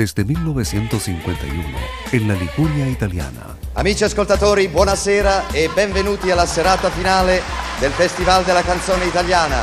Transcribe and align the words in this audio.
desde 0.00 0.24
1951 0.24 1.76
en 2.10 2.26
la 2.26 2.32
Liguria 2.32 2.86
italiana. 2.86 3.54
Amici 3.74 4.02
ascoltatori, 4.02 4.66
buonasera 4.68 5.48
e 5.50 5.68
benvenuti 5.74 6.30
alla 6.30 6.46
serata 6.46 6.88
finale 6.88 7.42
del 7.78 7.90
Festival 7.90 8.42
della 8.44 8.62
canzone 8.62 9.04
italiana. 9.04 9.58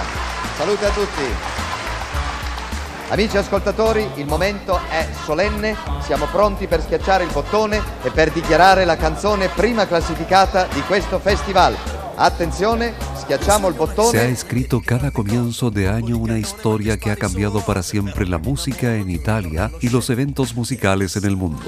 Salute 0.56 0.86
a 0.86 0.90
tutti. 0.92 1.24
Amici 3.10 3.36
ascoltatori, 3.36 4.08
il 4.18 4.28
momento 4.28 4.80
è 4.92 5.08
solenne, 5.26 5.76
siamo 6.02 6.26
pronti 6.26 6.68
per 6.68 6.84
schiacciare 6.84 7.24
il 7.24 7.32
bottone 7.32 7.82
e 8.04 8.12
per 8.12 8.32
dichiarare 8.32 8.86
la 8.86 8.96
canzone 8.96 9.48
prima 9.48 9.88
classificata 9.88 10.68
di 10.72 10.82
questo 10.82 11.18
festival. 11.18 11.76
Attenzione, 12.14 12.94
Se 14.12 14.20
ha 14.20 14.26
escrito 14.26 14.82
cada 14.86 15.12
comienzo 15.12 15.70
de 15.70 15.90
año 15.90 16.18
una 16.18 16.40
historia 16.40 16.98
que 16.98 17.12
ha 17.12 17.18
cambiado 17.18 17.60
para 17.66 17.84
siempre 17.84 18.26
la 18.26 18.38
música 18.38 18.96
en 18.96 19.10
Italia 19.10 19.70
y 19.82 19.90
los 19.90 20.10
eventos 20.10 20.56
musicales 20.56 21.18
en 21.18 21.26
el 21.26 21.36
mundo. 21.36 21.66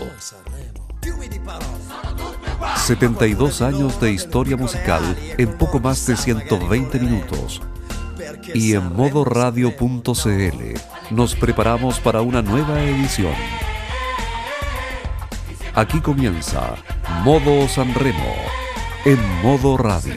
72 2.78 3.62
años 3.62 4.00
de 4.00 4.12
historia 4.14 4.56
musical 4.56 5.04
en 5.38 5.58
poco 5.58 5.80
más 5.80 6.06
de 6.06 6.16
120 6.16 7.00
minutos. 7.00 7.62
Y 8.54 8.74
en 8.74 8.96
modoradio.cl 8.96 10.80
nos 11.12 11.36
preparamos 11.36 12.00
para 12.00 12.22
una 12.22 12.42
nueva 12.42 12.82
edición. 12.82 13.34
Aquí 15.76 16.00
comienza 16.00 16.76
Modo 17.24 17.68
Sanremo 17.68 18.34
en 19.06 19.20
modo 19.42 19.78
radio. 19.78 20.14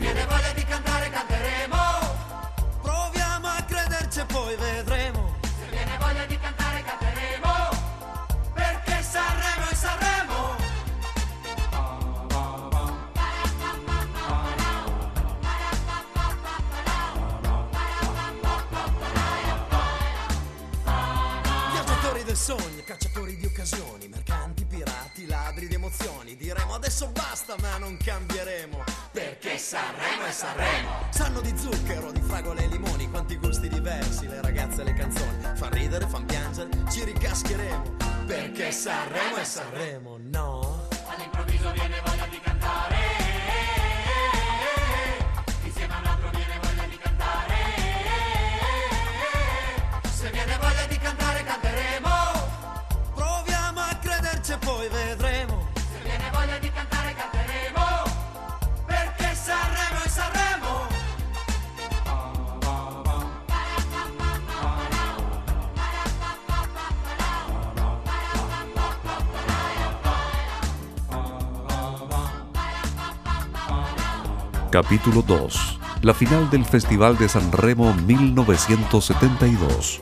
Capítulo 74.82 75.22
2. 75.22 75.78
La 76.02 76.12
final 76.12 76.50
del 76.50 76.64
Festival 76.64 77.16
de 77.16 77.28
San 77.28 77.52
Remo 77.52 77.94
1972. 77.94 80.00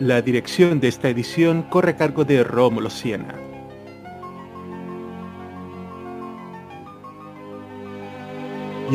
La 0.00 0.22
dirección 0.22 0.80
de 0.80 0.88
esta 0.88 1.10
edición 1.10 1.64
corre 1.64 1.90
a 1.90 1.96
cargo 1.96 2.24
de 2.24 2.42
Rómulo 2.42 2.88
Siena. 2.88 3.43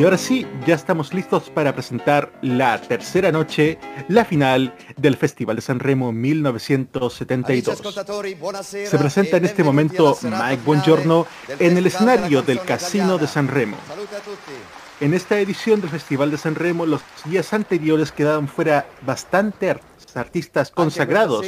Y 0.00 0.02
ahora 0.02 0.16
sí, 0.16 0.46
ya 0.66 0.76
estamos 0.76 1.12
listos 1.12 1.50
para 1.50 1.74
presentar 1.74 2.32
la 2.40 2.80
tercera 2.80 3.30
noche, 3.30 3.78
la 4.08 4.24
final 4.24 4.74
del 4.96 5.14
Festival 5.14 5.56
de 5.56 5.60
San 5.60 5.78
Remo 5.78 6.10
1972. 6.10 7.82
Se 8.62 8.98
presenta 8.98 9.36
en 9.36 9.44
este 9.44 9.62
momento 9.62 10.16
Mike 10.22 10.62
Buongiorno 10.64 11.26
en 11.58 11.76
el 11.76 11.86
escenario 11.86 12.40
del 12.40 12.62
Casino 12.62 13.18
de 13.18 13.26
San 13.26 13.48
Remo. 13.48 13.76
En 15.00 15.12
esta 15.12 15.38
edición 15.38 15.82
del 15.82 15.90
Festival 15.90 16.30
de 16.30 16.38
San 16.38 16.54
Remo, 16.54 16.86
los 16.86 17.02
días 17.26 17.52
anteriores 17.52 18.10
quedaban 18.10 18.48
fuera 18.48 18.86
bastante 19.02 19.68
art- 19.68 19.82
artistas 20.14 20.70
consagrados, 20.70 21.44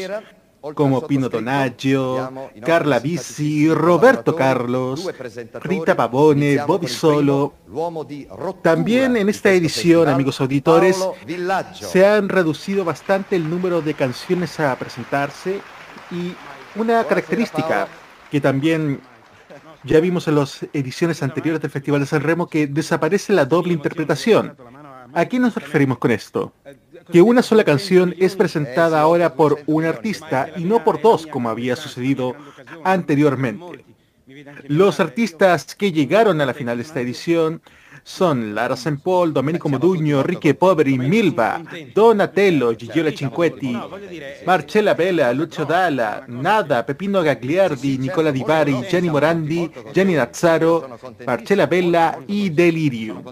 como 0.75 1.07
Pino 1.07 1.29
Donaggio, 1.29 2.33
Carla 2.65 3.01
Bisi, 3.01 3.73
Roberto 3.73 4.37
Carlos, 4.37 5.09
Rita 5.63 5.97
Pavone, 5.97 6.59
Bobby 6.65 6.89
Solo. 6.89 7.55
También 8.63 9.17
en 9.17 9.29
esta 9.29 9.51
edición, 9.51 10.09
amigos 10.09 10.41
auditores, 10.41 11.05
se 11.75 12.07
han 12.07 12.29
reducido 12.29 12.85
bastante 12.85 13.37
el 13.37 13.49
número 13.49 13.83
de 13.83 13.95
canciones 13.95 14.59
a 14.61 14.77
presentarse 14.77 15.61
y 16.11 16.35
una 16.79 17.05
característica 17.05 17.89
que 18.31 18.41
también 18.41 19.01
ya 19.85 20.01
vimos 20.01 20.29
en 20.29 20.37
las 20.37 20.65
ediciones 20.73 21.23
anteriores 21.23 21.61
del 21.61 21.71
Festival 21.71 22.01
de 22.01 22.07
San 22.07 22.23
Remo 22.23 22.47
que 22.47 22.67
desaparece 22.67 23.33
la 23.33 23.45
doble 23.45 23.73
interpretación. 23.73 24.57
¿A 25.13 25.27
qué 25.27 25.39
nos 25.39 25.55
referimos 25.55 25.99
con 25.99 26.11
esto? 26.11 26.53
Que 27.11 27.23
una 27.23 27.43
sola 27.43 27.65
canción 27.65 28.15
es 28.19 28.37
presentada 28.37 29.01
ahora 29.01 29.35
por 29.35 29.61
un 29.67 29.85
artista 29.85 30.51
y 30.57 30.65
no 30.65 30.85
por 30.85 31.01
dos 31.01 31.27
como 31.27 31.49
había 31.49 31.77
sucedido 31.77 32.37
anteriormente. 32.85 33.85
Los 34.69 35.01
artistas 35.01 35.75
que 35.75 35.93
llegaron 35.93 36.41
a 36.41 36.47
la 36.47 36.55
final 36.55 36.77
de 36.77 36.85
esta 36.85 37.01
edición 37.01 37.63
son 38.03 38.55
Lara. 38.55 38.77
Paul, 39.03 39.33
Domenico 39.33 39.69
Modugno, 39.69 40.23
Ricky 40.23 40.55
Poveri, 40.55 40.99
Milva, 40.99 41.63
Donatello, 41.95 42.75
Gigiola 42.75 43.13
Cinquetti, 43.13 43.79
Marcella 44.45 44.95
Bella, 44.95 45.33
Lucio 45.33 45.65
Dalla, 45.65 46.25
Nada, 46.27 46.85
Pepino 46.85 47.23
Gagliardi, 47.23 47.99
Nicola 47.99 48.31
Di 48.31 48.43
Bari, 48.43 48.87
Gianni 48.89 49.09
Morandi, 49.09 49.71
Gianni 49.93 50.15
Nazzaro, 50.15 50.99
Marcella 51.25 51.67
Bella 51.67 52.19
y 52.27 52.51
Delirium. 52.51 53.23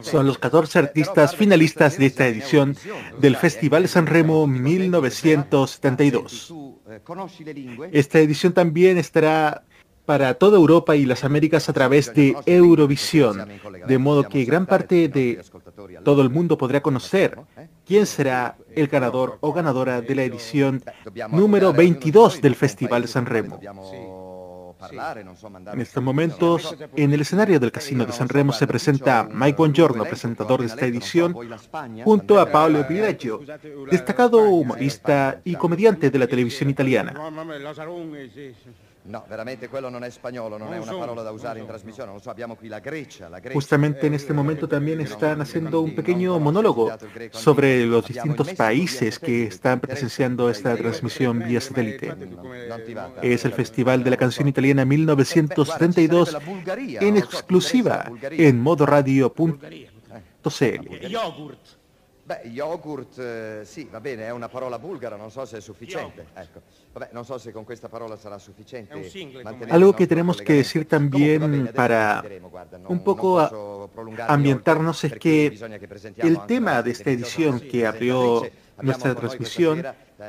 Son 0.00 0.26
los 0.26 0.38
14 0.38 0.78
artistas 0.78 1.36
finalistas 1.36 1.98
de 1.98 2.06
esta 2.06 2.26
edición 2.26 2.76
del 3.18 3.36
Festival 3.36 3.82
de 3.82 3.88
San 3.88 4.06
Remo 4.06 4.46
1972. 4.46 6.54
Esta 7.92 8.18
edición 8.18 8.52
también 8.52 8.98
estará 8.98 9.64
para 10.08 10.32
toda 10.32 10.56
Europa 10.56 10.96
y 10.96 11.04
las 11.04 11.22
Américas 11.22 11.68
a 11.68 11.74
través 11.74 12.14
de 12.14 12.34
Eurovisión, 12.46 13.46
de 13.86 13.98
modo 13.98 14.26
que 14.26 14.42
gran 14.46 14.64
parte 14.64 15.06
de 15.08 15.44
todo 16.02 16.22
el 16.22 16.30
mundo 16.30 16.56
podrá 16.56 16.80
conocer 16.80 17.38
quién 17.84 18.06
será 18.06 18.56
el 18.74 18.86
ganador 18.86 19.36
o 19.42 19.52
ganadora 19.52 20.00
de 20.00 20.14
la 20.14 20.22
edición 20.22 20.82
número 21.30 21.74
22 21.74 22.40
del 22.40 22.54
Festival 22.54 23.02
de 23.02 23.08
San 23.08 23.26
Remo. 23.26 23.60
En 25.74 25.80
estos 25.82 26.02
momentos, 26.02 26.74
en 26.96 27.12
el 27.12 27.20
escenario 27.20 27.60
del 27.60 27.70
Casino 27.70 28.06
de 28.06 28.12
San 28.12 28.30
Remo 28.30 28.54
se 28.54 28.66
presenta 28.66 29.28
Mike 29.30 29.58
Buongiorno, 29.58 30.04
presentador 30.04 30.60
de 30.60 30.68
esta 30.68 30.86
edición, 30.86 31.36
junto 32.02 32.40
a 32.40 32.50
Paolo 32.50 32.88
Pilaggio, 32.88 33.42
destacado 33.90 34.40
humorista 34.48 35.42
y 35.44 35.54
comediante 35.56 36.10
de 36.10 36.18
la 36.18 36.26
televisión 36.26 36.70
italiana. 36.70 37.12
No, 39.08 39.24
veramente 39.26 39.68
quello 39.68 39.88
non 39.88 40.04
è 40.04 40.10
spagnolo, 40.10 40.58
non 40.58 40.74
è 40.74 40.78
una 40.78 40.92
parola 40.92 41.22
da 41.22 41.30
usare 41.30 41.60
in 41.60 41.66
trasmissione, 41.66 42.08
non 42.08 42.16
lo 42.16 42.22
so, 42.22 42.28
abbiamo 42.28 42.56
qui 42.56 42.68
la 42.68 42.78
Grecia, 42.78 43.28
la 43.30 43.38
Grecia. 43.38 43.54
Justamente 43.54 44.06
en 44.06 44.12
este 44.12 44.34
momento 44.34 44.68
también 44.68 45.00
están 45.00 45.40
haciendo 45.40 45.80
un 45.80 45.94
pequeño 45.94 46.38
monólogo 46.38 46.92
sobre 47.30 47.86
los 47.86 48.06
distintos 48.06 48.52
países 48.52 49.18
que 49.18 49.44
están 49.44 49.80
presenciando 49.80 50.50
esta 50.50 50.76
transmisión 50.76 51.38
vía 51.38 51.60
satélite. 51.60 52.14
Es 53.22 53.46
el 53.46 53.52
Festival 53.52 54.04
de 54.04 54.10
la 54.10 54.16
Canción 54.18 54.46
Italiana 54.46 54.84
1972 54.84 56.36
en 57.00 57.16
exclusiva 57.16 58.12
en 58.30 58.60
modoradio.cl. 58.60 59.48
Beh, 62.28 62.46
yogurt, 62.50 63.18
eh, 63.18 63.62
sí, 63.64 63.88
va 63.90 64.00
bene, 64.00 64.26
è 64.26 64.30
una 64.30 64.50
parola 64.50 64.78
bulgara, 64.78 65.16
non 65.16 65.30
so 65.30 65.46
se 65.46 65.56
è 65.56 65.60
sufficiente. 65.62 66.26
Ecco. 66.34 66.60
Vabbè, 66.92 67.08
non 67.12 67.24
so 67.24 67.38
se 67.38 67.52
con 67.52 67.64
questa 67.64 67.88
parola 67.88 68.18
sarà 68.18 68.38
suficiente. 68.38 69.10
Algo 69.70 69.94
que 69.94 70.06
tenemos 70.06 70.42
que 70.42 70.52
decir 70.52 70.86
también 70.86 71.70
para 71.74 72.22
un 72.88 73.02
poco 73.02 73.40
ambientarnos 74.26 75.04
es 75.04 75.14
que 75.14 75.58
el 76.18 76.44
tema 76.44 76.82
de 76.82 76.90
esta 76.90 77.10
edición 77.10 77.60
que 77.60 77.86
abrió 77.86 78.46
nuestra 78.82 79.14
transmisión 79.14 79.82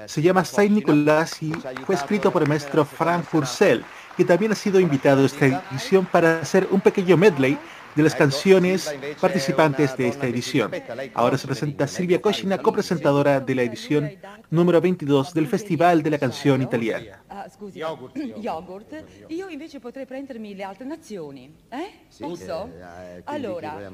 se 0.05 0.21
llama 0.21 0.45
Saint 0.45 0.73
Nicolás 0.73 1.43
y 1.43 1.51
fue 1.85 1.95
escrito 1.95 2.31
por 2.31 2.43
el 2.43 2.47
maestro 2.47 2.85
Frank 2.85 3.25
Purcell, 3.25 3.83
que 4.15 4.23
también 4.23 4.53
ha 4.53 4.55
sido 4.55 4.79
invitado 4.79 5.23
a 5.23 5.25
esta 5.25 5.47
edición 5.47 6.05
para 6.05 6.39
hacer 6.39 6.65
un 6.71 6.79
pequeño 6.79 7.17
medley 7.17 7.59
de 7.99 8.03
las 8.03 8.15
canciones 8.15 8.95
participantes 9.19 9.97
de 9.97 10.07
esta 10.07 10.25
edición. 10.25 10.71
Ahora 11.13 11.37
se 11.37 11.45
presenta 11.47 11.85
Silvia 11.85 12.21
Coscina, 12.21 12.57
copresentadora 12.57 13.41
de 13.41 13.55
la 13.55 13.63
edición 13.63 14.09
número 14.49 14.79
22 14.79 15.33
del 15.33 15.47
Festival 15.47 16.01
de 16.01 16.09
la 16.09 16.17
Canción 16.17 16.61
Italiana. 16.61 17.21
Ah, 17.27 17.45
scusi, 17.49 17.79
yogurt, 17.83 18.15
yogurt. 18.41 18.93
Io 19.29 19.49
invece 19.49 19.81
potrei 19.81 20.05
prendermi 20.05 20.55
le 20.55 20.63
altre 20.63 20.85
nazioni. 20.85 21.53
Eh? 21.69 22.07
Posso? 22.17 22.69
Eh, 22.73 23.21
allora, 23.25 23.91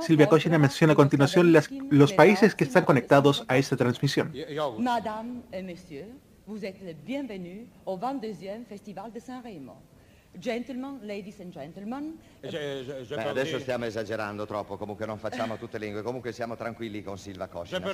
Silvia 0.00 0.28
Coscina 0.28 0.56
menciona 0.56 0.92
a 0.92 0.96
continuación 0.96 1.52
las, 1.52 1.68
los 1.90 2.12
países 2.12 2.54
que 2.54 2.62
están 2.62 2.84
conectados 2.84 3.44
a 3.48 3.56
esta 3.56 3.76
transmisión. 3.76 4.32
Madame 4.78 5.42
et 5.50 5.64
monsieur, 5.64 6.06
vous 6.46 6.64
êtes 6.64 6.80
les 6.82 6.94
bienvenus 6.94 7.66
au 7.84 7.98
22e 7.98 8.64
Festival 8.68 9.10
de 9.12 9.18
Sanremo. 9.18 9.91
Gentlemen, 10.38 10.98
ladies 11.02 11.40
and 11.40 11.52
gentlemen. 11.52 12.18
Beh, 12.40 13.28
adesso 13.28 13.58
stiamo 13.58 13.84
esagerando 13.84 14.46
troppo, 14.46 14.78
comunque 14.78 15.04
non 15.04 15.18
facciamo 15.18 15.58
tutte 15.58 15.78
le 15.78 15.84
lingue, 15.84 16.02
comunque 16.02 16.32
siamo 16.32 16.56
tranquilli 16.56 17.02
con 17.02 17.18
Silva 17.18 17.48
Coscina. 17.48 17.92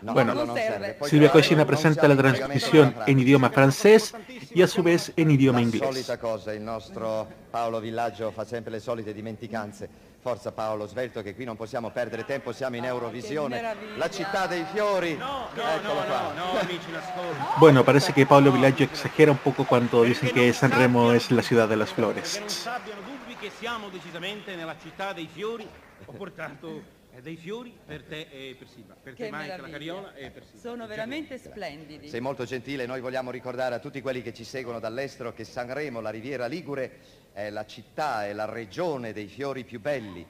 No, 0.00 0.12
bueno, 0.12 0.32
no 0.32 0.54
Silvia 1.02 1.30
Coscina 1.30 1.64
presenta 1.64 2.06
la 2.06 2.14
transmisión 2.14 2.94
en 3.04 3.18
idioma 3.18 3.50
francés 3.50 4.14
y 4.54 4.62
a 4.62 4.68
su 4.68 4.82
vez 4.82 5.12
en 5.16 5.30
idioma 5.30 5.60
inglés. 5.60 5.82
Solita 5.82 6.18
cosa, 6.18 6.52
il 6.52 6.62
nostro 6.62 7.26
Paolo 7.50 7.80
Villaggio 7.80 8.30
fa 8.30 8.44
sempre 8.44 8.70
le 8.70 8.80
solite 8.80 9.12
dimenticanze. 9.12 10.10
Forza 10.22 10.52
Paolo, 10.52 10.86
svelto 10.86 11.20
che 11.20 11.34
qui 11.34 11.44
non 11.44 11.56
possiamo 11.56 11.90
perdere 11.90 12.24
tempo, 12.24 12.52
siamo 12.52 12.76
in 12.76 12.84
Eurovisione, 12.84 13.74
la 13.96 14.08
città 14.08 14.46
dei 14.46 14.64
fiori. 14.72 15.16
No, 15.16 15.48
Eccolo 15.52 16.04
qua. 16.04 16.32
No, 16.32 16.52
no, 16.52 17.56
Bueno, 17.58 17.82
parece 17.82 18.12
que 18.12 18.24
Paolo 18.24 18.52
Villaggio 18.52 18.84
exagera 18.84 19.32
un 19.32 19.38
poco 19.38 19.64
cuando 19.64 20.04
dicen 20.04 20.30
que 20.30 20.52
Sanremo 20.52 21.12
es 21.12 21.32
la 21.32 21.42
ciudad 21.42 21.68
de 21.68 21.74
las 21.74 21.92
flores. 21.92 22.38
Non 22.38 22.72
abbiano 22.72 23.00
dubbi 23.00 23.34
che 23.34 23.50
siamo 23.50 23.88
decisamente 23.88 24.54
nella 24.54 24.76
città 24.80 25.12
dei 25.12 25.26
fiori. 25.26 25.68
Ho 26.04 26.12
portato 26.12 27.00
dei 27.20 27.36
fiori 27.36 27.76
per 27.84 28.04
te 28.04 28.28
e 28.30 28.54
per 28.56 28.68
Silva, 28.68 28.94
per 28.94 29.14
che 29.14 29.24
te 29.24 29.36
Mike, 29.36 29.56
la 29.56 29.68
Cariola 29.68 30.14
e 30.14 30.30
per 30.30 30.44
Silva. 30.44 30.60
Sono 30.60 30.86
veramente 30.86 31.36
splendidi. 31.36 32.08
Sei 32.08 32.20
molto 32.20 32.44
gentile, 32.44 32.86
noi 32.86 33.00
vogliamo 33.00 33.32
ricordare 33.32 33.74
a 33.74 33.80
tutti 33.80 34.00
quelli 34.00 34.22
che 34.22 34.32
ci 34.32 34.44
seguono 34.44 34.78
dall'estero 34.78 35.34
che 35.34 35.42
Sanremo, 35.42 36.00
la 36.00 36.10
Riviera 36.10 36.46
Ligure, 36.46 37.00
è 37.32 37.50
la 37.50 37.64
città, 37.66 38.26
è 38.26 38.32
la 38.32 38.44
regione 38.44 39.12
dei 39.12 39.26
fiori 39.26 39.64
più 39.64 39.80
belli. 39.80 40.26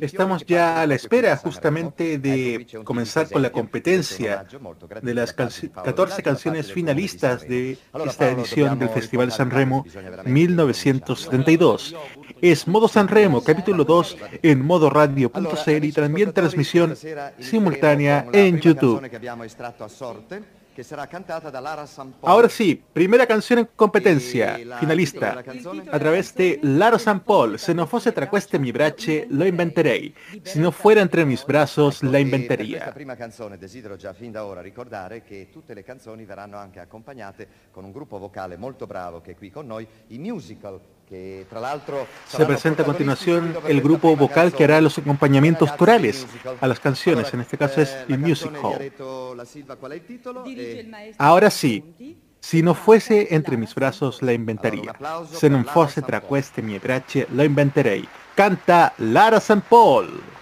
Estamos 0.00 0.44
ya 0.46 0.80
a 0.80 0.86
la 0.86 0.94
espera 0.94 1.36
justamente 1.36 2.18
de 2.18 2.66
comenzar 2.84 3.30
con 3.30 3.42
la 3.42 3.50
competencia 3.50 4.46
de 5.02 5.14
las 5.14 5.32
14 5.32 6.22
canciones 6.22 6.72
finalistas 6.72 7.46
de 7.46 7.78
esta 8.04 8.30
edición 8.30 8.78
del 8.78 8.88
Festival 8.88 9.30
Sanremo 9.30 9.84
1972. 10.24 11.94
Es 12.40 12.66
Modo 12.66 12.88
Sanremo, 12.88 13.44
capítulo 13.44 13.84
2, 13.84 14.16
en 14.42 14.64
modo 14.64 14.90
radio.cl 14.90 15.84
y 15.84 15.92
también 15.92 16.32
transmisión 16.32 16.96
simultánea 17.38 18.26
en 18.32 18.58
YouTube. 18.58 19.00
Ahora 22.22 22.48
sí, 22.48 22.82
primera 22.92 23.26
canción 23.26 23.60
en 23.60 23.68
competencia, 23.74 24.58
finalista, 24.78 25.42
a 25.90 25.98
través 25.98 26.34
de 26.34 26.58
Lara 26.62 26.98
San 26.98 27.20
Paul, 27.20 27.58
Se 27.58 27.74
no 27.74 27.86
fosse 27.86 28.12
tra 28.12 28.28
queste 28.28 28.58
mi 28.58 28.72
braccia, 28.72 29.24
lo 29.30 29.44
inventerei. 29.44 30.14
Si 30.42 30.58
no 30.58 30.70
fuera 30.70 31.00
entre 31.00 31.24
mis 31.24 31.44
brazos, 31.44 32.02
la 32.02 32.18
inventaría. 32.18 32.78
Esta 32.78 32.92
prima 32.92 33.16
canzone 33.16 33.58
desidero 33.58 33.96
già 33.96 34.12
fin 34.12 34.32
da 34.32 34.44
ora 34.44 34.60
ricordare 34.60 35.22
che 35.22 35.48
tutte 35.50 35.74
le 35.74 35.82
canzoni 35.82 36.24
verranno 36.24 36.56
anche 36.58 36.80
accompagnate 36.80 37.48
con 37.70 37.84
un 37.84 37.92
gruppo 37.92 38.18
vocale 38.18 38.56
molto 38.56 38.86
bravo 38.86 39.20
che 39.20 39.32
è 39.32 39.34
qui 39.36 39.50
con 39.50 39.66
noi, 39.66 39.86
i 40.08 40.18
musical 40.18 40.80
Se 41.08 42.46
presenta 42.46 42.82
a 42.82 42.86
continuación 42.86 43.54
el 43.68 43.80
grupo 43.80 44.16
vocal 44.16 44.52
que 44.52 44.64
hará 44.64 44.80
los 44.80 44.98
acompañamientos 44.98 45.70
corales 45.72 46.26
a 46.60 46.66
las 46.66 46.80
canciones, 46.80 47.32
en 47.32 47.40
este 47.40 47.56
caso 47.56 47.80
es 47.80 47.96
el 48.08 48.14
eh, 48.14 48.18
Music 48.18 48.52
Hall. 48.60 48.92
Ahora 51.18 51.50
sí, 51.50 51.84
si 52.40 52.62
no 52.62 52.74
fuese 52.74 53.34
entre 53.34 53.56
mis 53.56 53.74
brazos 53.74 54.22
la 54.22 54.32
inventaría. 54.32 54.94
Se 55.32 55.48
non 55.48 55.64
fosse 55.64 56.02
tra 56.02 56.20
queste 56.20 56.62
mie 56.62 56.78
braccia 56.78 57.26
lo 57.34 57.42
inventerei. 57.42 58.06
Canta 58.34 58.92
Lara 58.98 59.38
St. 59.38 59.62
Paul. 59.68 60.35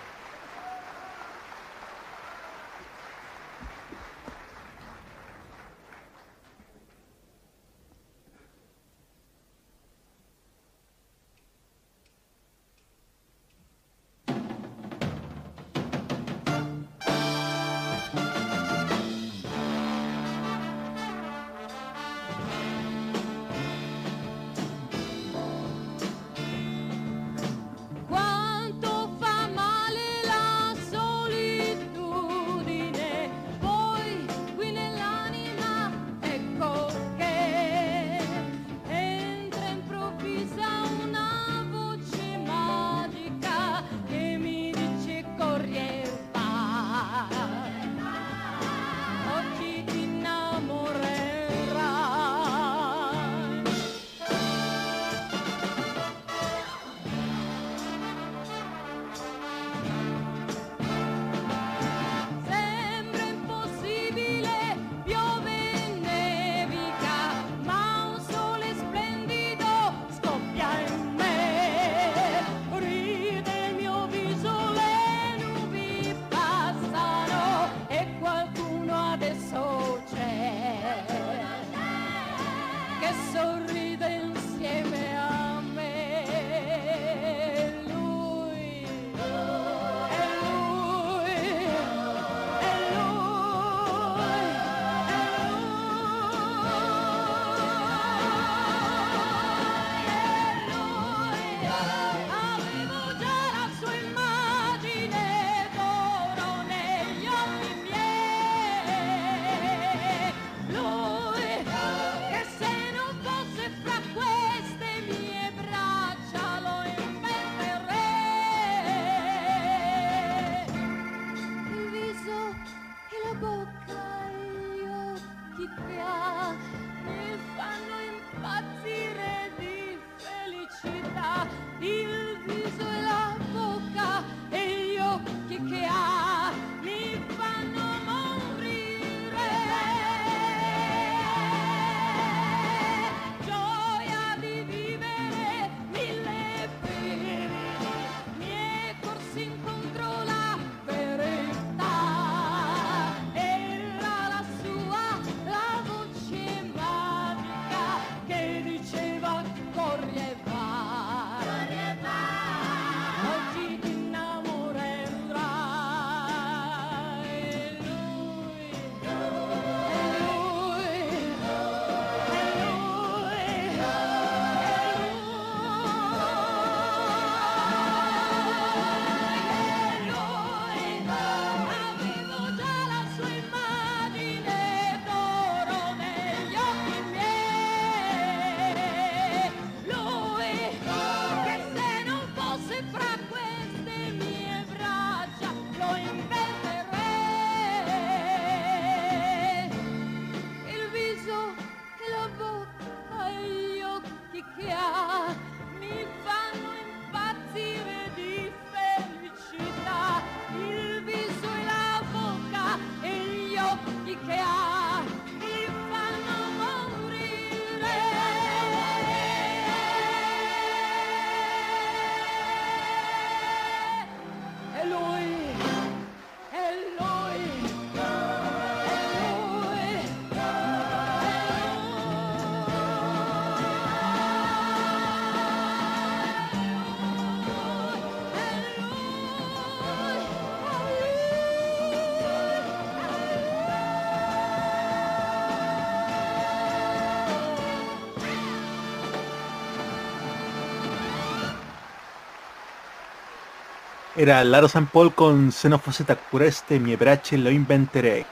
Era 254.16 254.44
Laro 254.44 254.68
San 254.68 254.87
Paul 254.87 255.12
con 255.12 255.50
Xenofoseta 255.50 256.14
Cureste, 256.14 256.78
mi 256.78 256.94
brache 256.94 257.37
lo 257.37 257.50
inventaré. 257.50 258.25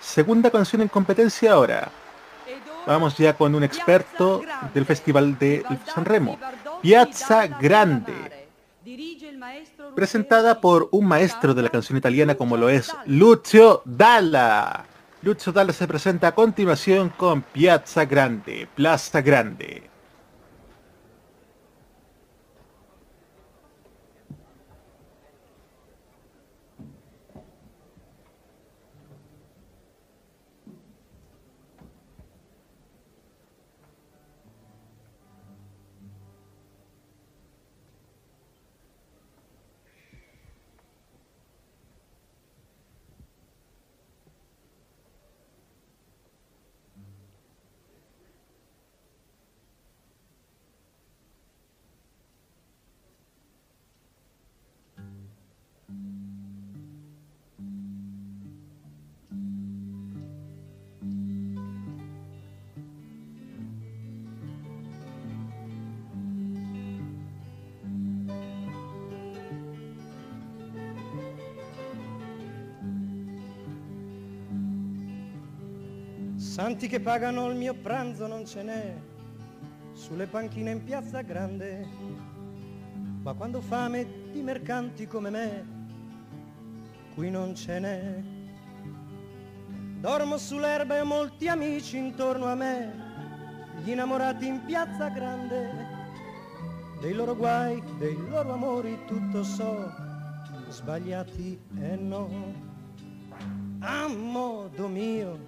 Segunda 0.00 0.50
canción 0.50 0.82
en 0.82 0.88
competencia 0.88 1.52
ahora. 1.52 1.90
Vamos 2.86 3.16
ya 3.16 3.36
con 3.36 3.54
un 3.54 3.62
experto 3.62 4.42
del 4.74 4.84
Festival 4.84 5.38
de 5.38 5.64
San 5.92 6.04
Remo. 6.04 6.38
Piazza 6.82 7.46
Grande. 7.46 8.48
Presentada 9.94 10.60
por 10.60 10.88
un 10.90 11.06
maestro 11.06 11.54
de 11.54 11.62
la 11.62 11.68
canción 11.68 11.98
italiana 11.98 12.34
como 12.34 12.56
lo 12.56 12.68
es 12.68 12.92
Lucio 13.06 13.82
Dalla. 13.84 14.84
Lucio 15.22 15.52
Dalla 15.52 15.72
se 15.72 15.88
presenta 15.88 16.28
a 16.28 16.34
continuación 16.34 17.10
con 17.10 17.42
Piazza 17.42 18.04
Grande, 18.04 18.68
Plaza 18.74 19.20
Grande. 19.20 19.65
Santi 76.76 76.90
che 76.90 77.00
pagano 77.00 77.48
il 77.48 77.56
mio 77.56 77.72
pranzo 77.72 78.26
non 78.26 78.44
ce 78.44 78.62
n'è, 78.62 78.94
sulle 79.94 80.26
panchine 80.26 80.72
in 80.72 80.84
piazza 80.84 81.22
grande, 81.22 81.88
ma 83.22 83.32
quando 83.32 83.62
fame 83.62 84.30
di 84.30 84.42
mercanti 84.42 85.06
come 85.06 85.30
me, 85.30 85.66
qui 87.14 87.30
non 87.30 87.54
ce 87.54 87.78
n'è. 87.78 88.22
Dormo 90.00 90.36
sull'erba 90.36 90.96
e 90.96 91.00
ho 91.00 91.06
molti 91.06 91.48
amici 91.48 91.96
intorno 91.96 92.44
a 92.44 92.54
me, 92.54 92.92
gli 93.82 93.92
innamorati 93.92 94.46
in 94.46 94.62
piazza 94.66 95.08
grande, 95.08 95.70
dei 97.00 97.14
loro 97.14 97.34
guai, 97.34 97.82
dei 97.96 98.18
loro 98.28 98.52
amori 98.52 98.98
tutto 99.06 99.42
so, 99.42 99.90
sbagliati 100.68 101.58
e 101.80 101.96
no. 101.96 102.28
A 103.78 104.08
modo 104.08 104.88
mio, 104.88 105.45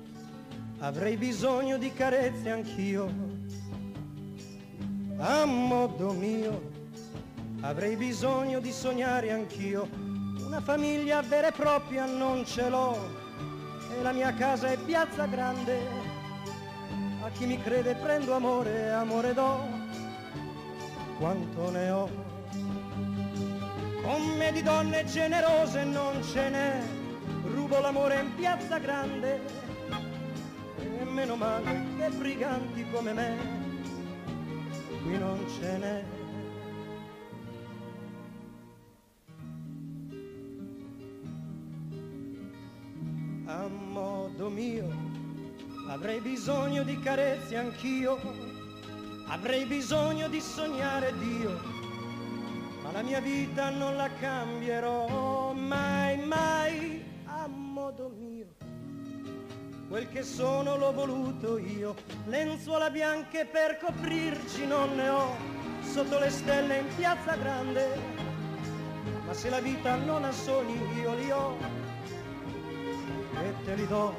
avrei 0.80 1.16
bisogno 1.16 1.76
di 1.76 1.92
carezze 1.92 2.50
anch'io, 2.50 3.12
a 5.18 5.44
modo 5.44 6.12
mio, 6.12 6.70
avrei 7.62 7.96
bisogno 7.96 8.60
di 8.60 8.70
sognare 8.70 9.32
anch'io, 9.32 9.88
una 10.44 10.60
famiglia 10.60 11.20
vera 11.22 11.48
e 11.48 11.52
propria 11.52 12.04
non 12.04 12.44
ce 12.46 12.68
l'ho, 12.68 12.96
e 13.90 14.02
la 14.02 14.12
mia 14.12 14.32
casa 14.34 14.68
è 14.68 14.78
piazza 14.78 15.26
grande, 15.26 15.80
a 17.22 17.28
chi 17.30 17.46
mi 17.46 17.60
crede 17.60 17.96
prendo 17.96 18.34
amore, 18.34 18.90
amore 18.90 19.34
do, 19.34 19.66
quanto 21.18 21.70
ne 21.70 21.90
ho. 21.90 22.26
Con 24.02 24.22
me 24.36 24.52
di 24.52 24.62
donne 24.62 25.04
generose 25.04 25.84
non 25.84 26.22
ce 26.22 26.48
n'è, 26.48 26.80
rubo 27.52 27.80
l'amore 27.80 28.20
in 28.20 28.34
piazza 28.36 28.78
grande, 28.78 29.66
meno 31.28 31.36
male 31.36 31.84
che 31.98 32.08
briganti 32.16 32.86
come 32.90 33.12
me. 33.12 33.36
Qui 35.02 35.18
non 35.18 35.44
ce 35.48 35.78
n'è. 35.78 36.04
A 43.46 43.68
modo 43.68 44.48
mio 44.48 44.88
avrei 45.88 46.20
bisogno 46.20 46.82
di 46.82 46.98
carezze 46.98 47.56
anch'io, 47.56 48.18
avrei 49.28 49.66
bisogno 49.66 50.28
di 50.28 50.40
sognare 50.40 51.12
Dio, 51.18 51.60
ma 52.82 52.92
la 52.92 53.02
mia 53.02 53.20
vita 53.20 53.68
non 53.70 53.96
la 53.96 54.10
cambierò 54.18 55.52
mai, 55.52 56.07
quel 59.88 60.08
che 60.10 60.22
sono 60.22 60.76
l'ho 60.76 60.92
voluto 60.92 61.56
io, 61.56 61.94
lenzuola 62.26 62.90
bianche 62.90 63.46
per 63.46 63.78
coprirci 63.78 64.66
non 64.66 64.94
ne 64.94 65.08
ho, 65.08 65.34
sotto 65.80 66.18
le 66.18 66.28
stelle 66.28 66.80
in 66.80 66.86
piazza 66.94 67.34
grande, 67.36 67.98
ma 69.24 69.32
se 69.32 69.48
la 69.48 69.60
vita 69.60 69.96
non 69.96 70.24
ha 70.24 70.32
sogni 70.32 70.78
io 71.00 71.14
li 71.14 71.30
ho. 71.30 71.56
E 73.40 73.54
te 73.64 73.74
li 73.74 73.86
do. 73.86 74.14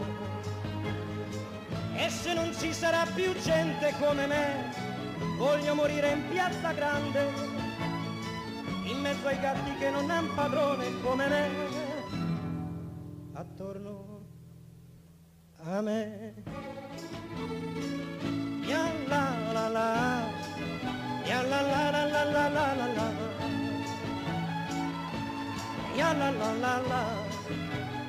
E 1.96 2.10
se 2.10 2.34
non 2.34 2.52
ci 2.54 2.74
sarà 2.74 3.06
più 3.14 3.34
gente 3.36 3.94
come 4.00 4.26
me, 4.26 4.74
voglio 5.38 5.76
morire 5.76 6.12
in 6.12 6.30
piazza 6.30 6.72
grande, 6.72 7.32
in 8.86 9.00
mezzo 9.02 9.28
ai 9.28 9.40
gatti 9.40 9.76
che 9.78 9.92
non 9.92 10.10
han 10.10 10.34
padrone 10.34 11.00
come 11.02 11.28
me, 11.28 11.50
attorno 13.34 14.19
me. 15.82 16.34
Ya 18.68 18.94
la 19.10 19.24
la 19.54 19.70
la, 19.70 19.88
ya 21.28 21.44
la 21.44 21.62
la 21.62 21.92
la 21.92 22.06
la 22.06 22.24
la 22.25 22.50
la 22.50 22.75
la 22.75 22.88
la, 22.98 23.08
la 25.98 26.13
la 26.13 26.32
la 26.32 26.74
la, 26.89 27.04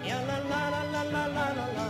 la 0.06 0.20
la 0.20 0.38
la 0.48 0.70
la 0.70 1.02
la 1.02 1.24
la 1.24 1.44
la 1.50 1.66
la, 1.76 1.88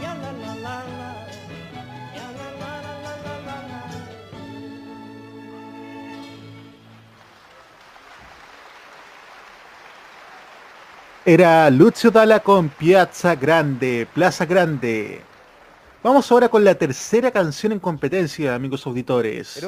la 0.00 0.14
la 0.14 0.54
la 0.56 0.76
la, 0.98 1.11
Era 11.24 11.70
Lucio 11.70 12.10
Dalla 12.10 12.40
con 12.40 12.68
Piazza 12.76 13.34
Grande, 13.34 14.08
Plaza 14.12 14.44
Grande. 14.44 15.31
Vamos 16.02 16.32
ahora 16.32 16.48
con 16.48 16.64
la 16.64 16.74
tercera 16.74 17.30
canción 17.30 17.70
en 17.70 17.78
competencia, 17.78 18.56
amigos 18.56 18.84
auditores, 18.86 19.64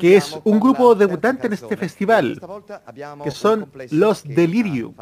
que 0.00 0.16
es 0.16 0.36
un 0.42 0.58
grupo 0.58 0.94
debutante 0.96 1.46
en 1.46 1.52
este 1.52 1.76
festival, 1.76 2.40
que 3.22 3.30
son 3.30 3.70
los 3.92 4.24
Delirium. 4.24 4.92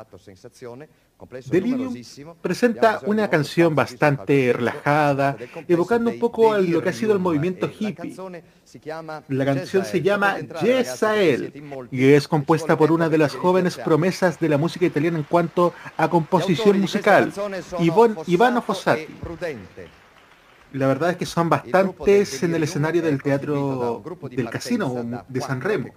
Delirium 1.46 1.94
presenta 2.42 3.00
una 3.06 3.30
canción 3.30 3.74
bastante 3.74 4.52
relajada, 4.52 5.38
evocando 5.66 6.10
un 6.10 6.18
poco 6.18 6.58
lo 6.58 6.82
que 6.82 6.90
ha 6.90 6.92
sido 6.92 7.14
el 7.14 7.20
movimiento 7.20 7.70
hippie. 7.70 8.14
La 9.28 9.44
canción 9.46 9.86
se 9.86 10.02
llama 10.02 10.36
Yesael 10.62 11.88
y 11.90 12.12
es 12.12 12.28
compuesta 12.28 12.76
por 12.76 12.92
una 12.92 13.08
de 13.08 13.16
las 13.16 13.34
jóvenes 13.34 13.78
promesas 13.78 14.38
de 14.38 14.50
la 14.50 14.58
música 14.58 14.84
italiana 14.84 15.16
en 15.16 15.24
cuanto 15.24 15.72
a 15.96 16.10
composición 16.10 16.78
musical, 16.78 17.32
Ivano 18.26 18.60
Fossati 18.60 19.06
la 20.76 20.86
verdad 20.86 21.10
es 21.10 21.16
que 21.16 21.26
son 21.26 21.48
bastantes 21.48 22.42
en 22.42 22.54
el 22.54 22.62
escenario 22.62 23.02
del 23.02 23.22
teatro 23.22 24.02
del 24.30 24.50
casino 24.50 25.24
de 25.28 25.40
San 25.40 25.60
Remo. 25.60 25.88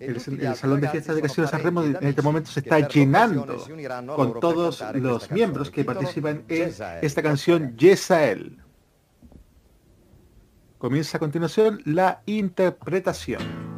El, 0.00 0.20
salón 0.56 0.80
de 0.80 0.88
fiestas 0.88 1.16
de 1.16 1.22
casino 1.22 1.46
de 1.46 1.50
San 1.50 1.62
Remo 1.62 1.82
en 1.82 1.98
este 2.02 2.22
momento 2.22 2.50
se 2.50 2.60
está 2.60 2.86
llenando 2.88 3.46
con 4.14 4.40
todos 4.40 4.84
los 4.94 5.30
miembros 5.30 5.70
que 5.70 5.84
participan 5.84 6.44
en 6.48 6.74
esta 7.02 7.22
canción 7.22 7.76
Yesael. 7.76 8.58
Comienza 10.78 11.16
a 11.16 11.20
continuación 11.20 11.80
la 11.84 12.22
interpretación. 12.26 13.75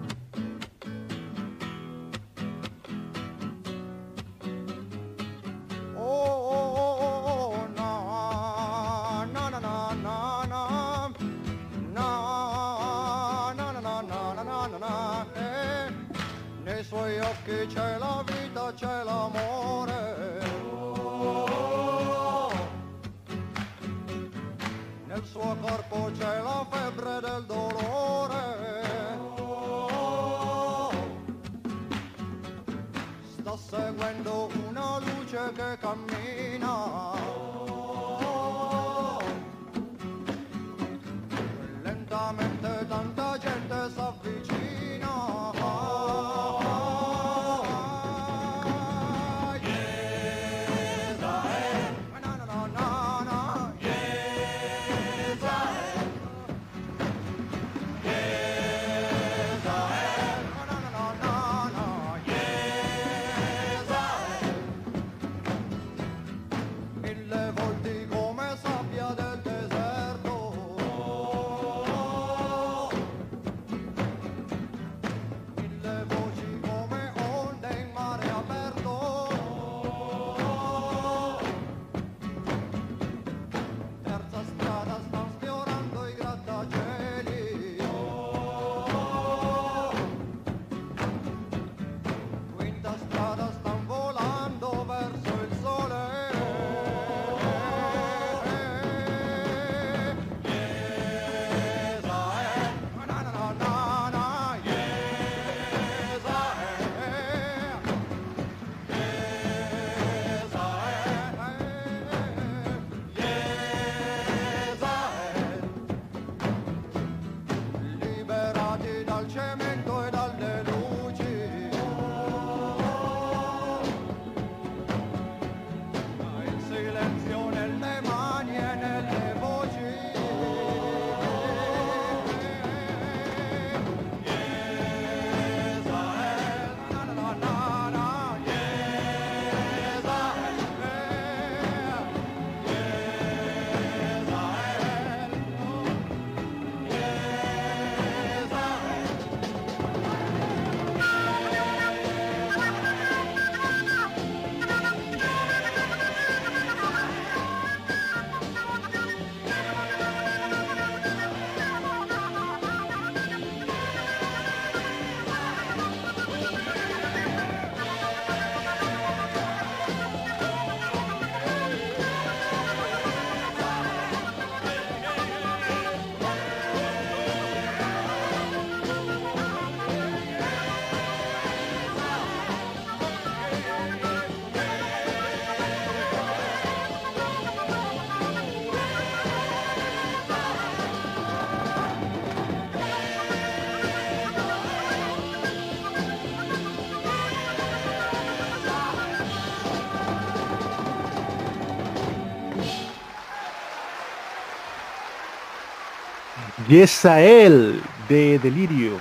Yesael 206.68 207.80
de 208.10 208.38
Delirium, 208.40 209.00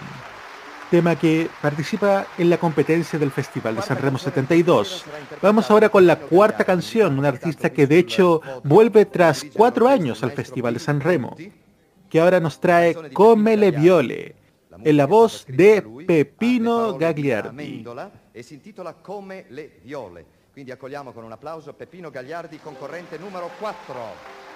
tema 0.90 1.18
que 1.18 1.50
participa 1.62 2.26
en 2.38 2.50
la 2.50 2.58
competencia 2.58 3.20
del 3.20 3.30
Festival 3.30 3.76
de 3.76 3.82
San 3.82 3.98
Remo 3.98 4.18
72. 4.18 5.04
Vamos 5.42 5.70
ahora 5.70 5.90
con 5.90 6.08
la 6.08 6.18
cuarta 6.18 6.64
canción, 6.64 7.20
un 7.20 7.26
artista 7.26 7.70
que 7.70 7.86
de 7.86 8.00
hecho 8.00 8.42
vuelve 8.64 9.04
tras 9.06 9.46
cuatro 9.54 9.90
años 9.90 10.24
al 10.24 10.32
Festival 10.32 10.76
de 10.76 10.80
San 10.80 11.02
Remo, 11.02 11.36
que 12.10 12.22
ahora 12.22 12.40
nos 12.40 12.62
trae 12.62 13.12
Come 13.12 13.58
le 13.58 13.72
Viole, 13.72 14.36
en 14.82 14.96
la 14.96 15.06
voz 15.06 15.46
de 15.46 15.84
Pepino 16.08 16.98
Gagliardi. 16.98 17.86
E. 18.34 18.46
Quindi 20.54 20.72
accogliamo 20.72 21.12
con 21.12 21.26
un 21.26 21.34
applauso 21.34 21.74
Peppino 21.74 22.10
Gagliardi, 22.10 22.60
concorrente 22.60 23.20
numero 23.20 23.52
4. 23.60 24.47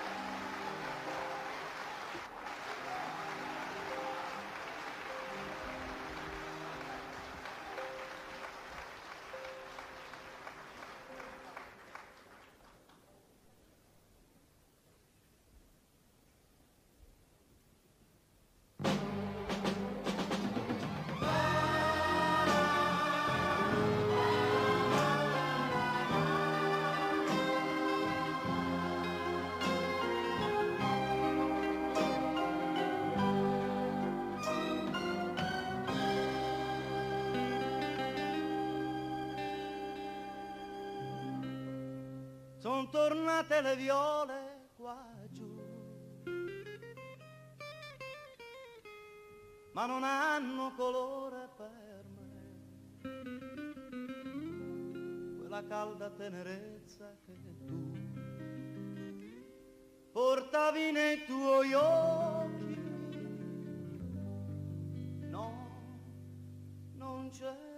Tornate 42.91 43.61
le 43.61 43.75
viole 43.77 44.69
qua 44.75 45.01
giù. 45.29 45.49
Ma 49.71 49.85
non 49.85 50.03
hanno 50.03 50.73
colore 50.75 51.49
per 51.55 52.05
me, 52.15 52.49
quella 55.39 55.63
calda 55.63 56.09
tenerezza 56.09 57.15
che 57.25 57.39
tu 57.65 57.93
portavi 60.11 60.91
nei 60.91 61.23
tuoi 61.25 61.73
occhi. 61.73 62.79
No, 65.29 65.53
non 66.95 67.29
c'è 67.29 67.70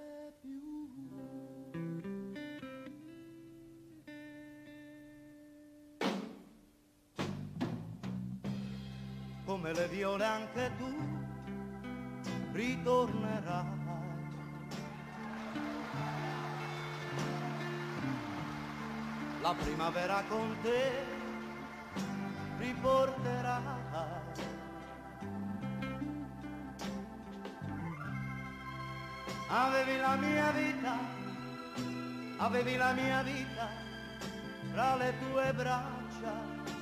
come 9.63 9.76
le 9.76 9.88
viole 9.88 10.26
anche 10.26 10.71
tu 10.78 10.93
ritornerai. 12.52 13.82
La 19.41 19.56
primavera 19.58 20.23
con 20.28 20.58
te 20.62 20.91
riporterà. 22.58 23.62
Avevi 29.47 29.97
la 29.97 30.15
mia 30.15 30.52
vita, 30.52 30.97
avevi 32.38 32.76
la 32.76 32.91
mia 32.91 33.21
vita 33.21 33.69
tra 34.73 34.95
le 34.97 35.13
tue 35.19 35.54
braccia 35.54 36.72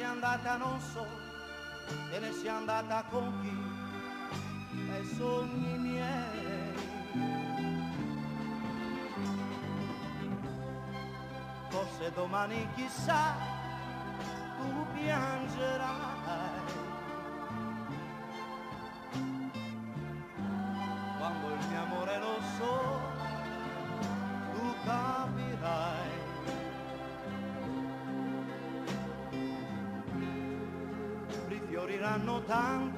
sei 0.00 0.08
andata 0.08 0.56
non 0.56 0.80
so, 0.80 1.06
te 2.10 2.18
ne 2.20 2.32
sei 2.32 2.48
andata 2.48 3.04
con 3.10 3.38
chi, 3.42 4.90
ai 4.90 5.04
sogni 5.04 5.78
miei. 5.78 6.74
Forse 11.68 12.12
domani 12.14 12.66
chissà, 12.74 13.36
tu 14.56 14.86
piangerai. 14.94 16.09
Fioriranno 32.50 32.90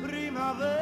tante 0.00 0.81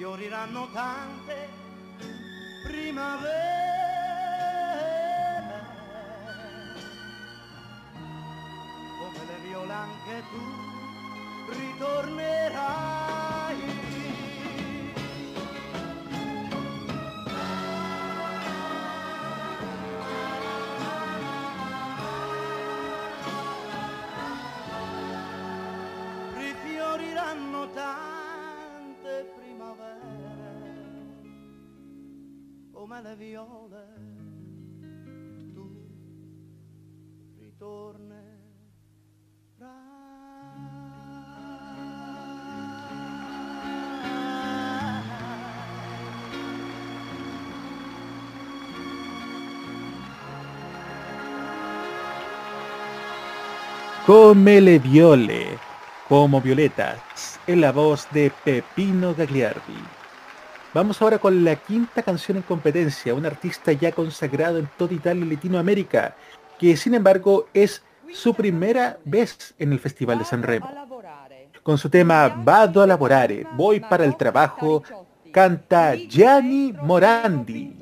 fioriranno 0.00 0.66
tante 0.72 1.46
primavere. 2.64 3.39
Ritornerai. 37.38 38.18
Come 54.06 54.60
le 54.60 54.78
viole, 54.78 55.58
como 56.08 56.40
violetas, 56.40 57.38
en 57.46 57.60
la 57.60 57.70
voz 57.70 58.08
de 58.12 58.32
Pepino 58.44 59.14
Gagliardi. 59.14 59.99
Vamos 60.72 61.02
ahora 61.02 61.18
con 61.18 61.44
la 61.44 61.56
quinta 61.56 62.00
canción 62.00 62.36
en 62.36 62.44
competencia, 62.44 63.12
un 63.12 63.26
artista 63.26 63.72
ya 63.72 63.90
consagrado 63.90 64.58
en 64.58 64.68
toda 64.78 64.94
Italia 64.94 65.26
y 65.26 65.34
Latinoamérica, 65.34 66.14
que 66.60 66.76
sin 66.76 66.94
embargo 66.94 67.48
es 67.52 67.82
su 68.12 68.34
primera 68.34 68.96
vez 69.04 69.52
en 69.58 69.72
el 69.72 69.80
Festival 69.80 70.20
de 70.20 70.24
San 70.24 70.44
Remo. 70.44 70.70
Con 71.64 71.76
su 71.76 71.90
tema 71.90 72.28
Vado 72.28 72.82
a 72.82 72.86
lavorare, 72.86 73.48
voy 73.56 73.80
para 73.80 74.04
el 74.04 74.16
trabajo, 74.16 74.84
canta 75.32 75.96
Gianni 75.96 76.72
Morandi. 76.72 77.79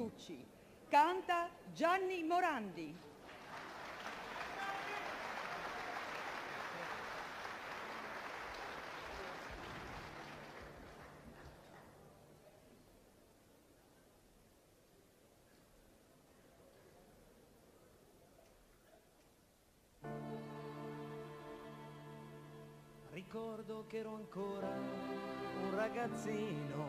Ricordo 23.69 23.85
che 23.87 23.99
ero 23.99 24.15
ancora 24.15 24.67
un 24.67 25.75
ragazzino, 25.75 26.87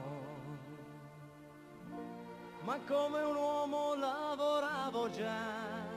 ma 2.62 2.80
come 2.88 3.22
un 3.22 3.36
uomo 3.36 3.96
lavoravo 3.96 5.10
già. 5.10 5.88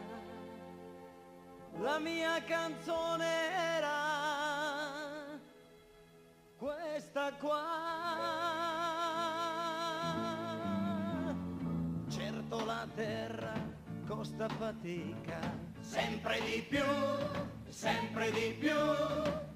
La 1.78 1.98
mia 2.00 2.42
canzone 2.42 3.24
era 3.76 5.38
questa 6.56 7.32
qua. 7.34 7.60
Certo 12.08 12.64
la 12.64 12.88
terra 12.94 13.52
costa 14.04 14.48
fatica, 14.48 15.38
sempre 15.80 16.40
di 16.40 16.60
più, 16.68 16.84
sempre 17.68 18.32
di 18.32 18.56
più 18.58 19.51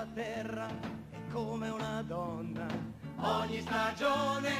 la 0.00 0.06
terra 0.14 0.66
è 1.10 1.18
come 1.30 1.68
una 1.68 2.02
donna, 2.06 2.66
ogni 3.18 3.60
stagione 3.60 4.50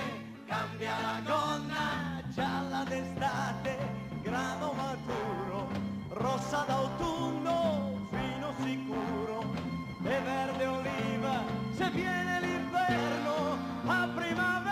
cambia 0.46 0.92
la 1.00 1.20
gonna, 1.24 2.22
gialla 2.28 2.84
d'estate, 2.86 3.78
grano 4.20 4.72
maturo, 4.74 5.68
rossa 6.10 6.64
d'autunno, 6.66 8.06
fino 8.10 8.52
sicuro, 8.62 9.54
e 10.04 10.20
verde 10.20 10.66
oliva, 10.66 11.42
se 11.74 11.90
viene 11.90 12.40
l'inverno, 12.40 13.56
a 13.86 14.08
primavera 14.14 14.69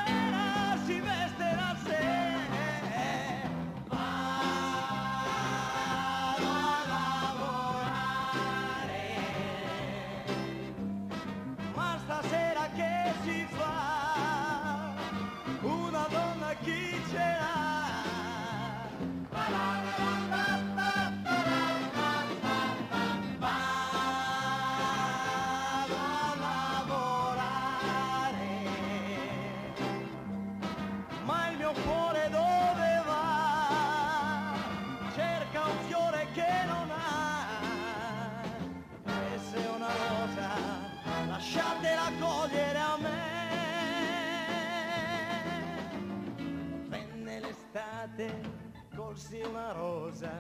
porsi 49.19 49.43
una 49.43 49.73
rosa. 49.73 50.37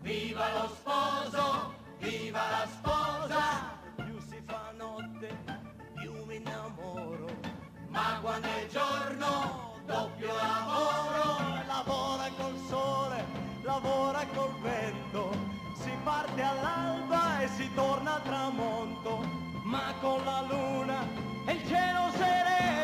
Viva 0.00 0.46
lo 0.54 0.68
sposo, 0.68 1.74
viva 1.98 2.40
la 2.50 2.66
sposa! 2.66 3.78
Più 3.96 4.18
si 4.20 4.42
fa 4.46 4.72
notte, 4.74 5.36
più 6.00 6.24
mi 6.24 6.36
innamoro. 6.36 7.26
Ma 7.88 8.18
quando 8.22 8.48
è 8.48 8.66
giorno, 8.68 9.74
doppio 9.84 10.28
lavoro. 10.34 11.62
Lavora 11.66 12.30
col 12.38 12.56
sole, 12.68 13.24
lavora 13.62 14.26
col 14.34 14.54
vento. 14.62 15.36
Si 15.74 15.90
parte 16.02 16.40
all'alba 16.40 17.40
e 17.40 17.48
si 17.48 17.70
torna 17.74 18.14
al 18.14 18.22
tramonto. 18.22 19.28
Ma 19.64 19.92
con 20.00 20.24
la 20.24 20.40
luna 20.48 21.06
e 21.44 21.52
il 21.52 21.66
cielo 21.66 22.10
sereno. 22.12 22.81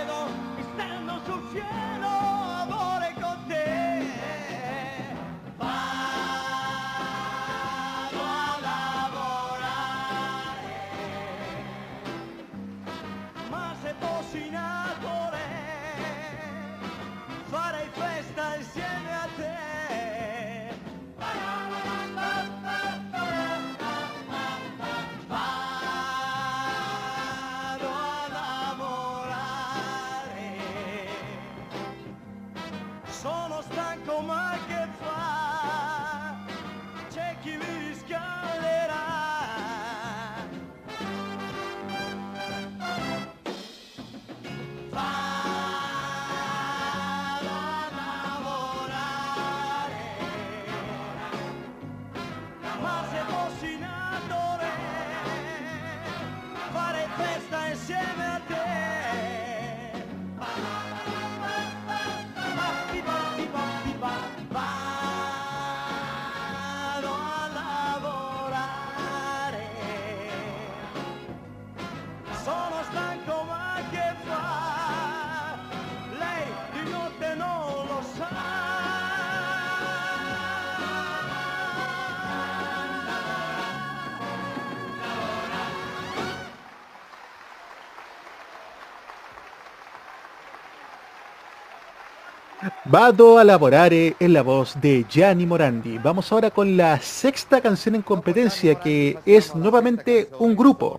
Vado 92.91 93.39
a 93.39 93.45
lavorare 93.45 94.09
es 94.09 94.15
eh, 94.19 94.29
la 94.31 94.41
voz 94.41 94.81
de 94.81 95.05
Gianni 95.07 95.45
Morandi. 95.45 95.99
Vamos 95.99 96.33
ahora 96.33 96.51
con 96.51 96.75
la 96.75 96.99
sexta 97.01 97.61
canción 97.61 97.97
en 97.97 98.01
competencia, 98.01 98.77
que 98.77 99.19
es 99.27 99.55
nuevamente 99.55 100.31
un 100.39 100.57
grupo. 100.57 100.99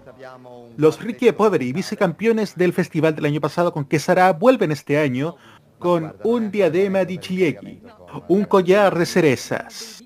Los 0.77 1.01
Ricky 1.01 1.31
Poveri, 1.31 1.73
vicecampeones 1.73 2.55
del 2.55 2.73
festival 2.73 3.15
del 3.15 3.25
año 3.25 3.41
pasado 3.41 3.73
con 3.73 3.85
Quesara, 3.85 4.33
vuelven 4.33 4.71
este 4.71 4.99
año 4.99 5.35
con 5.79 6.13
un 6.23 6.51
diadema 6.51 7.05
de 7.05 7.17
Chieki, 7.17 7.81
un 8.27 8.45
collar 8.45 8.95
de 8.95 9.05
cerezas. 9.07 10.03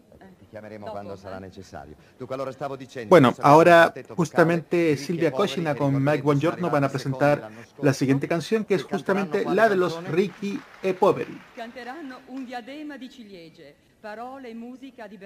Bueno, 3.09 3.33
ahora 3.41 3.93
justamente 4.15 4.97
Silvia 4.97 5.31
Cocina 5.31 5.75
con 5.75 6.03
Mike 6.03 6.21
Buongiorno 6.21 6.69
van 6.69 6.83
a 6.83 6.89
presentar 6.89 7.49
la 7.81 7.93
siguiente 7.93 8.27
canción 8.27 8.63
que 8.63 8.75
es 8.75 8.83
justamente 8.83 9.45
la 9.45 9.67
de 9.69 9.75
los 9.75 10.03
Ricky 10.07 10.59
e 10.83 10.93
Poveri. 10.93 11.39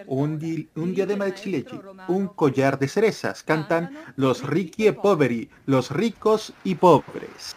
Un, 0.06 0.38
di, 0.38 0.70
un, 0.76 0.94
diadema 0.94 1.26
de 1.26 1.34
chilechi, 1.34 1.80
un 2.10 2.28
collar 2.28 2.78
de 2.78 2.88
cerezas, 2.88 3.42
cantan 3.42 3.90
los 4.16 4.44
Ricky 4.44 4.86
e 4.88 4.94
Poveri, 4.94 5.50
los 5.66 5.90
ricos 5.90 6.54
y 6.64 6.76
pobres. 6.76 7.56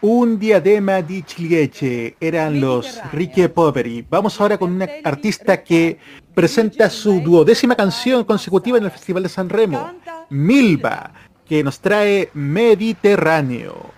Un 0.00 0.38
diadema 0.38 1.02
di 1.02 1.24
ciliegie 1.26 2.14
eran 2.20 2.60
los 2.60 3.00
Ricchi 3.10 3.48
Poveri. 3.48 4.06
Vamos 4.08 4.40
ahora 4.40 4.56
con 4.56 4.70
una 4.70 4.86
artista 5.02 5.64
que 5.64 5.98
presenta 6.34 6.88
su 6.88 7.20
duodécima 7.20 7.74
canción 7.74 8.22
consecutiva 8.22 8.78
en 8.78 8.84
el 8.84 8.92
Festival 8.92 9.24
de 9.24 9.28
San 9.28 9.48
Remo, 9.48 9.90
Milva, 10.30 11.12
que 11.44 11.64
nos 11.64 11.80
trae 11.80 12.30
Mediterráneo. 12.32 13.97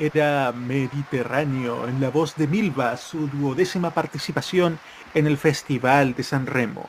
Era 0.00 0.50
Mediterráneo 0.52 1.86
en 1.86 2.00
la 2.00 2.08
voz 2.08 2.34
de 2.36 2.46
Milva, 2.46 2.96
su 2.96 3.28
duodécima 3.28 3.90
participación 3.90 4.78
en 5.12 5.26
el 5.26 5.36
Festival 5.36 6.14
de 6.14 6.22
San 6.22 6.46
Remo. 6.46 6.86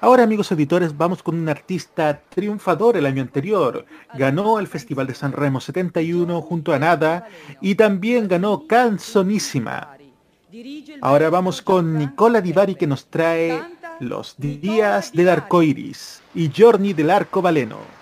Ahora, 0.00 0.24
amigos 0.24 0.50
editores, 0.50 0.96
vamos 0.96 1.22
con 1.22 1.38
un 1.38 1.48
artista 1.48 2.20
triunfador 2.28 2.96
el 2.96 3.06
año 3.06 3.22
anterior. 3.22 3.86
Ganó 4.14 4.58
el 4.58 4.66
Festival 4.66 5.06
de 5.06 5.14
San 5.14 5.32
Remo 5.32 5.60
71 5.60 6.42
junto 6.42 6.74
a 6.74 6.78
Nada 6.80 7.28
y 7.60 7.76
también 7.76 8.26
ganó 8.26 8.66
Canzonísima. 8.66 9.96
Ahora 11.00 11.30
vamos 11.30 11.62
con 11.62 11.96
Nicola 11.96 12.40
Divari 12.40 12.74
que 12.74 12.88
nos 12.88 13.06
trae 13.06 13.62
Los 14.00 14.34
Días 14.38 15.12
del 15.12 15.28
Arco 15.28 15.62
Iris 15.62 16.20
y 16.34 16.50
Journey 16.54 16.94
del 16.94 17.10
Arco 17.10 17.40
Valeno. 17.40 17.97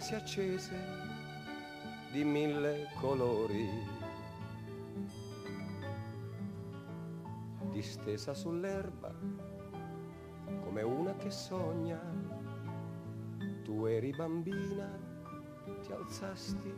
Si 0.00 0.14
accese 0.14 0.74
di 2.10 2.24
mille 2.24 2.88
colori. 2.98 3.68
Distesa 7.70 8.32
sull'erba 8.34 9.14
come 10.64 10.82
una 10.82 11.14
che 11.16 11.30
sogna, 11.30 12.00
tu 13.62 13.84
eri 13.84 14.10
bambina, 14.12 14.98
ti 15.82 15.92
alzasti 15.92 16.74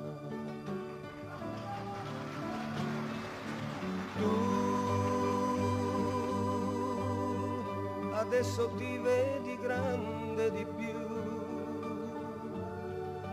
adesso 8.34 8.70
ti 8.78 8.98
vedi 8.98 9.43
grande 9.64 10.52
di 10.52 10.66
più, 10.76 11.00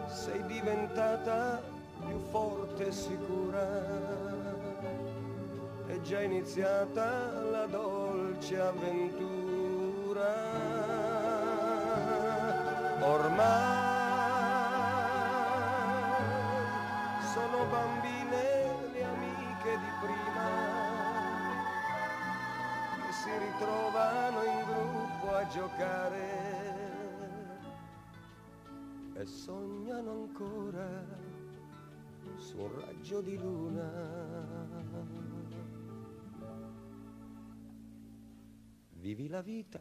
sei 0.07 0.47
diventata 0.47 1.61
più 2.07 2.19
forte 2.31 2.87
e 2.87 2.93
sicura, 2.93 3.69
è 5.87 6.01
già 6.03 6.21
iniziata 6.21 7.33
la 7.51 7.67
dolce 7.67 8.61
avventura. 8.61 9.09
Ormai 13.01 13.89
sono 17.33 17.65
bambine 17.65 18.20
giocare 25.51 26.79
e 29.15 29.27
sognano 29.27 30.11
ancora 30.13 31.05
su 32.37 32.57
un 32.57 32.81
raggio 32.81 33.21
di 33.21 33.37
luna. 33.37 33.91
Vivi 38.91 39.29
la 39.29 39.43
vita 39.43 39.81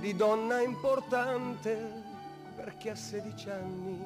di 0.00 0.14
donna 0.14 0.60
importante 0.60 2.02
perché 2.56 2.90
a 2.90 2.94
16 2.94 3.50
anni 3.50 3.98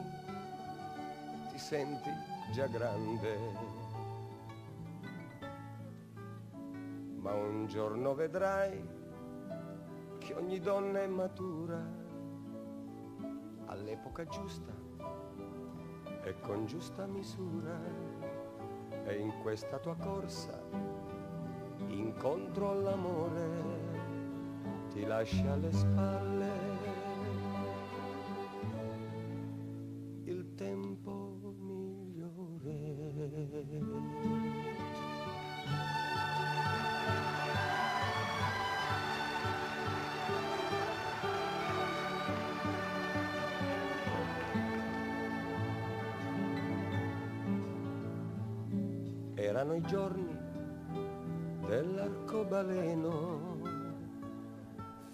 ti 1.50 1.58
senti 1.58 2.10
già 2.52 2.68
grande. 2.68 3.36
Ma 7.16 7.34
un 7.34 7.66
giorno 7.66 8.14
vedrai 8.14 8.97
che 10.28 10.34
ogni 10.34 10.60
donna 10.60 11.00
è 11.00 11.06
matura 11.06 11.82
all'epoca 13.64 14.26
giusta 14.26 14.74
e 16.22 16.38
con 16.40 16.66
giusta 16.66 17.06
misura. 17.06 17.80
E 19.06 19.14
in 19.14 19.32
questa 19.40 19.78
tua 19.78 19.96
corsa 19.96 20.62
incontro 21.86 22.72
all'amore 22.72 23.46
ti 24.90 25.06
lascia 25.06 25.54
alle 25.54 25.72
spalle 25.72 26.57
erano 49.58 49.74
i 49.74 49.82
giorni 49.82 50.38
dell'arcobaleno, 51.66 53.58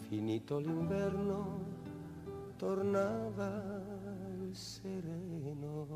finito 0.07 0.59
l'inverno 0.59 1.65
tornava 2.59 3.81
il 4.43 4.55
sereno. 4.55 5.87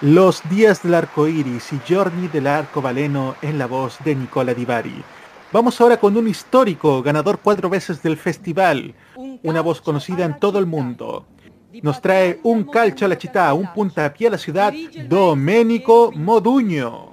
Los 0.00 0.40
días 0.48 0.82
del 0.82 0.94
arco 0.94 1.26
iris 1.26 1.72
y 1.72 1.80
Giorni 1.84 2.28
del 2.28 2.46
arco 2.46 2.80
baleno 2.80 3.34
en 3.42 3.58
la 3.58 3.66
voz 3.66 3.98
de 4.04 4.14
Nicola 4.14 4.54
Divari. 4.54 5.04
Vamos 5.50 5.80
ahora 5.80 5.98
con 5.98 6.14
un 6.14 6.28
histórico, 6.28 7.02
ganador 7.02 7.40
cuatro 7.42 7.70
veces 7.70 8.02
del 8.02 8.18
festival, 8.18 8.94
una 9.42 9.62
voz 9.62 9.80
conocida 9.80 10.26
en 10.26 10.38
todo 10.38 10.58
el 10.58 10.66
mundo. 10.66 11.24
Nos 11.82 12.02
trae 12.02 12.38
un 12.42 12.64
calcio 12.64 13.06
a 13.06 13.08
la 13.08 13.16
città, 13.16 13.54
un 13.54 13.72
puntapié 13.72 14.28
a 14.28 14.32
la 14.32 14.38
ciudad, 14.38 14.74
Domenico 15.08 16.12
Moduño. 16.14 17.07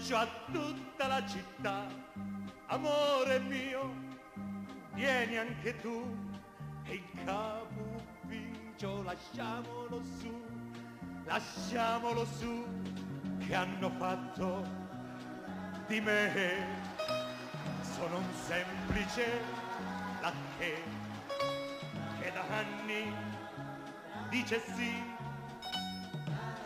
Calcio 0.00 0.16
a 0.16 0.26
tutta 0.50 1.06
la 1.06 1.26
città. 1.26 1.86
Amore 2.66 3.38
mio, 3.40 3.92
vieni 4.94 5.36
anche 5.36 5.78
tu. 5.80 6.16
E 6.84 6.94
il 6.94 7.24
capo 7.24 8.02
ufficio 8.24 9.02
lasciamolo 9.02 10.02
su, 10.18 10.44
lasciamolo 11.24 12.24
su, 12.24 12.64
che 13.46 13.54
hanno 13.54 13.90
fatto 13.90 14.66
di 15.86 16.00
me. 16.00 16.88
Sono 17.82 18.16
un 18.16 18.32
semplice 18.46 19.42
lacché 20.22 20.82
che 22.20 22.32
da 22.32 22.42
anni 22.56 23.12
dice 24.30 24.60
sì, 24.74 24.94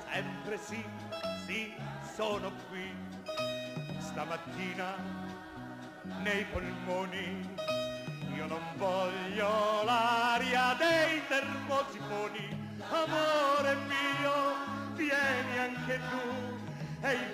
sempre 0.09 0.59
sì 0.59 0.85
sì, 1.47 1.73
sono 2.17 2.51
qui 2.69 3.04
stamattina 4.15 4.95
nei 6.23 6.45
polmoni. 6.45 7.51
Io 8.37 8.47
non 8.47 8.63
voglio 8.77 9.83
l'aria 9.83 10.77
dei 10.79 11.21
termosifoni. 11.27 12.47
Amore 12.91 13.77
mio, 13.91 14.95
vieni 14.95 15.59
anche 15.59 16.01
tu. 16.11 16.23
E 17.01 17.13
il 17.13 17.34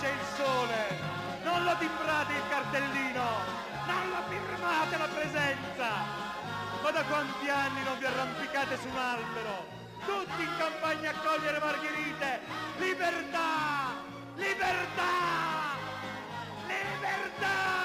C'è 0.00 0.08
il 0.08 0.26
sole! 0.36 0.96
Non 1.42 1.64
lo 1.64 1.76
timbrate 1.76 2.32
il 2.32 2.48
cartellino! 2.48 3.26
Non 3.86 4.10
lo 4.10 4.22
firmate 4.28 4.96
la 4.96 5.08
presenza! 5.08 5.88
Ma 6.82 6.90
da 6.92 7.02
quanti 7.02 7.48
anni 7.48 7.82
non 7.82 7.98
vi 7.98 8.04
arrampicate 8.04 8.78
su 8.78 8.86
un 8.88 8.96
albero? 8.96 9.66
Tutti 10.04 10.42
in 10.42 10.50
campagna 10.56 11.10
a 11.10 11.14
cogliere 11.14 11.58
margherite! 11.58 12.40
Libertà! 12.78 14.06
Libertà! 14.36 15.12
Libertà! 16.66 17.77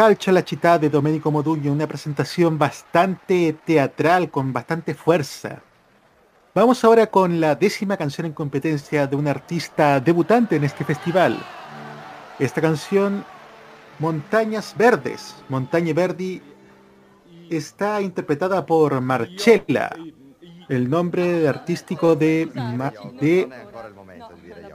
Calcio 0.00 0.32
la 0.32 0.42
città 0.42 0.78
de 0.78 0.88
Domenico 0.88 1.30
Modugno, 1.30 1.70
una 1.70 1.86
presentación 1.86 2.56
bastante 2.56 3.54
teatral, 3.66 4.30
con 4.30 4.50
bastante 4.50 4.94
fuerza. 4.94 5.60
Vamos 6.54 6.82
ahora 6.84 7.08
con 7.08 7.38
la 7.38 7.54
décima 7.54 7.98
canción 7.98 8.26
en 8.26 8.32
competencia 8.32 9.06
de 9.06 9.14
un 9.14 9.28
artista 9.28 10.00
debutante 10.00 10.56
en 10.56 10.64
este 10.64 10.86
festival. 10.86 11.38
Esta 12.38 12.62
canción, 12.62 13.26
Montañas 13.98 14.74
Verdes, 14.74 15.36
Montaña 15.50 15.92
Verdi, 15.92 16.40
está 17.50 18.00
interpretada 18.00 18.64
por 18.64 18.98
Marcella, 19.02 19.90
el 20.70 20.88
nombre 20.88 21.46
artístico 21.46 22.16
de, 22.16 22.46
de 23.20 23.50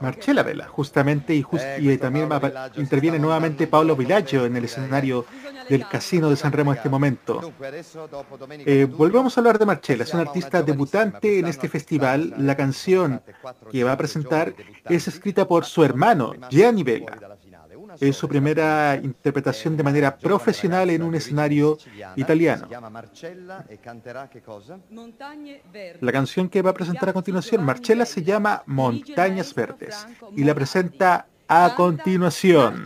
Marcela 0.00 0.42
Vela, 0.42 0.66
justamente, 0.68 1.34
y, 1.34 1.44
y 1.78 1.98
también 1.98 2.28
interviene 2.76 3.18
nuevamente 3.18 3.66
Pablo 3.66 3.96
Villaggio 3.96 4.46
en 4.46 4.56
el 4.56 4.64
escenario 4.64 5.24
del 5.68 5.88
Casino 5.88 6.30
de 6.30 6.36
San 6.36 6.52
Remo 6.52 6.72
en 6.72 6.76
este 6.78 6.88
momento. 6.88 7.52
Eh, 8.50 8.86
volvemos 8.90 9.36
a 9.36 9.40
hablar 9.40 9.58
de 9.58 9.66
Marcela, 9.66 10.04
es 10.04 10.14
un 10.14 10.20
artista 10.20 10.62
debutante 10.62 11.38
en 11.38 11.46
este 11.46 11.68
festival. 11.68 12.34
La 12.38 12.56
canción 12.56 13.22
que 13.70 13.84
va 13.84 13.92
a 13.92 13.96
presentar 13.96 14.54
es 14.84 15.08
escrita 15.08 15.46
por 15.46 15.64
su 15.64 15.84
hermano, 15.84 16.32
Gianni 16.50 16.82
Vela. 16.82 17.36
Es 18.00 18.16
su 18.16 18.28
primera 18.28 18.98
interpretación 19.02 19.76
de 19.76 19.82
manera 19.82 20.16
profesional 20.16 20.90
en 20.90 21.02
un 21.02 21.14
escenario 21.14 21.78
italiano. 22.16 22.68
La 26.00 26.12
canción 26.12 26.48
que 26.48 26.62
va 26.62 26.70
a 26.70 26.74
presentar 26.74 27.08
a 27.08 27.12
continuación, 27.12 27.64
Marcella, 27.64 28.04
se 28.04 28.22
llama 28.22 28.62
Montañas 28.66 29.54
Verdes 29.54 30.06
y 30.34 30.44
la 30.44 30.54
presenta 30.54 31.26
a 31.48 31.74
continuación. 31.76 32.84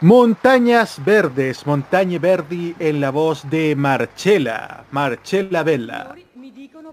Montañas 0.00 1.04
Verdes, 1.04 1.66
Montañe 1.66 2.18
Verdi 2.18 2.74
en 2.78 3.00
la 3.00 3.10
voz 3.10 3.48
de 3.48 3.74
Marcella, 3.76 4.84
Marcella 4.90 5.62
Vella. 5.62 6.14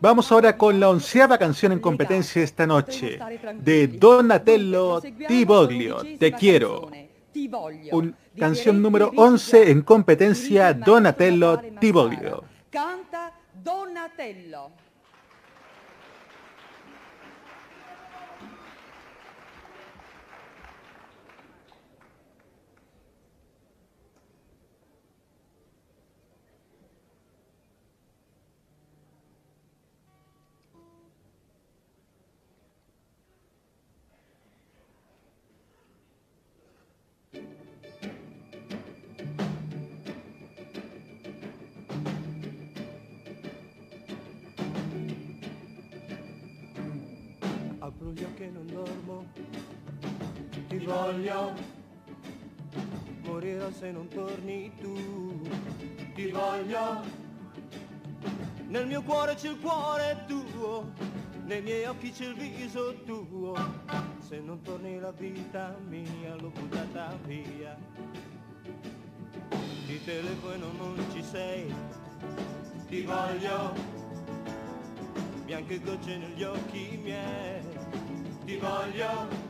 Vamos 0.02 0.32
ahora 0.32 0.58
con 0.58 0.80
la 0.80 0.90
onceava 0.90 1.38
canción 1.38 1.72
en 1.72 1.80
competencia 1.80 2.42
esta 2.42 2.66
noche, 2.66 3.20
de 3.56 3.88
Donatello 3.88 5.02
Tiboglio, 5.28 5.98
Te 6.18 6.32
Quiero. 6.34 6.90
Un, 7.92 8.16
canción 8.38 8.82
número 8.82 9.12
11 9.16 9.72
en 9.72 9.82
competencia, 9.82 10.74
Donatello 10.74 11.60
Tiboglio. 11.80 12.44
Canta 12.70 13.34
Donatello. 13.64 14.72
sogno 51.20 51.54
morirò 53.24 53.70
se 53.72 53.92
non 53.92 54.08
torni 54.08 54.72
tu. 54.80 55.42
Ti 56.16 56.32
voglio. 56.32 57.02
Nel 58.68 58.88
mio 58.88 59.02
cuore 59.04 59.36
c'è 59.36 59.50
il 59.50 59.60
cuore 59.60 60.24
tuo. 60.28 60.92
Nei 61.44 61.62
miei 61.62 61.86
occhi 61.86 62.12
c'è 62.12 62.26
il 62.26 62.36
viso 62.36 62.96
tuo. 63.04 63.56
Se 64.20 64.40
non 64.40 64.62
torni 64.62 65.00
la 65.00 65.12
vita 65.12 65.76
mia 65.88 66.36
l'ho 66.36 66.50
buttata 66.50 67.18
via. 67.26 67.78
Ti 69.86 70.04
telefono 70.04 70.72
non 70.78 71.06
ci 71.12 71.24
sei. 71.24 71.74
Ti 72.88 73.02
voglio. 73.02 73.74
Bianche 75.46 75.80
gocce 75.82 76.18
negli 76.18 76.44
occhi 76.44 77.00
miei. 77.04 77.62
Ti 78.46 78.56
voglio 78.58 79.49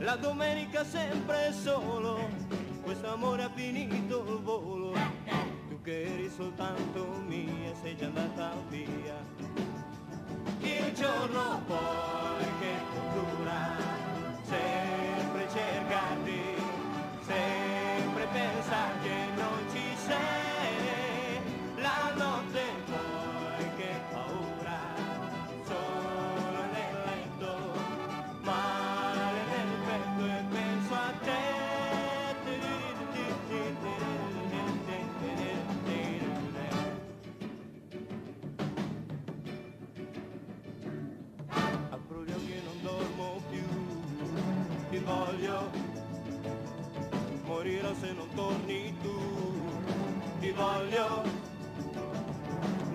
la 0.00 0.16
domenica 0.16 0.82
sempre 0.84 1.52
solo, 1.52 2.28
questo 2.82 3.12
amore 3.12 3.42
ha 3.42 3.50
finito 3.54 4.24
il 4.28 4.40
volo, 4.42 4.92
tu 5.68 5.80
che 5.82 6.02
eri 6.04 6.30
soltanto 6.34 7.22
mia 7.26 7.74
sei 7.82 7.96
già 7.96 8.06
andata 8.06 8.54
via. 8.68 9.18
Il 10.60 10.92
giorno 10.94 11.62
poi 11.66 12.44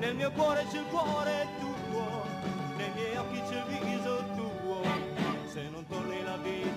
nel 0.06 0.16
mio 0.16 0.32
cuore 0.34 0.64
c'è 0.70 0.78
il 0.78 0.86
cuore 0.92 1.48
tuo, 1.60 2.24
nei 2.78 2.92
miei 2.94 3.18
occhi 3.18 3.42
c'è 3.50 3.58
il 3.58 3.86
viso 3.86 4.24
tuo, 4.36 4.82
se 5.52 5.68
non 5.70 5.84
torni 5.88 6.22
la 6.24 6.38
vita 6.38 6.75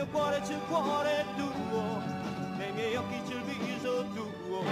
mio 0.00 0.08
cuore 0.12 0.40
c'è 0.40 0.54
il 0.54 0.60
cuore 0.66 1.26
tuo, 1.36 2.00
nei 2.56 2.72
miei 2.72 2.96
occhi 2.96 3.20
c'è 3.28 3.34
il 3.34 3.42
viso 3.42 4.06
tuo, 4.14 4.64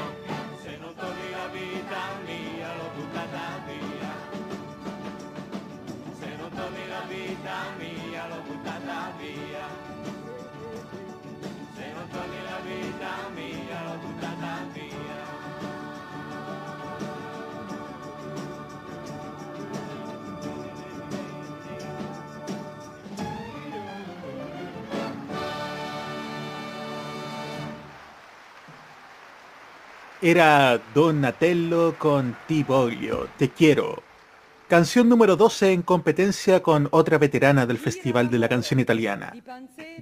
se 0.62 0.78
non 0.78 0.94
torni 0.94 1.30
la 1.30 1.46
vita 1.52 2.00
mia 2.24 2.74
l'ho 2.74 2.88
buttata 2.94 3.60
via, 3.66 4.12
se 6.18 6.34
non 6.36 6.48
torni 6.48 6.88
la 6.88 7.02
vita 7.06 7.56
mia 7.76 8.26
l'ho 8.28 8.40
buttata 8.40 9.12
via. 9.18 9.96
Se 11.76 11.92
non 11.92 12.08
torni 12.08 12.42
la 12.42 12.58
vita 12.64 13.28
mia 13.34 13.67
Era 30.30 30.78
Donatello 30.92 31.94
con 31.96 32.36
Ti 32.46 32.62
voglio, 32.62 33.28
te 33.38 33.48
quiero. 33.48 34.02
Canción 34.68 35.08
número 35.08 35.36
12 35.36 35.72
en 35.72 35.80
competencia 35.80 36.62
con 36.62 36.86
otra 36.90 37.16
veterana 37.16 37.64
del 37.64 37.78
Festival 37.78 38.28
de 38.28 38.38
la 38.38 38.46
Canción 38.46 38.78
Italiana. 38.78 39.32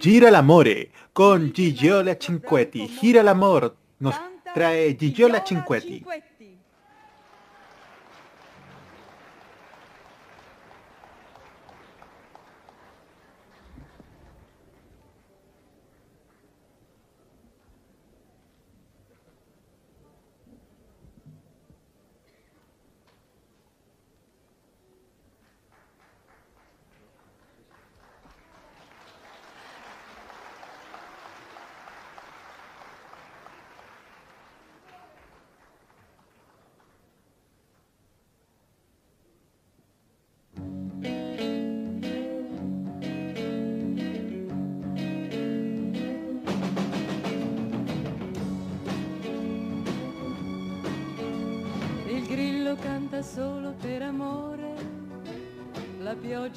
Gira 0.00 0.28
l'amore 0.32 0.90
con 1.12 1.52
Gigiola 1.54 2.18
Cinquetti. 2.18 2.88
Gira 2.88 3.22
l'amor 3.22 3.76
nos 4.00 4.16
trae 4.52 4.96
Gigiola 4.96 5.44
Cinquetti. 5.44 6.04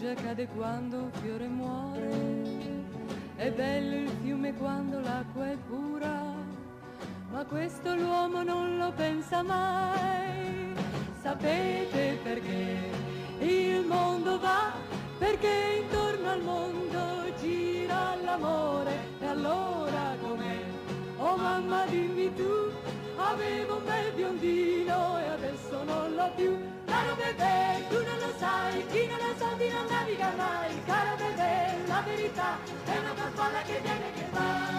Pioggia 0.09 0.13
cade 0.15 0.47
quando 0.47 0.97
un 0.97 1.11
fiore 1.11 1.47
muore, 1.47 2.09
è 3.35 3.51
bello 3.51 3.95
il 3.95 4.09
fiume 4.21 4.53
quando 4.55 4.99
l'acqua 4.99 5.51
è 5.51 5.57
pura, 5.67 6.33
ma 7.31 7.45
questo 7.45 7.95
l'uomo 7.95 8.43
non 8.43 8.77
lo 8.77 8.91
pensa 8.95 9.43
mai. 9.43 10.73
Sapete 11.21 12.17
perché 12.23 12.89
il 13.39 13.85
mondo 13.85 14.39
va? 14.39 14.71
Perché 15.17 15.81
intorno 15.83 16.29
al 16.29 16.41
mondo 16.41 16.97
gira 17.39 18.15
l'amore 18.23 18.93
e 19.19 19.25
allora 19.25 20.15
com'è? 20.21 20.63
Oh 21.17 21.35
mamma 21.35 21.85
dimmi 21.85 22.33
tu, 22.33 22.71
avevo 23.17 23.77
un 23.77 23.83
bel 23.83 24.13
biondino 24.15 25.19
e 25.19 25.27
adesso 25.27 25.83
non 25.83 26.13
l'ho 26.15 26.31
più. 26.35 26.68
Caro 26.99 27.15
bebè, 27.15 27.87
tu 27.87 27.95
non 27.95 28.17
lo 28.19 28.33
sai, 28.37 28.85
chi 28.87 29.07
non 29.07 29.21
ha 29.21 29.33
soldi 29.37 29.69
non 29.69 29.85
naviga 29.89 30.33
mai. 30.35 30.83
Caro 30.83 31.15
bebè, 31.15 31.77
la 31.87 32.01
verità 32.01 32.57
è 32.83 32.97
una 32.97 33.13
farfalla 33.15 33.61
che 33.61 33.79
viene 33.81 34.07
e 34.07 34.13
che 34.17 34.27
va. 34.33 34.77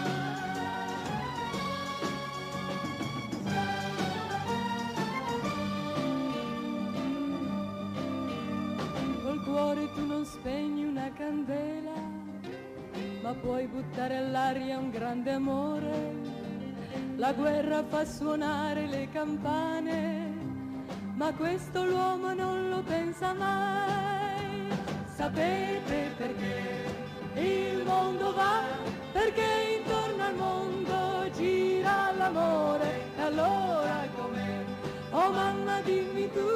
Cuore 9.43 9.91
tu 9.95 10.07
non 10.07 10.25
spegni 10.27 10.85
una 10.85 11.11
candela, 11.13 11.95
ma 13.23 13.33
puoi 13.33 13.67
buttare 13.67 14.19
all'aria 14.19 14.79
un 14.79 14.91
grande 14.91 15.33
amore. 15.33 16.15
La 17.17 17.33
guerra 17.33 17.83
fa 17.83 18.05
suonare 18.05 18.87
le 18.87 19.09
campane, 19.11 20.30
ma 21.21 21.35
questo 21.35 21.85
l'uomo 21.85 22.33
non 22.33 22.71
lo 22.71 22.81
pensa 22.81 23.35
mai. 23.35 24.71
Sapete 25.05 26.15
perché 26.17 26.87
il 27.35 27.85
mondo 27.85 28.33
va? 28.33 28.63
Perché 29.13 29.83
intorno 29.83 30.23
al 30.25 30.35
mondo 30.35 31.31
gira 31.37 32.13
l'amore. 32.17 33.03
E 33.19 33.21
allora 33.21 34.09
com'è? 34.17 34.65
Oh 35.11 35.31
mamma 35.31 35.83
dimmi 35.83 36.27
tu, 36.33 36.49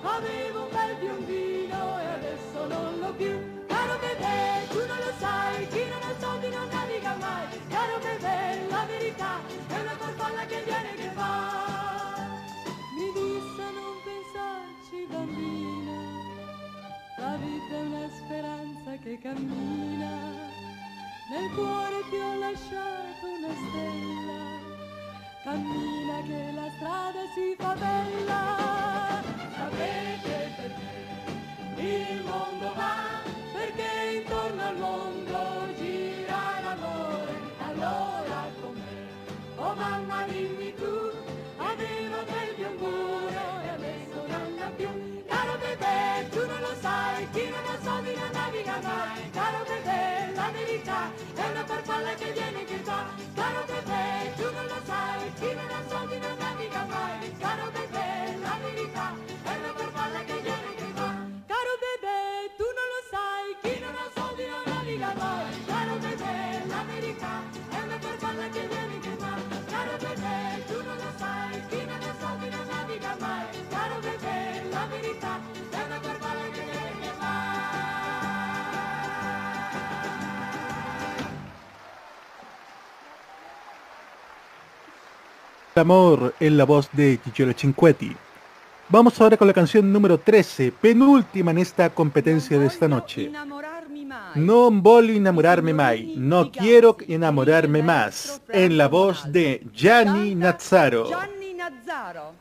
avevo 0.00 0.62
un 0.62 0.70
bel 0.70 0.96
biondino 1.00 2.00
e 2.00 2.06
adesso 2.18 2.66
non 2.66 2.98
l'ho 3.00 3.12
più. 3.12 3.66
Caro 3.66 3.98
bebè, 3.98 4.68
tu 4.70 4.78
non 4.86 5.00
lo 5.04 5.12
sai, 5.18 5.68
chi 5.68 5.84
non 5.84 6.00
ha 6.08 6.14
soldi 6.18 6.48
non 6.48 6.66
naviga 6.72 7.14
mai. 7.20 7.46
Caro 7.68 7.98
bebè, 7.98 8.66
la 8.70 8.84
verità 8.86 9.32
è 9.66 9.78
una 9.78 9.96
farfalla 10.00 10.46
che 10.46 10.62
viene 10.64 10.94
e 10.94 10.96
che 10.96 11.10
va. 11.14 11.67
Speranza 18.10 18.96
che 19.02 19.18
cammina. 19.20 20.16
Nel 21.30 21.50
cuore 21.54 22.02
ti 22.08 22.16
ho 22.16 22.38
lasciato 22.38 23.26
una 23.26 23.52
stella, 23.68 24.40
cammina 25.44 26.22
che 26.26 26.52
la 26.54 26.70
strada 26.76 27.22
si 27.34 27.54
fa 27.58 27.74
bella. 27.74 29.22
Sapete 29.56 30.50
perché 30.56 31.82
il 31.82 32.22
mondo 32.24 32.72
va? 32.74 32.96
Perché 33.52 34.20
intorno 34.20 34.62
al 34.62 34.76
mondo 34.78 35.74
gira 35.76 36.60
l'amore. 36.62 37.34
Allora 37.60 38.50
com'è? 38.60 39.06
Oh 39.56 39.74
mamma 39.74 40.22
dimmi 40.28 40.72
tu, 40.74 41.10
avevo 41.56 42.16
del 42.24 42.54
biondino 42.56 43.62
e 43.62 43.68
adesso 43.68 44.26
non 44.26 44.72
più. 44.76 45.07
Bebè, 45.78 46.28
tu 46.30 46.44
non 46.44 46.60
lo 46.60 46.74
sai, 46.80 47.28
chi 47.30 47.48
non 47.48 47.64
ha 47.64 47.78
soldi 47.80 48.12
non 48.16 48.30
naviga. 48.32 48.80
Caro 49.30 49.64
bebè, 49.64 50.32
la 50.34 50.50
verità 50.50 51.12
è 51.34 51.50
una 51.50 51.64
farfalla 51.64 52.14
che 52.14 52.32
viene 52.32 52.64
che 52.64 52.82
va. 52.82 53.06
Caro 53.34 53.64
bebè, 53.64 54.32
tu 54.34 54.50
non 54.50 54.66
lo 54.66 54.80
sai, 54.84 55.32
chi 55.38 55.54
non 55.54 55.70
ha 55.70 55.82
soldi 55.88 56.18
non 56.18 56.36
naviga 56.36 56.84
mai. 56.84 57.36
Caro 57.38 57.70
bebè, 57.70 58.36
la 58.42 58.58
una 59.54 59.72
farfalla 59.78 60.20
che 60.24 60.40
viene 60.42 60.74
bebè, 61.84 62.20
tu 62.58 62.66
non 62.78 62.88
lo 62.94 63.00
sai, 63.12 63.46
chi 63.62 63.78
non. 65.14 65.64
Caro 65.66 65.96
verità 66.90 67.34
è 67.70 67.80
una 67.82 67.98
farfalla 68.00 68.48
che 68.48 68.66
viene 68.66 68.98
che 68.98 69.14
va 69.16 69.34
lo 69.86 69.96
lo 70.96 71.12
sa 71.18 71.38
Amor 85.78 86.34
en 86.40 86.56
la 86.56 86.64
voz 86.64 86.88
de 86.92 87.20
Giorgio 87.32 87.54
Cinquetti. 87.56 88.16
Vamos 88.88 89.20
ahora 89.20 89.36
con 89.36 89.46
la 89.46 89.54
canción 89.54 89.92
número 89.92 90.18
13, 90.18 90.72
penúltima 90.72 91.52
en 91.52 91.58
esta 91.58 91.90
competencia 91.90 92.58
de 92.58 92.66
esta 92.66 92.88
noche. 92.88 93.30
No 94.34 94.70
voglio 94.70 95.14
enamorarme 95.14 95.72
mai, 95.72 96.14
no 96.16 96.50
quiero 96.50 96.96
enamorarme 97.06 97.82
más, 97.82 98.42
en 98.48 98.76
la 98.76 98.88
voz 98.88 99.30
de 99.30 99.62
Gianni 99.72 100.34
Nazzaro. 100.34 101.08
Gianni 101.08 101.54
Nazzaro. 101.54 102.32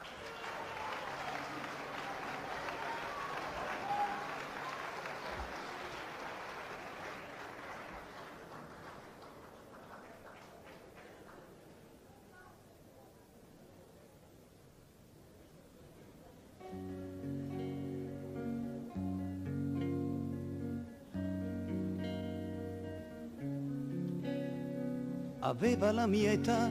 Aveva 25.48 25.94
la 25.94 26.08
mia 26.08 26.34
età, 26.34 26.70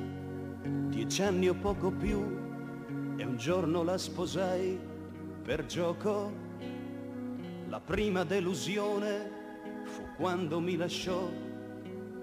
dieci 0.62 1.22
anni 1.22 1.49
o 1.49 1.55
poco 1.55 1.91
più, 1.91 2.18
e 3.16 3.24
un 3.24 3.39
giorno 3.39 3.83
la 3.83 3.97
sposai 3.97 4.79
per 5.43 5.64
gioco. 5.64 6.31
La 7.68 7.81
prima 7.81 8.22
delusione 8.24 9.31
fu 9.85 10.03
quando 10.18 10.61
mi 10.61 10.77
lasciò 10.77 11.27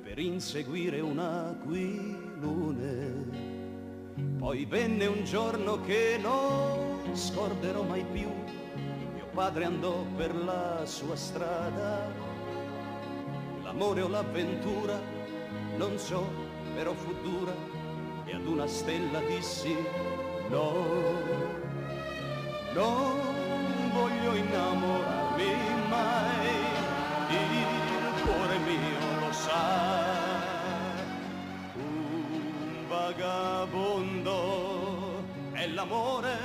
per 0.04 0.20
inseguire 0.20 1.00
un 1.00 1.18
aquilone. 1.18 2.92
Poi 4.38 4.66
venne 4.66 5.08
un 5.08 5.24
giorno 5.24 5.82
che 5.82 6.20
non 6.22 7.16
scorderò 7.16 7.82
mai 7.82 8.06
più, 8.12 8.30
mio 9.16 9.26
padre 9.34 9.66
andò 9.66 10.06
per 10.16 10.36
la 10.36 10.86
sua 10.86 11.16
strada, 11.16 12.08
l'amore 13.64 14.02
o 14.02 14.08
l'avventura, 14.08 15.00
non 15.78 15.98
so, 15.98 16.43
però 16.76 16.94
fu 16.94 17.14
dura 17.22 17.54
e 18.26 18.34
ad 18.34 18.46
una 18.46 18.68
stella 18.68 19.20
dissi 19.20 19.76
no, 20.50 20.74
non 22.74 23.92
voglio 23.94 24.36
innamorarmi 24.36 25.56
mai, 25.90 26.48
il 27.30 28.22
cuore 28.24 28.58
mio 28.60 29.20
lo 29.20 29.32
sa, 29.32 30.04
un 31.76 32.88
vagabondo 32.88 34.32
è 35.52 35.68
l'amore, 35.68 36.38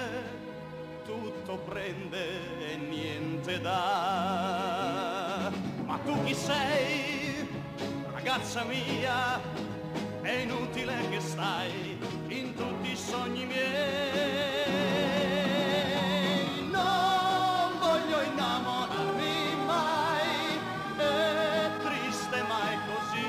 tutto 1.05 1.57
prende 1.59 2.71
e 2.71 2.77
niente 2.77 3.61
dà, 3.61 5.51
ma 5.85 5.99
tu 6.05 6.23
chi 6.25 6.35
sei, 6.35 7.49
ragazza 8.13 8.65
mia? 8.65 9.68
È 10.29 10.33
inutile 10.43 10.95
che 11.09 11.21
stai 11.21 11.97
in 12.27 12.55
tutti 12.55 12.91
i 12.93 12.97
sogni 12.97 13.47
miei. 13.47 14.69
Non 16.71 17.79
voglio 17.81 18.21
innamorarmi 18.21 19.57
mai, 19.65 20.61
è 20.99 21.71
triste 21.83 22.43
mai 22.43 22.77
così. 22.91 23.25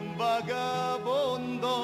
Un 0.00 0.16
vagabondo 0.16 1.74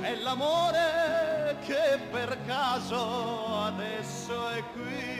è 0.00 0.14
l'amore 0.22 1.58
che 1.66 1.98
per 2.10 2.38
caso 2.46 3.56
adesso 3.66 4.48
è 4.48 4.64
qui. 4.72 5.19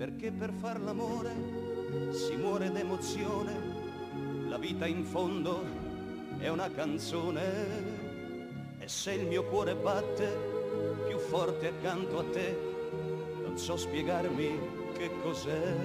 Perché 0.00 0.32
per 0.32 0.50
far 0.50 0.80
l'amore 0.80 1.30
si 2.12 2.34
muore 2.36 2.72
d'emozione, 2.72 3.52
la 4.48 4.56
vita 4.56 4.86
in 4.86 5.04
fondo 5.04 5.62
è 6.38 6.48
una 6.48 6.70
canzone 6.70 7.42
e 8.78 8.88
se 8.88 9.12
il 9.12 9.26
mio 9.26 9.44
cuore 9.44 9.74
batte 9.74 11.04
più 11.06 11.18
forte 11.18 11.66
accanto 11.66 12.18
a 12.18 12.24
te, 12.24 12.58
non 13.42 13.58
so 13.58 13.76
spiegarmi 13.76 14.58
che 14.96 15.10
cos'è. 15.20 15.76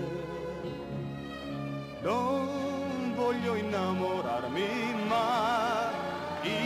Non 2.01 3.13
voglio 3.15 3.55
innamorarmi, 3.55 4.93
ma 5.09 5.91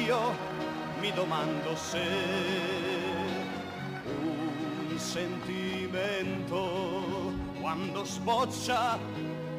io 0.05 0.19
mi 0.99 1.11
domando 1.13 1.75
se 1.75 1.99
un 4.21 4.99
sentimento 4.99 6.98
quando 7.69 8.03
sboccia 8.03 8.97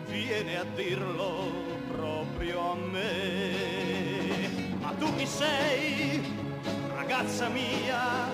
viene 0.08 0.58
a 0.58 0.64
dirlo 0.74 1.52
proprio 1.86 2.72
a 2.72 2.74
me. 2.74 4.48
Ma 4.80 4.92
tu 4.98 5.14
chi 5.14 5.24
sei, 5.24 6.20
ragazza 6.92 7.48
mia, 7.48 8.26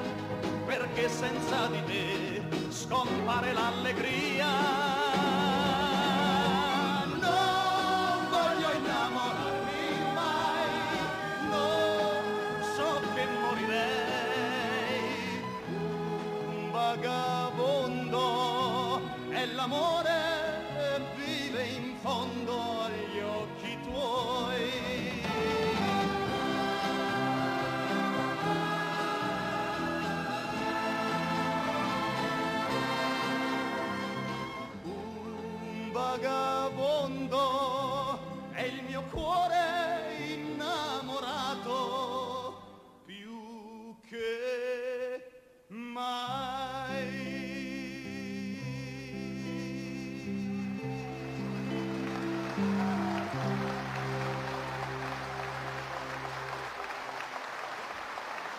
perché 0.64 1.10
senza 1.10 1.66
di 1.66 1.84
te 1.84 2.42
scompare 2.70 3.52
l'allegria? 3.52 4.48
Non 7.20 8.28
voglio 8.30 8.72
innamorarmi 8.78 10.12
mai, 10.14 10.70
non 11.50 12.62
so 12.74 13.00
che 13.14 13.26
morirei, 13.42 13.84
è 19.46 19.52
l'amore 19.54 21.04
vive 21.14 21.62
in 21.62 21.94
fondo 22.00 22.80
agli 22.80 23.20
occhi 23.20 23.78
tuoi. 23.84 24.70
Un 34.82 35.90
vagabondo 35.92 37.38
è 38.52 38.62
il 38.62 38.82
mio 38.84 39.02
cuore 39.10 40.16
innamorato 40.28 41.70
più 43.04 43.94
che 44.08 44.45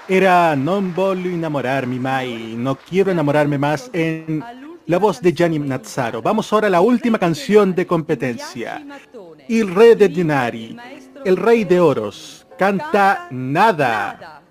Era 0.10 0.56
Non 0.56 0.94
voglio 0.94 1.30
enamorarmi 1.30 2.00
mai, 2.00 2.56
no 2.56 2.76
quiero 2.76 3.12
enamorarme 3.12 3.58
más 3.58 3.90
en 3.92 4.42
la 4.86 4.98
voz 5.00 5.20
de 5.20 5.34
Gianni 5.34 5.60
Nazzaro. 5.60 6.22
Vamos 6.22 6.54
ahora 6.54 6.68
a 6.68 6.70
la 6.70 6.80
última 6.80 7.20
canción 7.20 7.76
de 7.76 7.86
competencia. 7.86 8.82
Il 9.50 9.76
re 9.76 9.98
de 9.98 10.08
dinari, 10.08 10.78
el 11.26 11.36
rey 11.36 11.66
de 11.66 11.82
oros, 11.82 12.48
canta 12.58 13.28
nada. 13.32 14.42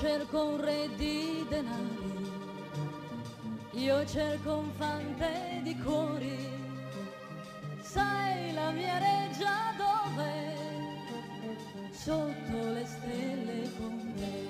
Cerco 0.00 0.42
un 0.46 0.60
re 0.62 0.88
di 0.96 1.44
denari, 1.46 2.32
io 3.72 4.06
cerco 4.06 4.56
un 4.56 4.72
fante 4.72 5.60
di 5.62 5.76
cuori. 5.76 6.38
Sai 7.82 8.54
la 8.54 8.70
mia 8.70 8.96
reggia 8.96 9.74
dove? 9.76 10.56
Sotto 11.90 12.70
le 12.72 12.86
stelle 12.86 13.70
con 13.76 14.14
te. 14.16 14.49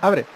Abre. 0.00 0.26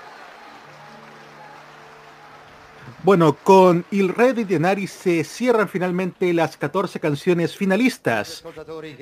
Bueno, 3.02 3.36
con 3.42 3.84
Il 3.90 4.08
Re 4.08 4.32
di 4.32 4.44
Denari 4.44 4.86
se 4.86 5.22
cierran 5.22 5.68
finalmente 5.68 6.32
las 6.32 6.56
14 6.56 6.98
canciones 6.98 7.56
finalistas 7.56 8.42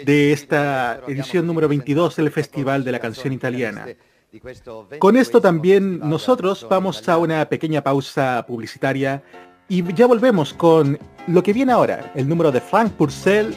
de 0.04 0.32
esta 0.32 1.00
edición 1.08 1.46
número 1.46 1.68
22 1.68 2.16
del 2.16 2.30
Festival 2.30 2.84
de 2.84 2.92
la 2.92 2.98
Canción 2.98 3.32
Italiana. 3.32 3.86
Con 4.98 5.16
esto 5.16 5.40
también 5.40 6.00
nosotros 6.00 6.66
vamos 6.68 7.08
a 7.08 7.18
una 7.18 7.48
pequeña 7.48 7.82
pausa 7.82 8.44
publicitaria 8.46 9.22
y 9.68 9.82
ya 9.94 10.06
volvemos 10.06 10.52
con 10.52 10.98
lo 11.26 11.42
que 11.42 11.52
viene 11.52 11.72
ahora, 11.72 12.12
el 12.14 12.28
número 12.28 12.52
de 12.52 12.60
Frank 12.60 12.92
Purcell 12.92 13.54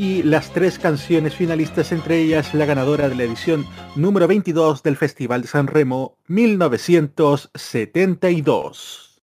y 0.00 0.22
las 0.22 0.52
tres 0.54 0.78
canciones 0.78 1.34
finalistas, 1.34 1.92
entre 1.92 2.20
ellas 2.20 2.54
la 2.54 2.64
ganadora 2.64 3.10
de 3.10 3.16
la 3.16 3.24
edición 3.24 3.66
número 3.96 4.26
22 4.26 4.82
del 4.82 4.96
Festival 4.96 5.42
de 5.42 5.48
San 5.48 5.66
Remo 5.66 6.16
1972. 6.26 9.20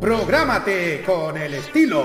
Prográmate 0.00 1.04
con 1.06 1.36
el 1.36 1.54
estilo. 1.54 2.04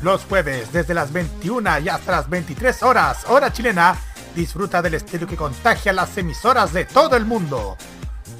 Los 0.00 0.24
jueves 0.26 0.72
desde 0.72 0.94
las 0.94 1.12
21 1.12 1.80
y 1.80 1.88
hasta 1.88 2.12
las 2.12 2.30
23 2.30 2.84
horas, 2.84 3.26
hora 3.28 3.52
chilena, 3.52 3.96
disfruta 4.36 4.80
del 4.80 4.94
estilo 4.94 5.26
que 5.26 5.34
contagia 5.34 5.92
las 5.92 6.16
emisoras 6.16 6.72
de 6.72 6.84
todo 6.84 7.16
el 7.16 7.24
mundo. 7.24 7.76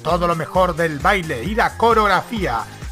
Todo 0.01 0.25
lo 0.25 0.37
mejor 0.37 0.73
del 0.73 0.99
baile 0.99 1.43
y 1.43 1.53
la 1.53 1.77
coreografía, 1.77 2.63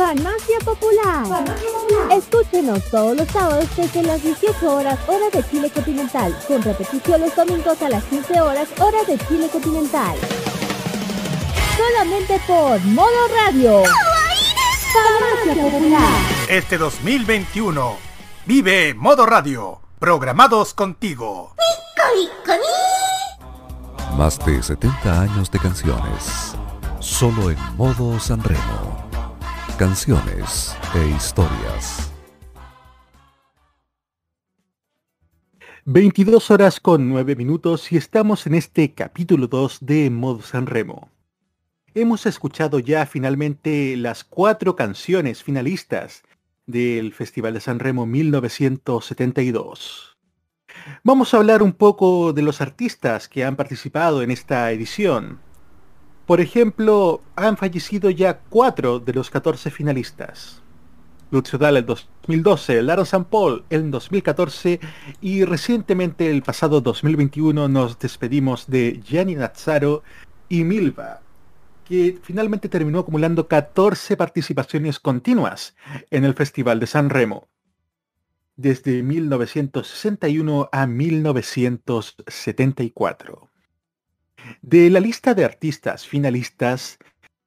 Farmacia 0.00 0.58
Popular. 0.64 1.44
Escúchenos 2.10 2.82
todos 2.90 3.14
los 3.14 3.28
sábados 3.28 3.68
desde 3.76 4.02
las 4.02 4.22
18 4.22 4.74
horas 4.74 4.98
hora 5.06 5.28
de 5.30 5.46
Chile 5.50 5.70
continental, 5.70 6.34
con 6.48 6.62
repetición 6.62 7.20
los 7.20 7.36
domingos 7.36 7.82
a 7.82 7.90
las 7.90 8.02
15 8.04 8.40
horas 8.40 8.68
hora 8.78 9.04
de 9.06 9.18
Chile 9.28 9.50
continental. 9.52 10.16
Solamente 11.76 12.40
por 12.46 12.80
Modo 12.86 13.28
Radio. 13.44 13.82
Farmacia 14.90 15.64
Popular. 15.64 16.20
Este 16.48 16.78
2021 16.78 17.96
vive 18.46 18.94
Modo 18.94 19.26
Radio, 19.26 19.82
programados 19.98 20.72
contigo. 20.72 21.54
Más 24.16 24.38
de 24.46 24.62
70 24.62 25.20
años 25.20 25.50
de 25.50 25.58
canciones. 25.58 26.56
Solo 27.00 27.50
en 27.50 27.58
modo 27.76 28.18
Sanremo. 28.18 29.09
Canciones 29.80 30.76
e 30.94 31.08
historias. 31.08 32.12
22 35.86 36.50
horas 36.50 36.78
con 36.80 37.08
9 37.08 37.34
minutos 37.34 37.90
y 37.90 37.96
estamos 37.96 38.46
en 38.46 38.56
este 38.56 38.92
capítulo 38.92 39.46
2 39.46 39.78
de 39.80 40.10
Modo 40.10 40.42
Sanremo. 40.42 41.08
Hemos 41.94 42.26
escuchado 42.26 42.78
ya 42.78 43.06
finalmente 43.06 43.96
las 43.96 44.22
cuatro 44.22 44.76
canciones 44.76 45.42
finalistas 45.42 46.24
del 46.66 47.14
Festival 47.14 47.54
de 47.54 47.60
San 47.60 47.78
Remo 47.78 48.04
1972. 48.04 50.18
Vamos 51.04 51.32
a 51.32 51.38
hablar 51.38 51.62
un 51.62 51.72
poco 51.72 52.34
de 52.34 52.42
los 52.42 52.60
artistas 52.60 53.30
que 53.30 53.46
han 53.46 53.56
participado 53.56 54.20
en 54.20 54.30
esta 54.30 54.70
edición. 54.72 55.40
Por 56.30 56.40
ejemplo, 56.40 57.22
han 57.34 57.56
fallecido 57.56 58.08
ya 58.08 58.38
cuatro 58.38 59.00
de 59.00 59.12
los 59.12 59.30
14 59.30 59.68
finalistas. 59.72 60.62
Lucio 61.32 61.58
Dalla 61.58 61.80
en 61.80 61.86
2012, 61.86 62.82
Laro 62.82 63.04
San 63.04 63.24
Paul 63.24 63.64
en 63.68 63.90
2014 63.90 64.78
y 65.20 65.44
recientemente 65.44 66.30
el 66.30 66.42
pasado 66.42 66.80
2021 66.80 67.66
nos 67.66 67.98
despedimos 67.98 68.68
de 68.68 69.00
Gianni 69.04 69.34
Nazzaro 69.34 70.04
y 70.48 70.62
Milva, 70.62 71.20
que 71.84 72.20
finalmente 72.22 72.68
terminó 72.68 73.00
acumulando 73.00 73.48
14 73.48 74.16
participaciones 74.16 75.00
continuas 75.00 75.74
en 76.12 76.24
el 76.24 76.34
Festival 76.34 76.78
de 76.78 76.86
San 76.86 77.10
Remo, 77.10 77.48
desde 78.54 79.02
1961 79.02 80.68
a 80.70 80.86
1974. 80.86 83.49
De 84.62 84.90
la 84.90 85.00
lista 85.00 85.34
de 85.34 85.44
artistas 85.44 86.06
finalistas, 86.06 86.98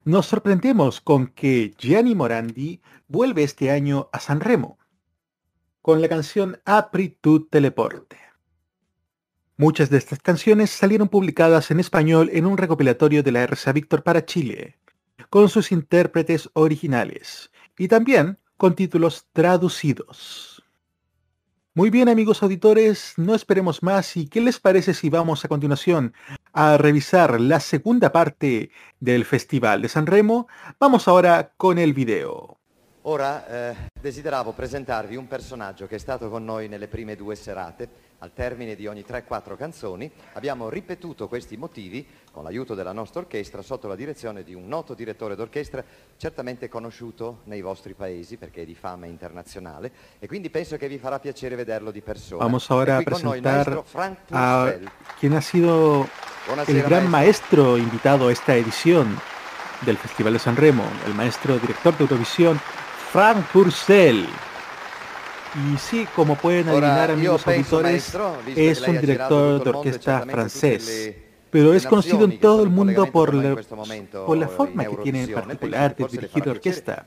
nos 0.04 0.26
sorprendemos 0.26 1.02
con 1.02 1.28
que 1.28 1.74
Gianni 1.78 2.16
Morandi 2.16 2.82
vuelve 3.08 3.44
este 3.44 3.72
año 3.72 4.10
a 4.12 4.20
San 4.20 4.42
Remo 4.42 4.78
con 5.82 6.02
la 6.02 6.08
canción 6.08 6.62
Apri 6.66 7.10
tu 7.10 7.46
teleporte. 7.46 8.18
Muchas 9.58 9.90
de 9.90 9.98
estas 9.98 10.20
canciones 10.20 10.70
salieron 10.72 11.10
publicadas 11.10 11.72
en 11.72 11.80
español 11.80 12.30
en 12.34 12.46
un 12.46 12.58
recopilatorio 12.58 13.22
de 13.22 13.32
la 13.34 13.44
RCA 13.44 13.74
Víctor 13.74 14.02
para 14.02 14.26
Chile, 14.26 14.80
con 15.30 15.50
sus 15.50 15.72
intérpretes 15.72 16.50
originales 16.54 17.52
y 17.78 17.90
también 17.90 18.40
con 18.56 18.76
títulos 18.76 19.28
traducidos. 19.34 20.53
Muy 21.76 21.90
bien 21.90 22.08
amigos 22.08 22.44
auditores, 22.44 23.16
no 23.18 23.34
esperemos 23.34 23.82
más 23.82 24.16
y 24.16 24.28
¿qué 24.28 24.42
les 24.42 24.60
parece 24.60 24.94
si 24.94 25.10
vamos 25.10 25.44
a 25.44 25.48
continuación 25.48 26.14
a 26.52 26.78
revisar 26.78 27.42
la 27.42 27.60
segunda 27.60 28.12
parte 28.12 28.70
del 29.00 29.26
Festival 29.26 29.82
de 29.82 29.90
San 29.90 30.06
Remo? 30.06 30.48
Vamos 30.80 31.08
ahora 31.08 31.52
con 31.58 31.80
el 31.80 31.94
video. 31.94 32.60
Ora 33.02 33.48
eh, 33.50 33.76
desideravo 34.00 34.52
presentarvi 34.52 35.16
un 35.16 35.28
personaggio 35.28 35.88
che 35.88 35.96
è 35.96 35.98
stato 35.98 36.30
con 36.30 36.46
noi 36.46 36.70
nelle 36.70 36.88
prime 36.88 37.16
due 37.16 37.36
serate. 37.36 37.90
Al 38.24 38.32
termine 38.34 38.76
di 38.76 38.88
ogni 38.88 39.04
3-4 39.06 39.58
canzoni 39.58 40.10
abbiamo 40.36 40.70
ripetuto 40.70 41.28
questi 41.28 41.58
motivi 41.58 42.08
con 42.32 42.46
l'aiuto 42.46 42.74
della 42.74 42.94
nostra 42.94 43.20
orchestra 43.20 43.62
sotto 43.62 43.90
la 43.90 43.98
direzione 43.98 44.44
di 44.44 44.54
un 44.54 44.66
noto 44.66 44.94
direttore 44.94 45.36
d'orchestra 45.36 45.84
certamente 46.16 46.70
conosciuto 46.70 47.42
nei 47.44 47.60
vostri 47.60 47.94
paesi 47.96 48.38
perché 48.38 48.62
è 48.62 48.66
di 48.66 48.76
fama 48.76 49.08
internazionale 49.08 49.92
e 50.20 50.28
quindi 50.28 50.50
penso 50.50 50.78
che 50.78 50.88
vi 50.88 51.00
farà 51.00 51.20
piacere 51.20 51.58
vederlo 51.58 51.92
di 51.92 52.00
persona. 52.00 52.42
Vamos 52.42 52.72
ahora 52.72 52.96
a 52.96 53.02
presentar 53.02 53.84
a 54.30 54.74
quien 55.20 55.34
ha 55.34 55.42
sido 55.42 56.08
Buonasera, 56.46 56.78
el 56.78 56.86
gran 56.86 57.10
maestro. 57.10 57.74
maestro 57.74 57.78
invitado 57.78 58.28
a 58.28 58.32
esta 58.32 58.56
edición 58.56 59.20
del 59.82 59.98
Festival 59.98 60.32
de 60.32 60.40
San 60.40 60.56
Remo, 60.56 60.86
el 61.06 61.14
maestro 61.14 61.60
director 61.60 61.94
de 61.98 62.06
Eurovisión 62.06 62.58
Frank 63.12 63.46
Purcell. 63.52 64.26
Y 65.56 65.78
sí, 65.78 66.08
como 66.16 66.36
pueden 66.36 66.68
adivinar 66.70 67.12
amigos 67.12 67.48
auditores, 67.48 68.18
es 68.56 68.82
un 68.82 69.00
director 69.00 69.64
de 69.64 69.70
orquesta 69.70 70.22
francés, 70.22 71.16
pero 71.52 71.74
es 71.74 71.86
conocido 71.86 72.26
en 72.26 72.40
todo 72.40 72.64
el 72.64 72.70
mundo 72.70 73.06
por 73.12 73.34
la, 73.34 73.56
por 74.26 74.38
la 74.38 74.48
forma 74.48 74.86
que 74.86 74.98
tiene 74.98 75.24
en 75.24 75.34
particular 75.34 75.96
de 75.96 76.08
dirigir 76.08 76.46
la 76.46 76.52
orquesta. 76.54 77.06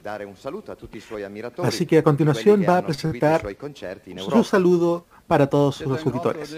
Así 1.63 1.87
que 1.87 1.99
a 1.99 2.03
continuación 2.03 2.65
va 2.69 2.79
a 2.79 2.87
presentar 2.87 3.45
su 4.19 4.45
saludo 4.45 5.07
para 5.27 5.49
todos 5.49 5.81
los 5.81 6.07
auditores. 6.07 6.55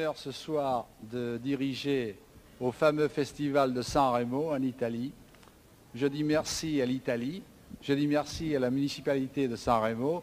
au 2.61 2.73
fameux 2.73 3.09
festival 3.09 3.73
de 3.73 3.85
San 3.85 4.13
Remo 4.13 4.53
en 4.53 4.65
Italie. 4.65 5.13
Je 5.95 6.09
dis 6.09 6.25
merci 6.25 6.83
à 6.83 6.87
l'Italie 6.87 7.41
Je 7.81 7.93
dis 7.95 8.07
merci 8.07 8.57
à 8.57 8.59
la 8.59 8.71
municipalité 8.71 9.47
de 9.47 9.57
San 9.57 9.81
Remo, 9.81 10.23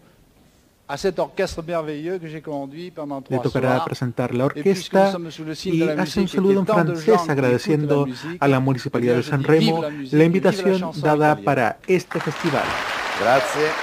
a 0.87 0.97
cet 0.97 1.17
orchestre 1.17 1.63
merveilleux 1.63 2.19
que 2.19 2.27
j'ai 2.27 2.41
conduit 2.41 2.91
pendant 2.91 3.21
trois 3.21 3.37
Le 3.37 3.43
tocará 3.43 3.83
presentar 3.83 4.33
la 4.33 4.45
orquesta 4.45 5.11
y 5.63 5.81
hace 5.81 6.19
un 6.21 6.27
saludo 6.27 6.59
en 6.59 6.67
francés 6.67 7.27
agradeciendo 7.27 8.07
a 8.39 8.47
la 8.47 8.59
municipalidad 8.59 9.15
de 9.15 9.23
San 9.23 9.43
Remo 9.43 9.81
la 10.11 10.23
invitación 10.23 10.91
dada 11.01 11.35
para 11.37 11.79
este 11.87 12.19
festival. 12.19 12.63
Gracias. 13.19 13.73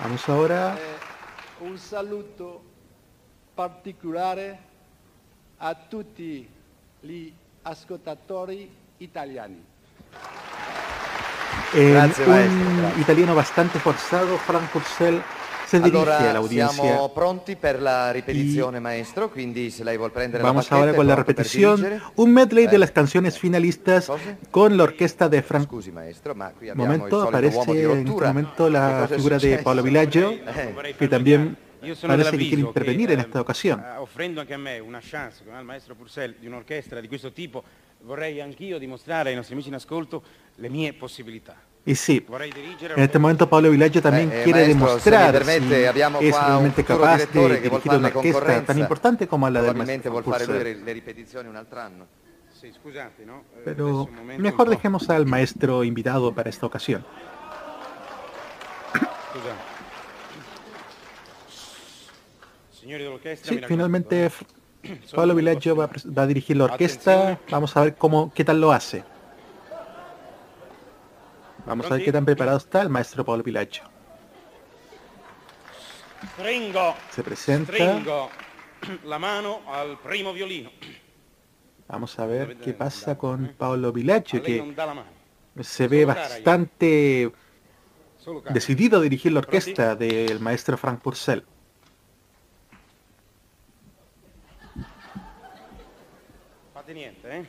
Vamos 0.00 0.28
ahora. 0.28 0.76
Eh, 0.78 1.64
un 1.64 1.76
saludo 1.78 2.62
particolare 3.56 4.56
a 5.58 5.74
tutti 5.74 6.46
gli 7.02 7.32
ascoltatori 7.66 8.70
italiani. 8.98 9.64
En 11.74 11.92
Grazie, 11.92 12.24
un 12.24 12.92
italiano 12.98 13.34
bastante 13.34 13.78
forzado, 13.78 14.36
Frank 14.36 14.70
Purcell 14.70 15.20
se 15.66 15.80
dirige 15.80 15.96
allora, 15.96 16.30
a 16.30 16.32
la 16.32 16.38
audiencia. 16.38 16.80
Siamo 16.80 17.08
pronti 17.08 17.56
per 17.56 17.82
la 17.82 18.12
ripetizione, 18.12 18.78
maestro, 18.78 19.30
quindi 19.30 19.70
se 19.70 19.82
lei 19.82 19.96
vuol 19.96 20.12
prendere 20.12 20.44
Vamos 20.44 20.70
la 20.70 20.76
ahora 20.76 20.94
con 20.94 21.06
la 21.08 21.16
repetición, 21.16 22.00
un 22.14 22.32
medley 22.32 22.68
de 22.68 22.78
las 22.78 22.92
canciones 22.92 23.36
finalistas 23.36 24.10
con 24.52 24.76
la 24.76 24.84
orquesta 24.84 25.28
de 25.28 25.42
Frank. 25.42 25.64
Scusi, 25.64 25.90
maestro, 25.90 26.36
ma 26.36 26.52
qui 26.56 26.70
momento 26.72 27.22
aparece 27.22 27.58
en 27.72 28.06
este 28.06 28.26
momento 28.26 28.70
la 28.70 29.08
figura 29.08 29.38
de 29.38 29.58
Paolo 29.58 29.82
Villaggio, 29.82 30.30
eh. 30.30 30.94
que 30.96 31.08
también 31.08 31.56
parece 31.94 32.30
que 32.32 32.48
quiere 32.48 32.62
intervenir 32.62 33.10
en 33.12 33.20
esta 33.20 33.40
ocasión. 33.40 33.80
Eh, 33.80 33.98
offrendo 33.98 34.40
anche 34.40 34.54
a 34.54 34.58
me 34.58 34.80
una 34.80 35.00
chance 35.00 35.44
con 35.44 35.56
il 35.56 35.64
maestro 35.64 35.94
Purcell 35.94 36.36
di 36.38 36.46
un'orchestra 36.46 37.00
di 37.00 37.08
questo 37.08 37.32
tipo, 37.32 37.62
vorrei 38.02 38.40
anch'io 38.40 38.78
dimostrare 38.78 39.30
ai 39.30 39.36
nostri 39.36 39.54
amici 39.54 39.68
in 39.68 39.74
ascolto 39.74 40.22
le 40.56 40.68
mie 40.68 40.92
possibilità. 40.92 41.56
Y 41.88 41.94
sí, 41.94 42.26
en 42.28 43.02
este 43.04 43.16
momento 43.20 43.48
Pablo 43.48 43.70
Villaggio 43.70 44.02
también 44.02 44.32
eh, 44.32 44.40
eh, 44.40 44.42
quiere 44.42 44.74
maestro, 44.74 44.86
demostrar 44.86 45.32
permette, 45.32 45.92
si 46.18 46.26
es 46.26 46.34
realmente 46.34 46.82
capaz 46.82 47.18
de 47.32 47.60
dirigir 47.60 47.92
una 47.92 48.08
orquesta 48.08 48.64
tan 48.64 48.78
importante 48.78 49.28
como 49.28 49.48
la 49.48 49.62
del 49.62 49.76
maestro 49.76 50.20
Purcell. 50.20 50.64
lui 50.64 50.82
le 50.82 50.92
ripetizioni 50.92 51.48
un 51.48 51.54
altro 51.54 51.78
anno. 51.78 52.06
Sì, 52.52 52.72
scusate, 52.72 53.24
no? 53.24 53.44
Eh, 53.54 53.60
Pero 53.64 54.08
mejor 54.36 54.68
dejemos 54.68 55.08
al 55.10 55.26
maestro 55.26 55.84
invitado 55.84 56.34
para 56.34 56.50
esta 56.50 56.66
ocasión. 56.66 57.04
Sí, 63.42 63.60
finalmente 63.66 64.26
eh. 64.26 64.30
Pablo 65.14 65.34
Villaggio 65.34 65.74
va, 65.74 65.90
va 66.16 66.22
a 66.22 66.26
dirigir 66.26 66.56
la 66.56 66.64
orquesta. 66.64 67.40
Vamos 67.50 67.76
a 67.76 67.82
ver 67.82 67.96
cómo, 67.96 68.32
qué 68.32 68.44
tal 68.44 68.60
lo 68.60 68.72
hace. 68.72 69.04
Vamos 71.66 71.86
a 71.86 71.94
ver 71.94 72.04
qué 72.04 72.12
tan 72.12 72.24
preparado 72.24 72.58
está 72.58 72.82
el 72.82 72.88
maestro 72.88 73.24
Pablo 73.24 73.42
Villaggio. 73.42 73.82
Se 77.10 77.22
presenta. 77.22 78.18
la 79.04 79.18
mano 79.18 79.60
al 79.66 79.98
primo 79.98 80.32
violino. 80.32 80.70
Vamos 81.88 82.18
a 82.18 82.26
ver 82.26 82.56
qué 82.58 82.72
pasa 82.72 83.18
con 83.18 83.54
Pablo 83.56 83.92
Villaggio, 83.92 84.42
que 84.42 84.74
se 85.60 85.88
ve 85.88 86.04
bastante 86.04 87.32
decidido 88.50 88.98
a 88.98 89.02
dirigir 89.02 89.32
la 89.32 89.40
orquesta 89.40 89.96
del 89.96 90.38
maestro 90.40 90.76
Frank 90.76 91.00
Purcell. 91.00 91.44
Fate 96.86 96.94
niente, 96.94 97.26
eh? 97.28 97.44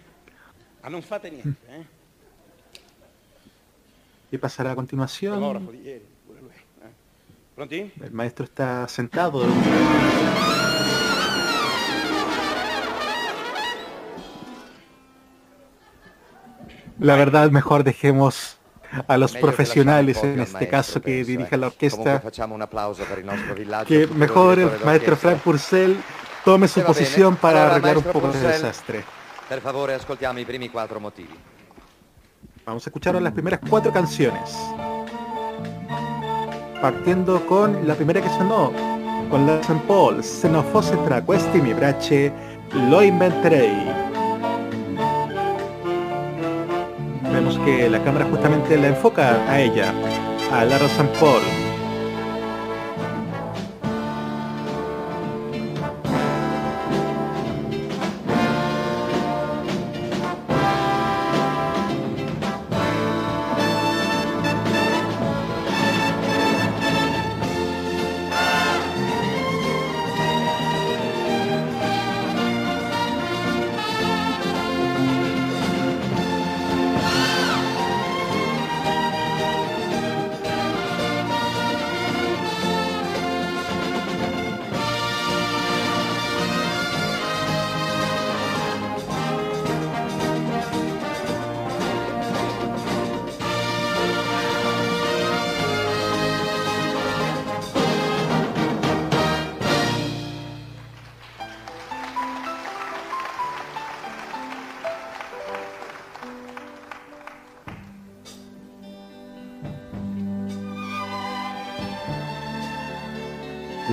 Ah, 0.81 0.89
non 0.89 1.03
fate 1.03 1.29
niente, 1.29 1.61
eh? 1.69 1.85
¿Qué 4.31 4.39
pasará 4.39 4.71
a 4.71 4.75
continuación? 4.75 5.37
Fotografo 5.37 5.69
di 5.69 5.81
ieri, 5.85 6.07
pure 6.25 6.41
lui. 6.41 6.49
eh. 6.49 6.89
Pronti? 7.53 7.93
El 8.01 8.13
maestro 8.13 8.45
está 8.45 8.87
sentado. 8.87 9.45
La 16.97 17.15
verdad, 17.15 17.51
mejor 17.51 17.83
dejemos 17.83 18.57
a 19.07 19.17
los 19.17 19.37
profesionales 19.37 20.17
en 20.23 20.39
este 20.39 20.67
caso 20.67 20.99
que 20.99 21.23
dirigen 21.23 21.61
la 21.61 21.67
eh. 21.67 21.89
Comunque 21.91 22.09
orquesta, 22.25 23.85
que 23.85 24.07
mejor 24.07 24.57
el 24.57 24.83
maestro. 24.83 25.15
Frank 25.15 25.41
Purcell 25.41 25.95
tome 26.43 26.67
su 26.67 26.81
posición 26.81 27.35
para 27.35 27.69
arreglar 27.69 27.99
un 27.99 28.03
poco 28.03 28.31
Purcell, 28.31 28.47
desastre. 28.47 29.16
Per 29.47 29.61
favore 29.61 29.93
ascoltiamo 29.93 30.39
i 30.39 30.45
primi 30.45 30.69
quattro 30.69 30.99
motivi. 30.99 31.33
Vamos 32.65 32.85
a 32.85 32.89
escuchar 32.89 33.15
las 33.21 33.31
primeras 33.31 33.61
cuatro 33.69 33.93
canciones. 33.93 34.57
Partiendo 36.81 37.45
con 37.45 37.87
la 37.87 37.95
primera 37.95 38.21
que 38.21 38.27
sonó, 38.27 38.73
con 39.29 39.45
la 39.47 39.61
St. 39.61 39.79
Paul, 39.87 40.21
Se 40.21 40.49
non 40.49 40.65
fosse 40.65 41.01
tra 41.05 41.21
questi 41.21 41.61
mi 41.61 41.73
bracci, 41.73 42.29
lo 42.89 43.01
inventerei. 43.01 43.87
Vemos 47.31 47.57
que 47.59 47.89
la 47.89 48.03
cámara 48.03 48.25
justamente 48.25 48.75
la 48.75 48.87
enfoca 48.87 49.49
a 49.49 49.59
ella, 49.61 49.93
a 50.51 50.65
Lara 50.65 50.87
St. 50.87 51.07
Paul. 51.19 51.66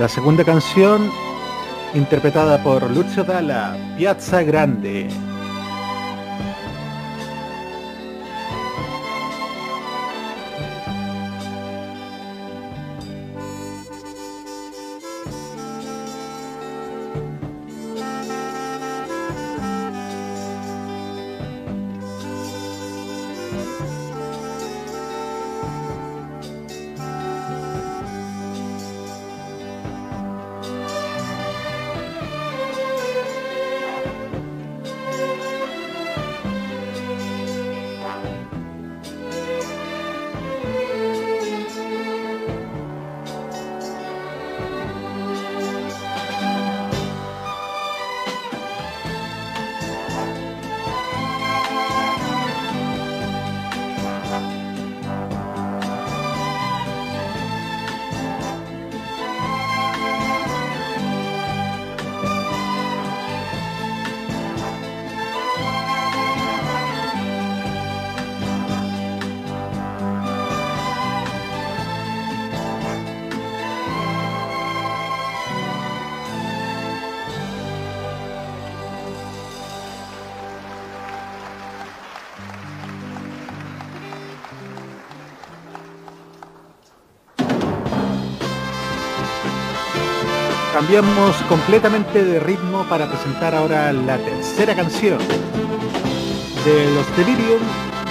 La 0.05 0.09
segunda 0.09 0.43
canción, 0.43 1.09
interpretada 1.95 2.61
por 2.61 2.87
Lucio 2.91 3.23
Dalla, 3.23 3.75
Piazza 3.97 4.43
Grande. 4.43 5.07
Cambiamos 90.85 91.35
completamente 91.49 92.23
de 92.23 92.39
ritmo 92.39 92.83
para 92.87 93.09
presentar 93.09 93.55
ahora 93.55 93.91
la 93.91 94.17
tercera 94.17 94.75
canción 94.75 95.17
de 96.63 96.91
los 96.93 97.17
Delirium. 97.17 97.59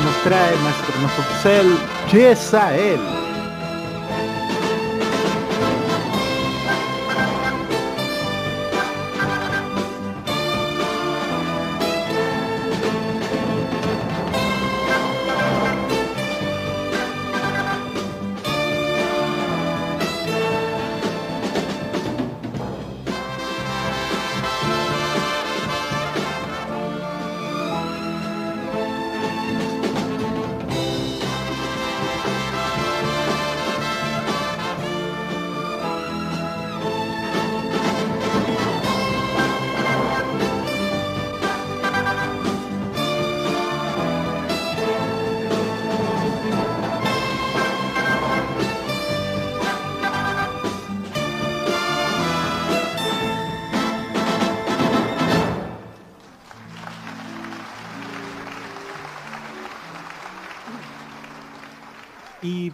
Nos 0.02 0.22
trae 0.24 0.56
nuestro, 0.58 1.00
nuestro 1.00 1.24
cel. 1.40 3.23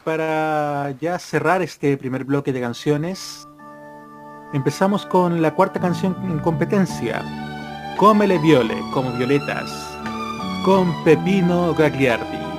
Para 0.04 0.92
ya 1.00 1.18
cerrar 1.18 1.62
este 1.62 1.96
primer 1.96 2.24
bloque 2.24 2.52
de 2.52 2.60
canciones, 2.60 3.48
empezamos 4.52 5.06
con 5.06 5.42
la 5.42 5.54
cuarta 5.54 5.78
canción 5.80 6.16
en 6.24 6.40
competencia, 6.40 7.22
Come 7.96 8.26
le 8.26 8.38
viole, 8.38 8.76
como 8.92 9.12
violetas, 9.12 9.70
con 10.64 10.92
Pepino 11.04 11.72
Gagliardi. 11.74 12.49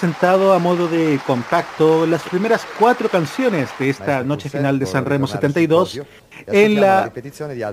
Presentado 0.00 0.54
a 0.54 0.58
modo 0.58 0.88
de 0.88 1.20
compacto 1.26 2.06
las 2.06 2.22
primeras 2.22 2.66
cuatro 2.78 3.10
canciones 3.10 3.68
de 3.78 3.90
esta 3.90 4.24
noche 4.24 4.48
final 4.48 4.78
de 4.78 4.86
San 4.86 5.04
Remo 5.04 5.26
72 5.26 6.00
en 6.46 6.80
la 6.80 7.12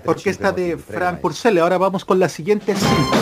orquesta 0.04 0.52
de 0.52 0.78
Frank 0.78 1.22
Purcell. 1.22 1.58
Ahora 1.60 1.78
vamos 1.78 2.04
con 2.04 2.20
la 2.20 2.28
siguiente 2.28 2.76
cinta. 2.76 3.18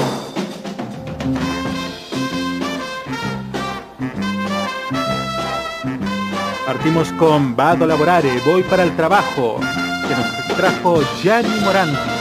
Partimos 6.66 7.12
con 7.12 7.56
Vado 7.56 7.86
Lavorare, 7.86 8.32
Voy 8.44 8.64
para 8.64 8.82
el 8.82 8.96
Trabajo, 8.96 9.60
que 9.60 10.16
nos 10.16 10.58
trajo 10.58 11.04
Gianni 11.22 11.60
Moranti. 11.60 12.15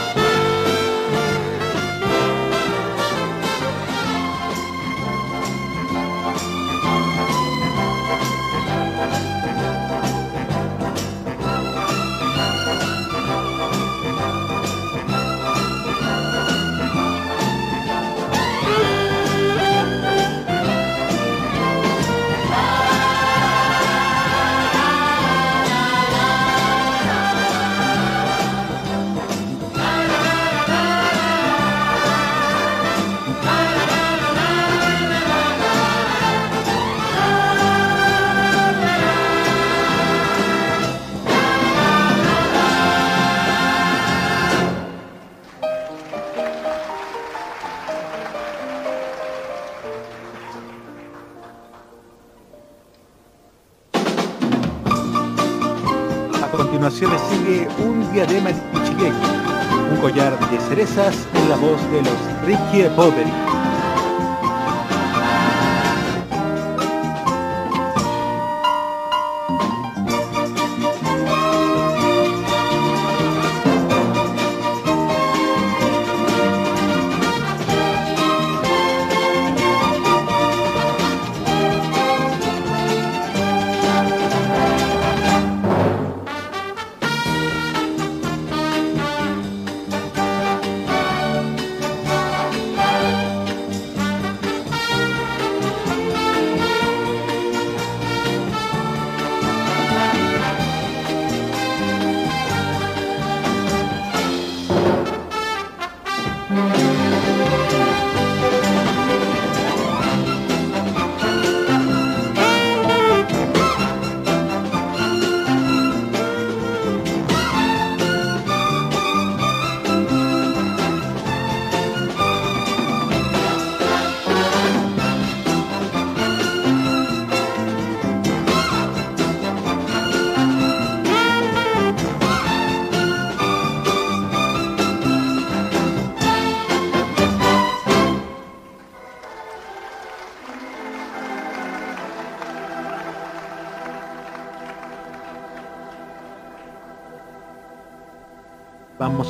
Los 62.83 63.15
Ricky 63.15 63.44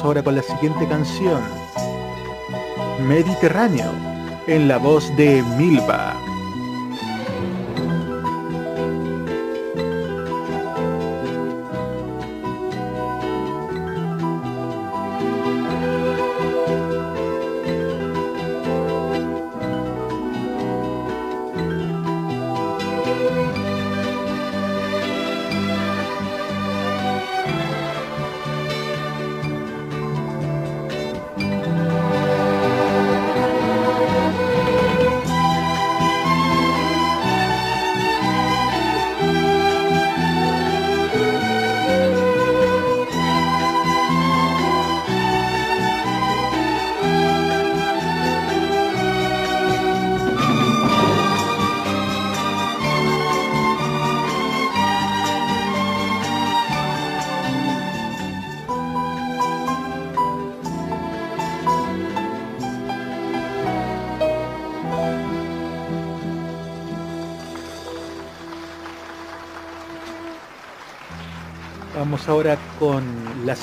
Ahora 0.03 0.21
con 0.21 0.35
la 0.35 0.43
siguiente 0.43 0.87
canción, 0.87 1.41
Mediterráneo, 3.07 3.91
en 4.45 4.67
la 4.67 4.77
voz 4.77 5.15
de 5.15 5.41
Milva. 5.57 6.14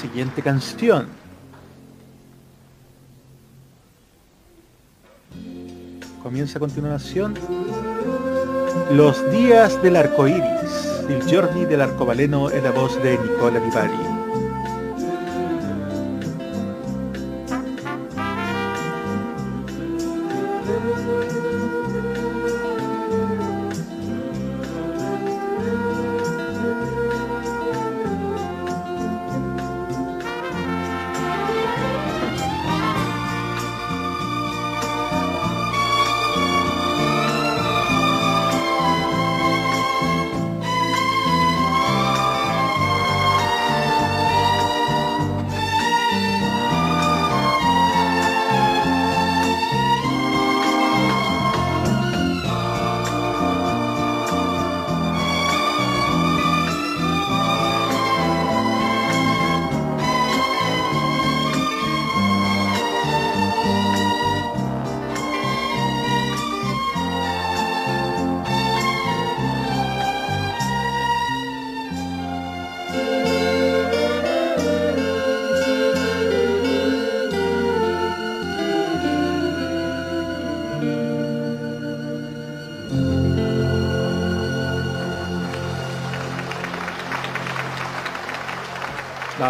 Siguiente 0.03 0.43
canción. 0.43 1.07
Comienza 6.23 6.59
a 6.59 6.61
continuación 6.61 7.35
Los 8.91 9.31
días 9.31 9.81
del 9.83 9.97
arco 9.97 10.27
iris, 10.27 11.05
el 11.09 11.23
journey 11.23 11.67
del 11.67 11.83
arcobaleno 11.83 12.51
en 12.51 12.65
la 12.65 12.73
voz 12.73 13.01
de 13.03 13.17
Nicola 13.17 13.61
Vivari. 13.61 14.12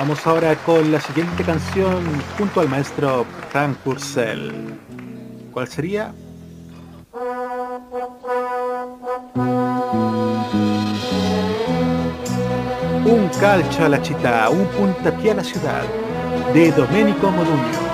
Vamos 0.02 0.26
ahora 0.26 0.56
con 0.56 0.90
la 0.90 1.00
siguiente 1.00 1.44
canción 1.44 2.02
junto 2.36 2.60
al 2.60 2.68
maestro 2.68 3.24
Frank 3.52 3.76
Purcell. 3.84 4.50
¿Cuál 5.52 5.68
sería? 5.68 6.12
Un 13.04 13.30
calcio 13.40 13.84
a 13.84 13.88
la 13.90 14.02
città, 14.02 14.50
un 14.50 14.66
puntapié 14.76 15.30
a 15.30 15.34
la 15.34 15.44
ciudad, 15.44 15.84
de 16.52 16.72
Domenico 16.72 17.30
Modugno. 17.30 17.91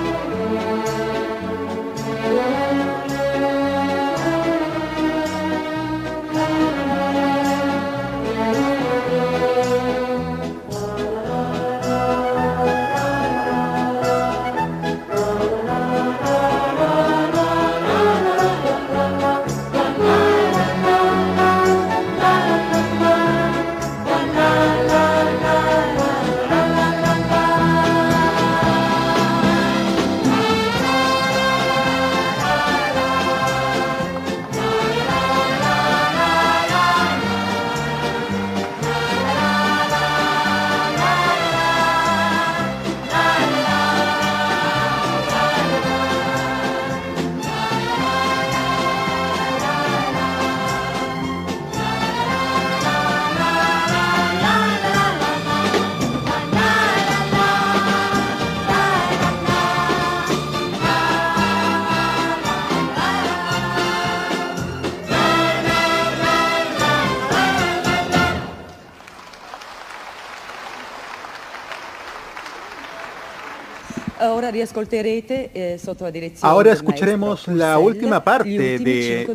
Ahora 76.42 76.72
escucharemos 76.72 77.48
la 77.48 77.78
última 77.78 78.22
parte 78.22 78.78
de 78.78 79.28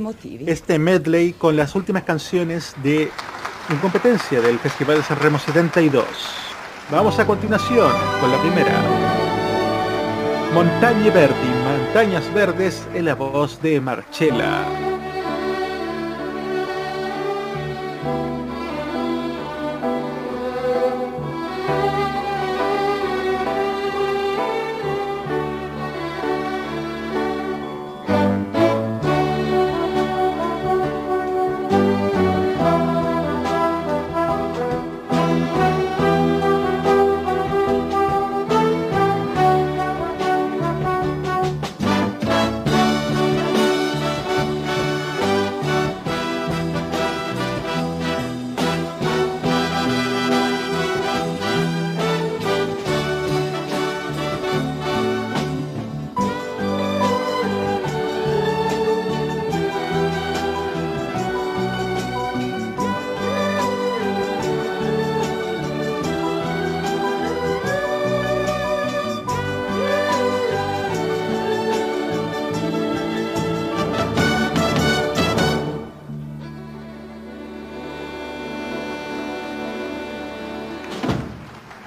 este 0.47 0.79
medley 0.79 1.33
con 1.33 1.55
las 1.55 1.75
últimas 1.75 2.03
canciones 2.03 2.75
de 2.83 3.09
incompetencia 3.69 4.41
del 4.41 4.59
Festival 4.59 4.97
de 4.97 5.03
San 5.03 5.19
Remo 5.19 5.39
72. 5.39 6.05
Vamos 6.91 7.17
a 7.19 7.25
continuación 7.25 7.91
con 8.19 8.31
la 8.31 8.41
primera. 8.41 8.81
Montaña 10.53 11.11
Verdi, 11.11 11.47
Montañas 11.63 12.33
Verdes 12.33 12.85
en 12.93 13.05
la 13.05 13.15
voz 13.15 13.61
de 13.61 13.81
Marcella. 13.81 14.92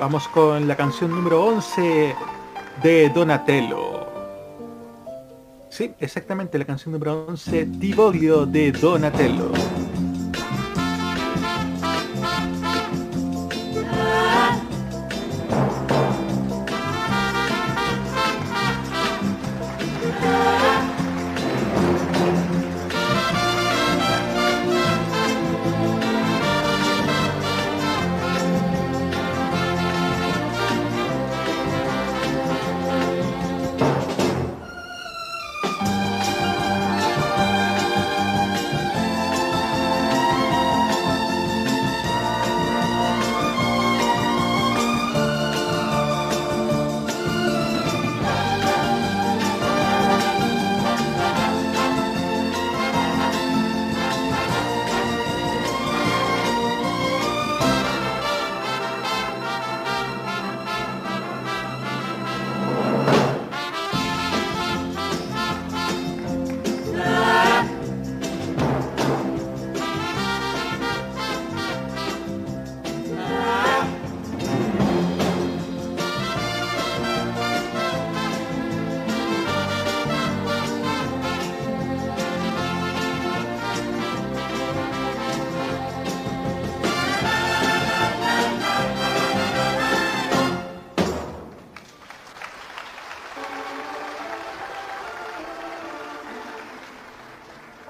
Vamos 0.06 0.28
con 0.28 0.68
la 0.68 0.76
canción 0.76 1.10
número 1.10 1.44
11 1.46 2.14
de 2.80 3.08
Donatello. 3.08 4.06
Sí, 5.68 5.94
exactamente, 5.98 6.56
la 6.60 6.64
canción 6.64 6.92
número 6.92 7.26
11, 7.26 7.66
Tibolio 7.80 8.46
de 8.46 8.70
Donatello. 8.70 9.50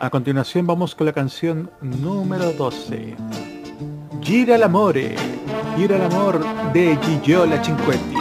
A 0.07 0.11
continuación 0.11 0.69
vamos 0.69 0.95
con 0.95 1.05
la 1.05 1.12
canción 1.12 1.69
número 1.81 2.53
12. 2.53 3.16
Gira 4.23 4.57
l'amore, 4.57 5.16
gira 5.77 5.99
l'amor 5.99 6.39
de 6.73 6.97
Gigiola 7.03 7.61
Cinquetti. 7.61 8.15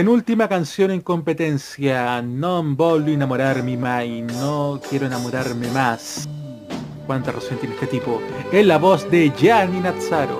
Penúltima 0.00 0.48
canción 0.48 0.90
en 0.92 1.02
competencia, 1.02 2.22
Non 2.24 2.72
voglio 2.72 3.12
enamorarmi 3.12 3.76
mai, 3.76 4.24
no 4.40 4.80
quiero 4.80 5.04
enamorarme 5.04 5.68
más. 5.76 6.24
Cuánta 7.04 7.36
razón 7.36 7.58
tiene 7.60 7.74
este 7.74 8.00
tipo. 8.00 8.16
Es 8.50 8.64
la 8.64 8.78
voz 8.78 9.04
de 9.10 9.28
Gianni 9.36 9.78
Nazzaro. 9.78 10.39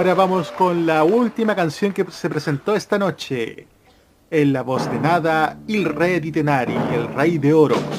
Ahora 0.00 0.14
vamos 0.14 0.50
con 0.52 0.86
la 0.86 1.04
última 1.04 1.54
canción 1.54 1.92
que 1.92 2.06
se 2.10 2.30
presentó 2.30 2.74
esta 2.74 2.98
noche. 2.98 3.66
En 4.30 4.50
la 4.50 4.62
voz 4.62 4.90
de 4.90 4.98
nada, 4.98 5.58
Il 5.66 5.84
Re 5.84 6.20
di 6.20 6.32
Tenari, 6.32 6.74
el 6.94 7.06
Rey 7.14 7.36
de 7.36 7.52
Oros. 7.52 7.89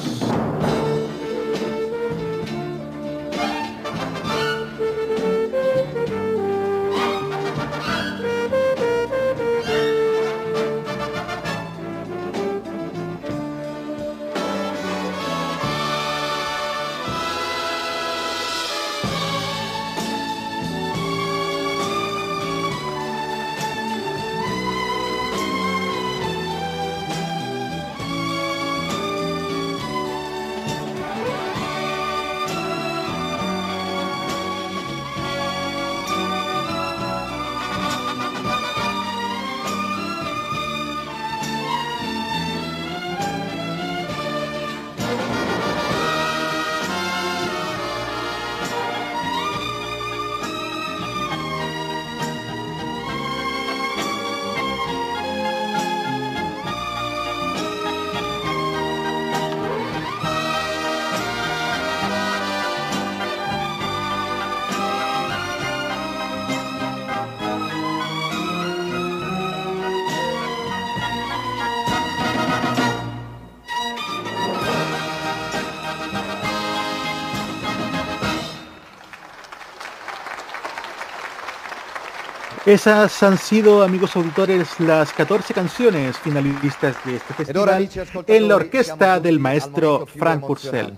Esas 82.72 83.22
han 83.22 83.36
sido, 83.36 83.82
amigos 83.82 84.16
auditores, 84.16 84.80
las 84.80 85.12
14 85.12 85.52
canciones 85.52 86.16
finalistas 86.16 86.96
de 87.04 87.16
este 87.16 87.34
festival 87.34 87.86
en 88.26 88.48
la 88.48 88.56
orquesta 88.56 89.20
del 89.20 89.38
maestro 89.38 90.06
Frank 90.06 90.46
Purcell. 90.46 90.94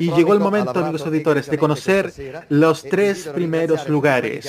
Y 0.00 0.12
llegó 0.12 0.32
el 0.32 0.40
momento, 0.40 0.78
amigos 0.78 1.02
auditores, 1.02 1.50
de 1.50 1.58
conocer 1.58 2.12
los 2.48 2.82
tres 2.82 3.28
primeros 3.28 3.88
lugares. 3.88 4.48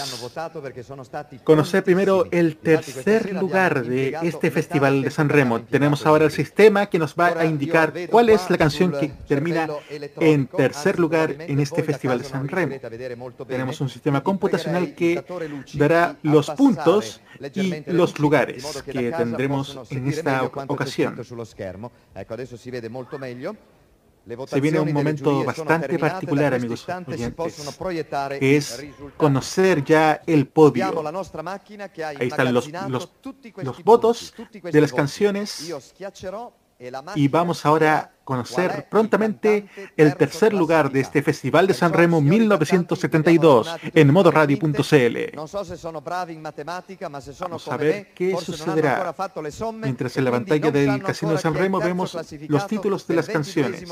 Conocer 1.43 1.83
primero 1.83 2.25
el 2.31 2.57
tercer 2.57 3.33
lugar 3.33 3.83
de 3.85 4.17
este 4.23 4.51
Festival 4.51 5.01
de 5.01 5.11
San 5.11 5.29
Remo. 5.29 5.61
Tenemos 5.61 6.05
ahora 6.05 6.25
el 6.25 6.31
sistema 6.31 6.87
que 6.87 6.99
nos 6.99 7.15
va 7.15 7.39
a 7.39 7.45
indicar 7.45 7.93
cuál 8.09 8.29
es 8.29 8.49
la 8.49 8.57
canción 8.57 8.91
que 8.91 9.09
termina 9.27 9.67
en 10.19 10.47
tercer 10.47 10.99
lugar 10.99 11.35
en 11.39 11.59
este 11.59 11.83
Festival 11.83 12.19
de 12.19 12.25
San 12.25 12.47
Remo. 12.47 12.75
Tenemos 13.47 13.81
un 13.81 13.89
sistema 13.89 14.21
computacional 14.21 14.93
que 14.95 15.23
dará 15.73 16.17
los 16.23 16.49
puntos 16.51 17.21
y 17.53 17.83
los 17.91 18.19
lugares 18.19 18.83
que 18.85 19.11
tendremos 19.11 19.79
en 19.91 20.07
esta 20.07 20.43
ocasión. 20.43 21.15
Se 24.47 24.59
viene 24.59 24.79
un 24.79 24.93
momento 24.93 25.43
bastante 25.43 25.97
particular, 25.97 26.53
amigos 26.53 26.87
oyentes, 26.87 27.33
que 28.39 28.57
es 28.57 28.83
conocer 29.17 29.83
ya 29.83 30.21
el 30.25 30.47
podio. 30.47 30.85
Ahí 30.85 32.27
están 32.27 32.53
los, 32.53 32.69
los, 32.89 33.11
los 33.57 33.83
votos 33.83 34.33
de 34.63 34.81
las 34.81 34.93
canciones 34.93 35.71
y 37.15 37.27
vamos 37.27 37.65
ahora 37.65 37.97
a 37.97 38.11
conocer 38.23 38.87
prontamente 38.89 39.67
el 39.97 40.15
tercer 40.15 40.53
lugar 40.53 40.91
de 40.91 41.01
este 41.01 41.21
Festival 41.21 41.67
de 41.67 41.73
San 41.73 41.91
Remo 41.91 42.21
1972 42.21 43.75
en 43.93 44.13
modoradio.cl. 44.13 45.37
Vamos 47.41 47.67
a 47.67 47.77
ver 47.77 48.13
qué 48.13 48.37
sucederá. 48.37 49.15
Mientras 49.73 50.17
en 50.17 50.25
la 50.25 50.31
pantalla 50.31 50.71
del 50.71 51.03
Casino 51.03 51.33
de 51.33 51.37
San 51.39 51.53
Remo 51.53 51.79
vemos 51.79 52.17
los 52.47 52.67
títulos 52.67 53.05
de 53.07 53.15
las 53.15 53.27
canciones. 53.27 53.83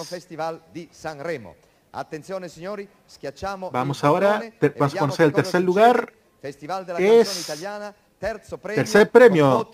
Vamos 3.71 4.03
ahora, 4.03 4.43
vamos 4.79 4.95
a 4.95 4.99
conocer 4.99 5.25
el 5.25 5.33
tercer 5.33 5.61
lugar. 5.61 6.13
Es 6.41 7.49
Tercer 8.19 9.09
premio. 9.11 9.69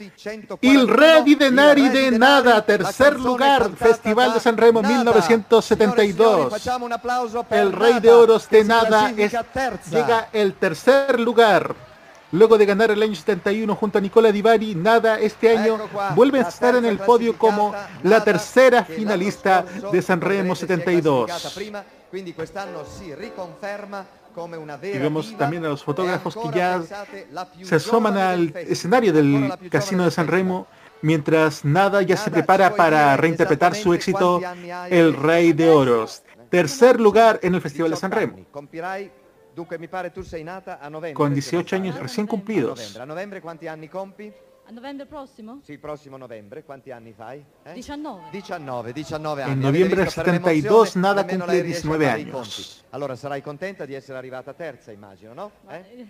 Il 0.60 0.88
Re 0.88 1.24
di 1.24 1.36
Denari 1.36 1.88
de 1.88 2.11
Nada, 2.11 2.61
tercer 2.61 3.18
lugar, 3.18 3.72
Festival 3.74 4.34
de 4.34 4.40
San 4.41 4.57
Remo 4.57 4.82
1972. 4.82 6.68
El 7.49 7.72
Rey 7.72 8.02
de 8.02 8.11
Oros 8.11 8.49
de 8.49 8.65
Nada 8.65 9.11
llega 9.11 10.28
el 10.34 10.56
tercer 10.56 11.22
lugar. 11.22 11.74
Luego 12.32 12.57
de 12.57 12.65
ganar 12.65 12.91
el 12.91 13.02
año 13.02 13.15
71 13.15 13.76
junto 13.76 13.99
a 13.99 14.02
Nicola 14.02 14.32
Di 14.32 14.41
Bari, 14.41 14.76
Nada 14.76 15.20
este 15.20 15.56
año 15.56 15.78
vuelve 16.15 16.40
a 16.40 16.49
estar 16.49 16.76
en 16.76 16.84
el 16.84 16.98
podio 16.98 17.38
como 17.38 17.74
la 18.02 18.24
tercera 18.24 18.84
finalista 18.84 19.64
de 19.91 20.02
San 20.02 20.20
Remo 20.20 20.56
72. 20.56 21.32
Y 24.84 24.97
vemos 24.97 25.38
también 25.38 25.65
a 25.65 25.69
los 25.69 25.84
fotógrafos 25.84 26.35
que 26.35 26.57
ya 26.57 26.81
se 27.61 27.76
asoman 27.76 28.18
al 28.18 28.55
escenario 28.55 29.14
del 29.14 29.53
Casino 29.69 30.05
de 30.05 30.11
San 30.11 30.27
Remo 30.27 30.68
mientras 31.01 31.64
Nada 31.64 32.01
ya 32.01 32.18
se 32.18 32.31
prepara 32.31 32.76
para 32.76 33.15
reinterpretar 33.18 33.76
su 33.76 33.93
éxito 33.93 34.41
El 34.89 35.14
Rey 35.14 35.53
de 35.53 35.69
Oros. 35.69 36.23
Tercer 36.49 36.99
lugar 36.99 37.39
en 37.43 37.55
el 37.55 37.61
Festival 37.61 37.91
de 37.91 37.97
San 37.97 38.11
Remo. 38.11 38.38
Con 41.14 41.34
18 41.34 41.76
años 41.76 41.99
recién 41.99 42.26
cumplidos. 42.26 42.97
Novembre 44.74 45.06
prossimo? 45.06 45.60
Sì, 45.64 45.78
prossimo 45.78 46.18
novembre. 46.18 46.64
Quanti 46.64 46.91
anni 46.91 47.14
fai? 47.14 47.44
Eh? 47.64 47.74
19. 47.74 48.30
19, 48.32 48.91
19 48.91 49.41
anni. 49.41 49.54
En 49.54 49.60
noviembre 49.60 49.95
del 49.95 50.10
72 50.10 50.91
nada 50.95 51.26
cumple 51.26 51.62
19 51.62 52.10
años. 52.10 52.84
Allora 52.90 53.16
sarai 53.16 53.41
contenta 53.41 53.86
di 53.86 53.94
essere 53.94 54.18
arrivata 54.18 54.54
terza, 54.54 54.91
immagino, 54.91 55.34
no? 55.34 55.52
Eh? 55.68 56.08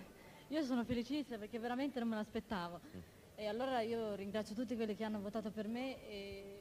Io 0.47 0.63
sono 0.63 0.83
felicissima 0.83 1.37
perché 1.37 1.59
veramente 1.59 1.99
non 1.99 2.07
me 2.09 2.15
l'aspettavo. 2.15 2.79
Mm. 2.95 2.99
E 3.35 3.47
allora 3.47 3.81
io 3.81 4.15
ringrazio 4.15 4.55
tutti 4.55 4.75
quelli 4.75 4.95
che 4.95 5.03
hanno 5.03 5.19
votato 5.19 5.51
per 5.51 5.67
me 5.67 6.07
e 6.07 6.52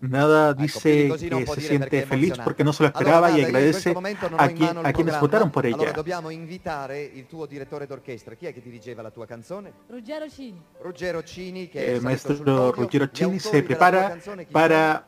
Nada 0.00 0.52
dice 0.52 1.08
que 1.18 1.46
se 1.46 1.60
siente 1.60 2.04
feliz 2.04 2.34
porque 2.44 2.62
no 2.62 2.72
se 2.72 2.82
lo 2.82 2.88
esperaba 2.90 3.30
y 3.30 3.42
agradece 3.42 3.94
a, 4.36 4.48
quien, 4.48 4.86
a 4.86 4.92
quienes 4.92 5.18
votaron 5.18 5.50
por 5.50 5.64
ella. 5.64 5.92
dobbiamo 5.92 6.28
invitare 6.28 7.02
il 7.02 7.26
tuo 7.26 7.46
direttore 7.46 7.86
d'orchestra. 7.86 8.34
Chi 8.34 8.46
è 8.46 8.52
che 8.52 8.60
dirigeva 8.60 9.00
la 9.00 9.10
tua 9.10 9.26
canzone? 9.26 9.72
Ruggero 9.88 10.28
Cini. 10.28 10.62
Ruggero 10.80 11.22
Cini, 11.22 11.68
che 11.68 11.94
el 11.94 12.02
maestro 12.02 12.72
Ruggero 12.72 13.10
Cini 13.10 13.38
se 13.38 13.62
prepara 13.62 14.18
para 14.50 15.06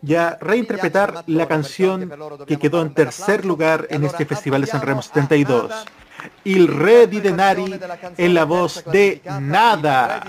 ya 0.00 0.38
reinterpretar 0.40 1.24
la 1.26 1.46
canción 1.46 2.10
que 2.46 2.58
quedó 2.58 2.80
en 2.80 2.94
tercer 2.94 3.44
lugar 3.44 3.86
en 3.90 4.04
este 4.04 4.24
Festival 4.24 4.62
de 4.62 4.66
San 4.66 4.80
Remo 4.80 5.02
72. 5.02 5.84
Il 6.44 6.68
Re 6.68 7.06
di 7.06 7.20
Denari 7.20 7.78
en 8.16 8.32
la 8.32 8.44
voz 8.44 8.82
de 8.86 9.20
Nada. 9.40 10.22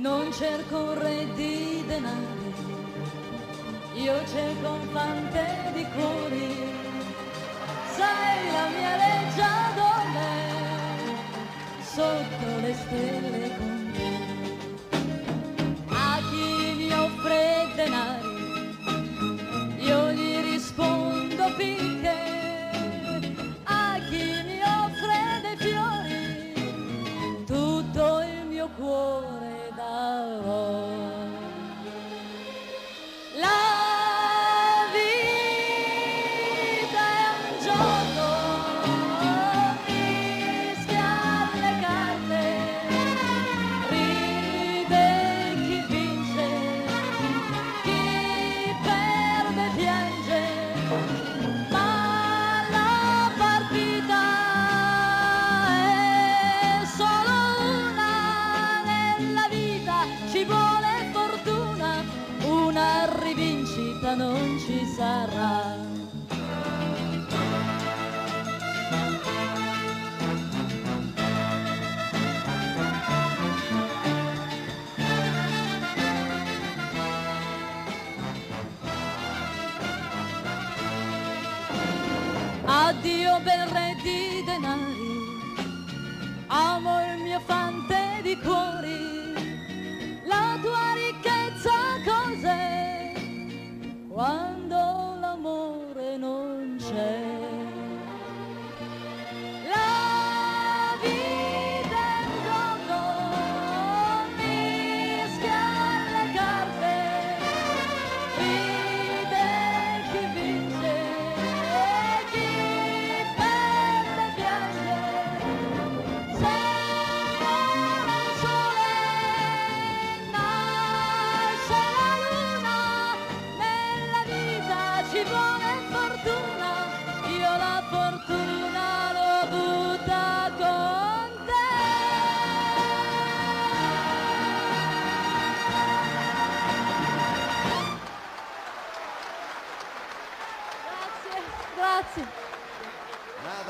Non 0.00 0.32
cerco 0.32 0.78
un 0.78 0.98
re 0.98 1.26
di 1.34 1.84
denari, 1.86 2.54
io 3.96 4.14
cerco 4.32 4.70
un 4.70 4.88
fante 4.92 5.44
di 5.74 5.84
cuori, 5.94 6.56
sai 7.94 8.50
la 8.50 8.68
mia 8.68 8.96
legge 8.96 9.50
dove 9.74 10.30
sotto 11.82 12.60
le 12.62 12.74
stelle 12.74 13.56
con 13.58 13.92
me. 13.92 14.10
A 15.88 16.18
chi 16.30 16.74
mi 16.76 16.92
offre 16.92 17.68
denari, 17.74 18.76
io 19.80 20.12
gli 20.12 20.40
rispondo 20.50 21.46
finché, 21.58 22.20
a 23.64 23.98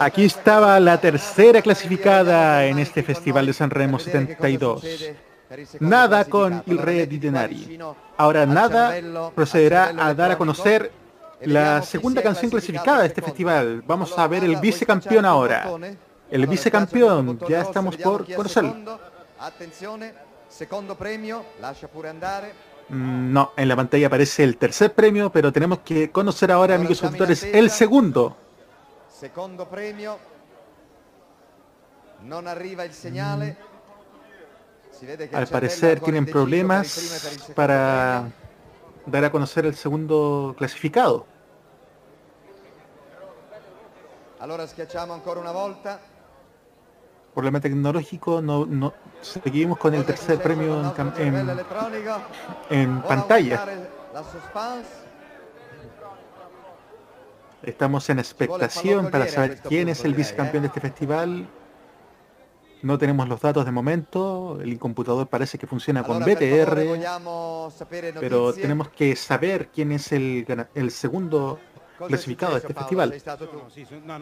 Aquí 0.01 0.24
estaba 0.24 0.81
la 0.81 0.98
tercera 0.98 1.60
clasificada 1.60 2.64
en 2.64 2.78
este 2.78 3.02
Festival 3.02 3.44
de 3.44 3.52
San 3.52 3.68
Remo 3.68 3.98
72. 3.98 4.82
Nada 5.81 6.24
con 6.24 6.62
el 6.66 6.78
Re 6.78 7.06
di 7.06 7.18
Denari. 7.18 7.78
Ahora 8.16 8.47
Nada 8.47 8.94
procederá 9.35 9.93
a 9.98 10.14
dar 10.14 10.31
a 10.31 10.39
conocer 10.39 10.90
la 11.43 11.82
segunda 11.82 12.22
canción 12.22 12.51
clasificada 12.51 13.02
de 13.02 13.09
este 13.09 13.20
festival. 13.20 13.82
Vamos 13.86 14.18
a 14.18 14.27
ver 14.27 14.43
el 14.43 14.56
vicecampeón 14.56 15.27
ahora. 15.27 15.70
El 16.31 16.47
vicecampeón, 16.47 17.39
ya 17.47 17.60
estamos 17.60 17.98
por 17.98 18.24
conocerlo. 18.35 18.77
Mm, 22.89 23.32
no, 23.35 23.52
en 23.55 23.68
la 23.68 23.77
pantalla 23.77 24.06
aparece 24.06 24.44
el 24.44 24.56
tercer 24.56 24.94
premio, 24.94 25.31
pero 25.31 25.52
tenemos 25.52 25.81
que 25.81 26.10
conocer 26.10 26.51
ahora, 26.51 26.77
amigos 26.77 27.05
auditores, 27.05 27.44
el 27.44 27.68
segundo. 27.68 28.35
Secondo 29.20 29.66
premio. 29.66 30.18
Non 32.20 32.47
arriva 32.47 32.84
il 32.84 32.94
señale. 32.94 33.55
Al 35.32 35.47
parecer 35.47 36.01
tienen 36.01 36.24
problemas 36.24 37.52
para 37.55 38.30
dar 39.05 39.24
a 39.24 39.30
conocer 39.30 39.66
el 39.66 39.74
segundo 39.74 40.55
clasificado. 40.56 41.26
Allora 44.38 44.66
schiacciamo 44.66 45.12
ancora 45.12 45.38
una 45.38 45.52
volta. 45.52 46.01
Problema 47.34 47.60
tecnológico, 47.60 48.40
no, 48.40 48.64
no 48.64 48.94
seguimos 49.20 49.76
con 49.76 49.92
el 49.92 50.06
tercer 50.06 50.40
premio 50.40 50.80
en, 50.97 51.12
en, 51.18 51.60
en 52.70 53.02
pantalla. 53.02 53.66
Estamos 57.62 58.09
en 58.11 58.19
expectación 58.19 59.11
para 59.11 59.27
saber 59.28 59.61
quién 59.61 59.89
es 59.89 60.05
el 60.05 60.15
vicecampeón 60.15 60.62
de 60.62 60.69
este 60.69 60.81
festival. 60.81 61.49
No 62.82 62.97
tenemos 62.97 63.28
los 63.28 63.41
datos 63.41 63.66
de 63.66 63.70
momento, 63.73 64.59
el 64.62 64.78
computador 64.78 65.28
parece 65.28 65.59
que 65.59 65.66
funciona 65.66 66.03
con 66.03 66.20
BTR, 66.20 66.99
pero 68.19 68.55
tenemos 68.55 68.89
que 68.89 69.15
saber 69.16 69.69
quién 69.69 69.93
es 69.93 70.12
el, 70.12 70.47
el 70.74 70.91
segundo 70.91 71.61
clasificado 71.99 72.53
de 72.55 72.61
este 72.61 72.73
festival. 72.73 73.15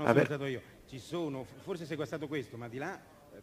A 0.05 0.13
ver. 0.13 0.61
Ci 0.89 0.99
sono, 0.99 1.45
forse 1.45 1.85
sei 1.85 1.99
stato 2.07 2.27
questo, 2.27 2.57
ma 2.57 2.67
di 2.67 2.79
là 2.79 2.99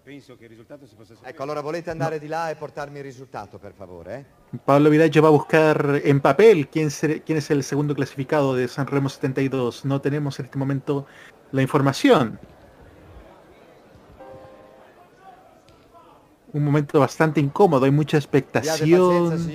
penso 0.06 0.38
che 0.38 0.44
il 0.44 0.52
risultato 0.52 0.86
si 0.86 0.94
possa 0.94 1.16
sapere. 1.16 1.32
Ecco, 1.32 1.42
allora 1.42 1.62
volete 1.62 1.90
andare 1.90 2.16
no. 2.16 2.22
di 2.22 2.28
là 2.28 2.52
e 2.52 2.56
portarmi 2.56 3.00
il 3.00 3.04
risultato, 3.04 3.58
per 3.58 3.74
favore, 3.74 4.16
eh? 4.52 4.58
Pablo 4.64 4.90
Vidal 4.90 5.10
va 5.10 5.28
a 5.28 5.32
buscar 5.32 6.00
en 6.04 6.22
papel 6.22 6.70
quién, 6.70 6.92
ser, 6.92 7.24
quién 7.24 7.40
es 7.40 7.50
el 7.50 7.64
segundo 7.64 7.96
clasificado 7.96 8.54
de 8.54 8.68
San 8.68 8.86
Remo 8.86 9.10
72. 9.10 9.84
No 9.84 10.00
tenemos 10.02 10.40
en 10.40 10.46
este 10.46 10.58
momento 10.60 11.08
la 11.52 11.62
información. 11.64 12.40
un 16.54 16.64
momento 16.64 17.02
bastante 17.02 17.42
incómodo, 17.42 17.84
hay 17.84 17.92
mucha 17.92 18.16
expectación, 18.16 19.52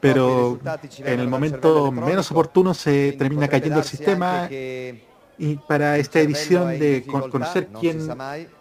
pero 0.00 0.58
en 1.04 1.20
el 1.20 1.28
momento 1.28 1.92
menos 1.92 2.30
oportuno 2.30 2.72
se 2.72 3.12
termina 3.18 3.48
cayendo 3.48 3.80
el 3.80 3.84
sistema 3.84 4.48
y 5.42 5.56
para 5.56 5.98
esta 5.98 6.20
edición 6.20 6.78
de 6.78 7.04
conocer 7.04 7.66
quién, 7.80 8.08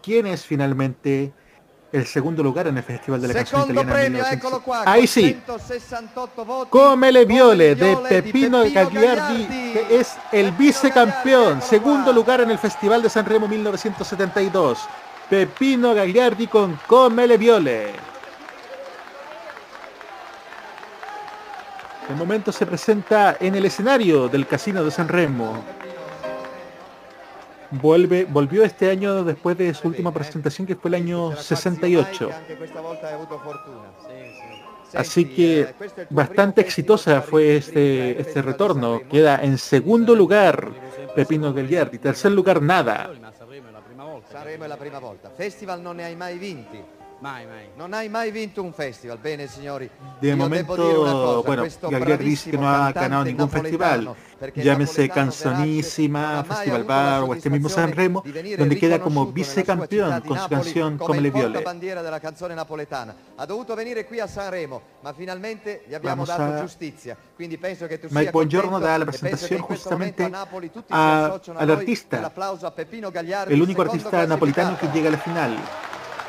quién 0.02 0.26
es 0.26 0.44
finalmente 0.44 1.32
el 1.92 2.08
segundo 2.08 2.42
lugar 2.42 2.66
en 2.66 2.76
el 2.76 2.82
Festival 2.82 3.22
de 3.22 3.28
la 3.28 3.34
Canción 3.36 3.70
Italiana. 3.70 4.26
Ahí 4.88 5.06
sí. 5.06 5.40
Come 6.72 7.12
le 7.12 7.26
viole 7.26 7.76
de 7.76 7.96
Pepino 8.10 8.64
Gagliardi, 8.74 9.46
que 9.46 10.00
es 10.00 10.16
el 10.32 10.52
vicecampeón, 10.54 11.62
segundo 11.62 12.12
lugar 12.12 12.42
en 12.42 12.50
el 12.50 12.58
Festival 12.58 13.04
de 13.04 13.12
San 13.12 13.28
Remo 13.28 13.48
1972. 13.48 14.80
Pepino 15.30 15.94
Gagliardi 15.94 16.48
con 16.48 16.80
Come 16.88 17.28
le 17.28 17.38
viole. 17.38 17.92
El 22.10 22.16
momento 22.16 22.52
se 22.52 22.66
presenta 22.66 23.38
en 23.40 23.54
el 23.54 23.66
escenario 23.66 24.28
del 24.28 24.48
Casino 24.48 24.84
de 24.84 24.90
San 24.90 25.08
Remo 25.08 25.64
vuelve, 27.72 28.26
volvió 28.26 28.64
este 28.64 28.90
año 28.90 29.24
después 29.24 29.58
de 29.58 29.74
su 29.74 29.88
última 29.88 30.14
presentación 30.14 30.68
que 30.68 30.76
fue 30.76 30.90
el 30.90 30.96
año 30.96 31.36
68. 31.36 32.30
Así 34.94 35.26
que 35.26 35.74
bastante 36.10 36.62
exitosa 36.62 37.22
fue 37.22 37.56
este, 37.58 38.20
este 38.20 38.42
retorno. 38.42 39.02
Queda 39.10 39.40
en 39.42 39.58
segundo 39.58 40.16
lugar 40.16 40.72
Pepino 41.16 41.54
Gagliardi, 41.54 41.98
tercer 41.98 42.32
lugar 42.32 42.62
nada. 42.62 43.10
Mai, 47.22 47.46
mai. 47.46 47.70
Non 47.76 47.94
hai 47.94 48.10
mai 48.10 48.32
vinto 48.32 48.64
un 48.64 48.74
festival, 48.74 49.20
bene 49.20 49.46
signori. 49.46 49.88
De 50.20 50.34
momento, 50.34 50.74
cosa, 50.74 51.42
bueno, 51.46 52.18
dice 52.18 52.50
que 52.50 52.58
no 52.58 52.68
ha 52.68 52.92
ganado 52.92 53.26
ningún 53.26 53.48
festival. 53.48 54.16
Llámese 54.56 55.08
Canzonísima, 55.08 56.44
Festival 56.44 56.84
Bar 56.84 57.22
o 57.22 57.36
este 57.36 57.52
mismo 57.52 57.70
Sanremo, 57.70 58.24
donde 58.58 58.76
queda 58.76 59.00
como 59.00 59.28
vicecampeón 59.28 60.22
con 60.22 60.36
su 60.36 60.48
canción 60.48 60.98
Come 60.98 61.22
le 61.22 61.30
viole. 61.30 61.62
bandiera 61.62 62.02
della 62.02 62.20
canzone 62.20 62.56
napoletana. 62.56 63.14
Ha 63.36 63.46
dovuto 63.46 63.76
venire 63.76 64.08
qui 64.08 64.20
a 64.20 64.26
Sanremo, 64.26 64.82
ma 65.02 65.14
finalmente 65.14 65.84
gli 65.88 65.94
abbiamo 65.94 66.26
Vamos 66.26 66.28
dato 66.28 66.54
a... 66.54 66.60
giustizia. 66.62 67.16
Quindi 67.36 67.60
penso 67.60 67.86
che 67.86 68.00
tu 68.00 68.08
Mike 68.10 68.32
Buongiorno 68.32 68.80
da 68.80 68.98
la 68.98 69.06
presentación 69.06 69.62
justamente 69.62 70.28
a, 70.90 71.40
al 71.56 71.70
artista, 71.70 72.32
el 73.48 73.62
único 73.62 73.84
artista 73.84 74.26
napolitano 74.26 74.76
que 74.76 74.88
llega 74.88 75.10
a 75.10 75.12
la 75.12 75.18
final 75.20 75.58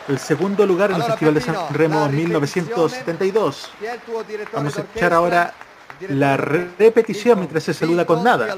el 0.09 0.19
segundo 0.19 0.66
lugar 0.66 0.91
en 0.91 0.97
el 0.97 1.03
Festival 1.03 1.35
de 1.35 1.41
San 1.41 1.57
Remo 1.73 2.09
1972. 2.09 3.70
Vamos 4.53 4.79
a 4.79 4.81
escuchar 4.81 5.12
ahora 5.12 5.55
la 6.09 6.37
repetición 6.37 7.39
mientras 7.39 7.62
se 7.65 7.74
saluda 7.74 8.05
con 8.05 8.24
nada. 8.24 8.55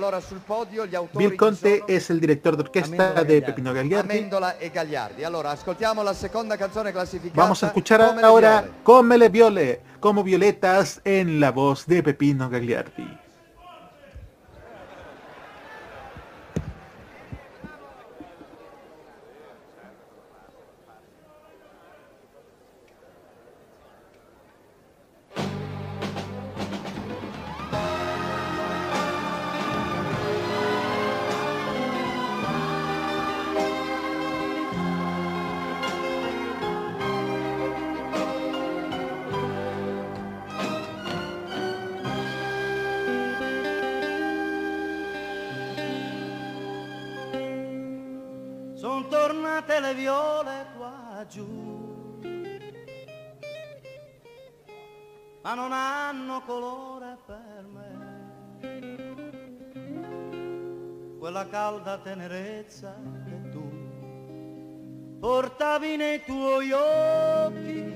Bill 1.13 1.37
Conte 1.37 1.85
es 1.87 2.11
el 2.11 2.21
director 2.21 2.57
de 2.57 2.63
orquesta 2.63 3.25
de 3.25 3.43
Pepino 3.43 3.75
Gagliardi. 3.75 4.31
Vamos 7.35 7.63
a 7.63 7.67
escuchar 7.67 8.01
ahora 8.23 8.65
Come 8.83 9.19
le 9.19 9.29
viole, 9.29 9.81
como 10.01 10.23
violetas 10.23 11.01
en 11.05 11.41
la 11.41 11.51
voz 11.51 11.87
de 11.87 12.03
Pepino 12.03 12.49
Gagliardi. 12.49 13.24
Ma 55.45 55.55
non 55.55 55.73
hanno 55.73 56.43
colore 56.43 57.19
per 57.27 57.65
me. 57.71 58.13
Quella 61.19 61.47
calda 61.49 61.99
tenerezza 61.99 62.97
che 63.25 63.51
tu 63.51 65.19
portavi 65.21 65.97
nei 65.97 66.25
tuoi 66.25 66.73
occhi, 66.73 67.95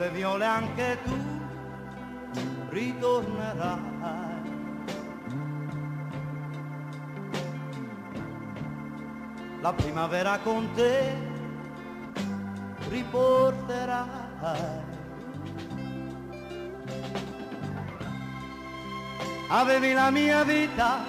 le 0.00 0.08
viole 0.08 0.46
anche 0.46 0.98
tu 1.04 1.14
ritornerai. 2.70 3.88
La 9.60 9.72
primavera 9.74 10.38
con 10.38 10.72
te 10.72 11.14
riporterai. 12.88 14.08
Avevi 19.50 19.92
la 19.92 20.10
mia 20.10 20.44
vita, 20.44 21.04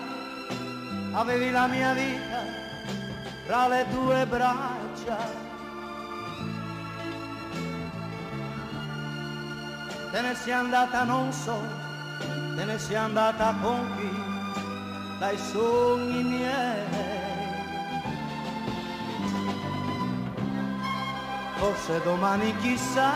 avevi 1.13 1.49
la 1.51 1.67
mia 1.67 1.93
vita 1.93 2.43
tra 3.45 3.67
le 3.69 3.85
tue 3.89 4.25
braccia 4.25 5.50
te 10.11 10.21
ne 10.21 10.35
sia 10.35 10.59
andata 10.59 11.03
non 11.03 11.31
so, 11.31 11.57
te 12.55 12.65
ne 12.65 12.77
sia 12.77 13.03
andata 13.03 13.55
con 13.61 13.87
chi, 13.95 15.19
dai 15.19 15.37
sogni 15.37 16.23
miei. 16.23 16.99
Forse 21.55 22.01
domani 22.03 22.55
chissà, 22.57 23.11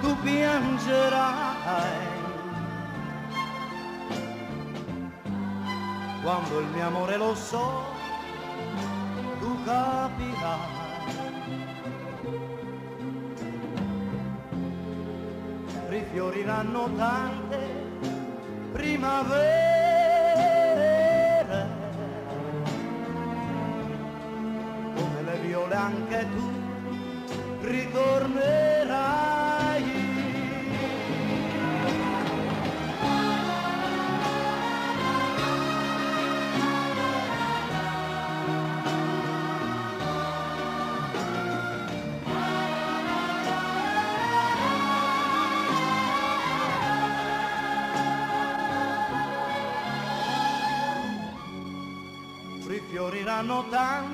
tu 0.00 0.18
piangerai. 0.20 2.10
Quando 6.22 6.60
il 6.60 6.66
mio 6.68 6.86
amore 6.86 7.16
lo 7.16 7.34
so, 7.34 7.84
tu 9.40 9.62
capirai. 9.64 10.81
Rifioriranno 16.12 16.94
tante 16.94 17.58
primavere. 18.72 19.30
Come 24.94 25.22
le 25.22 25.38
viole 25.38 25.74
anche 25.74 26.28
tu 26.30 26.50
ritornerai. 27.62 28.01
anotar. 53.42 54.11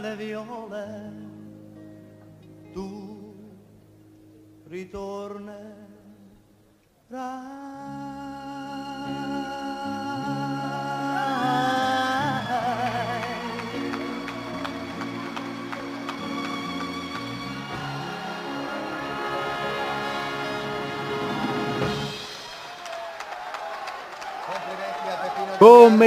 Come 0.00 0.08
le 0.08 0.16
viole 0.16 1.12
tu 2.72 3.34
Come 7.08 7.49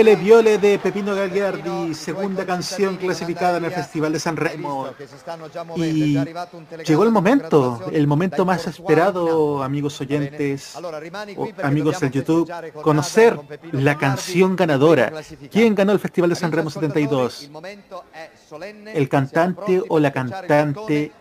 le 0.02 0.16
viole 0.16 0.58
de 0.58 0.80
Pepino 0.80 1.14
Gagliardi, 1.14 1.94
segunda 1.94 2.46
canción 2.46 2.96
clasificada 2.96 3.58
en 3.58 3.66
el 3.66 3.72
Festival 3.72 4.14
de 4.14 4.20
San 4.20 4.38
Remo. 4.38 4.88
Y 5.76 6.18
llegó 6.86 7.04
el 7.04 7.12
momento, 7.12 7.82
el 7.92 8.08
momento 8.08 8.46
más 8.46 8.66
esperado, 8.66 9.62
amigos 9.62 10.00
oyentes, 10.02 10.76
amigos 11.62 12.00
del 12.00 12.12
YouTube, 12.12 12.50
conocer 12.82 13.38
la 13.74 13.98
canción 13.98 14.56
ganadora. 14.56 15.12
¿Quién 15.52 15.76
ganó 15.76 15.92
el 15.92 16.00
Festival 16.00 16.30
de 16.30 16.36
San 16.38 16.52
Remo 16.52 16.70
72? 16.70 17.52
El 18.94 19.10
cantante 19.10 19.84
o 19.88 20.00
la 20.00 20.12
cantante 20.12 21.12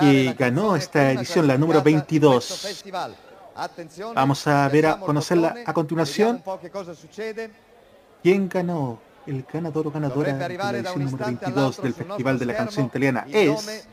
que 0.00 0.34
ganó 0.38 0.76
esta 0.76 1.12
edición, 1.12 1.46
la 1.46 1.58
número 1.58 1.82
22. 1.82 2.84
Vamos 4.14 4.46
a 4.46 4.68
ver 4.68 4.86
a 4.86 5.00
conocerla 5.00 5.56
a 5.66 5.74
continuación. 5.74 6.42
¿Quién 8.22 8.48
ganó? 8.48 9.00
El 9.26 9.44
ganador 9.52 9.88
o 9.88 9.90
ganadora 9.90 10.32
de 10.32 10.56
la 10.56 10.70
edición 10.70 11.04
número 11.04 11.26
22 11.26 11.82
del 11.82 11.94
Festival 11.94 12.38
de 12.38 12.46
la 12.46 12.56
Canción 12.56 12.86
Italiana. 12.86 13.26
es... 13.30 13.86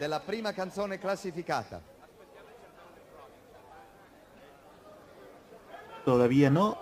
Todavía 6.05 6.49
no. 6.49 6.77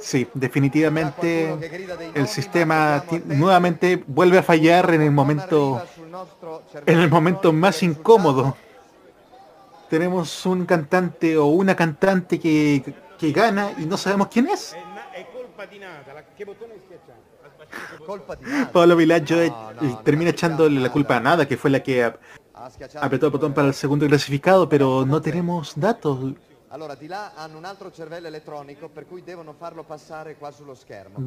Sí, 0.00 0.28
definitivamente 0.32 2.10
el 2.14 2.28
sistema 2.28 3.04
nuevamente 3.26 4.02
vuelve 4.06 4.38
a 4.38 4.42
fallar 4.42 4.94
en 4.94 5.02
el 5.02 5.10
momento 5.10 5.82
en 6.86 6.98
el 6.98 7.10
momento 7.10 7.52
más 7.52 7.82
incómodo. 7.82 8.56
Tenemos 9.90 10.46
un 10.46 10.66
cantante 10.66 11.36
o 11.36 11.46
una 11.46 11.74
cantante 11.74 12.38
que, 12.38 12.94
que 13.18 13.32
gana 13.32 13.72
y 13.78 13.84
no 13.84 13.96
sabemos 13.96 14.28
quién 14.28 14.48
es. 14.48 14.74
Pablo 18.72 18.96
Villaggio 18.96 19.36
termina 20.04 20.30
echándole 20.30 20.80
la 20.80 20.90
culpa 20.90 21.16
a 21.16 21.20
nada, 21.20 21.46
que 21.46 21.56
fue 21.56 21.70
la 21.70 21.82
que 21.82 22.12
apretó 23.00 23.26
el 23.26 23.32
botón 23.32 23.52
para 23.52 23.68
el 23.68 23.74
segundo 23.74 24.06
clasificado, 24.06 24.68
pero 24.68 25.04
no 25.04 25.20
tenemos 25.20 25.72
datos. 25.76 26.34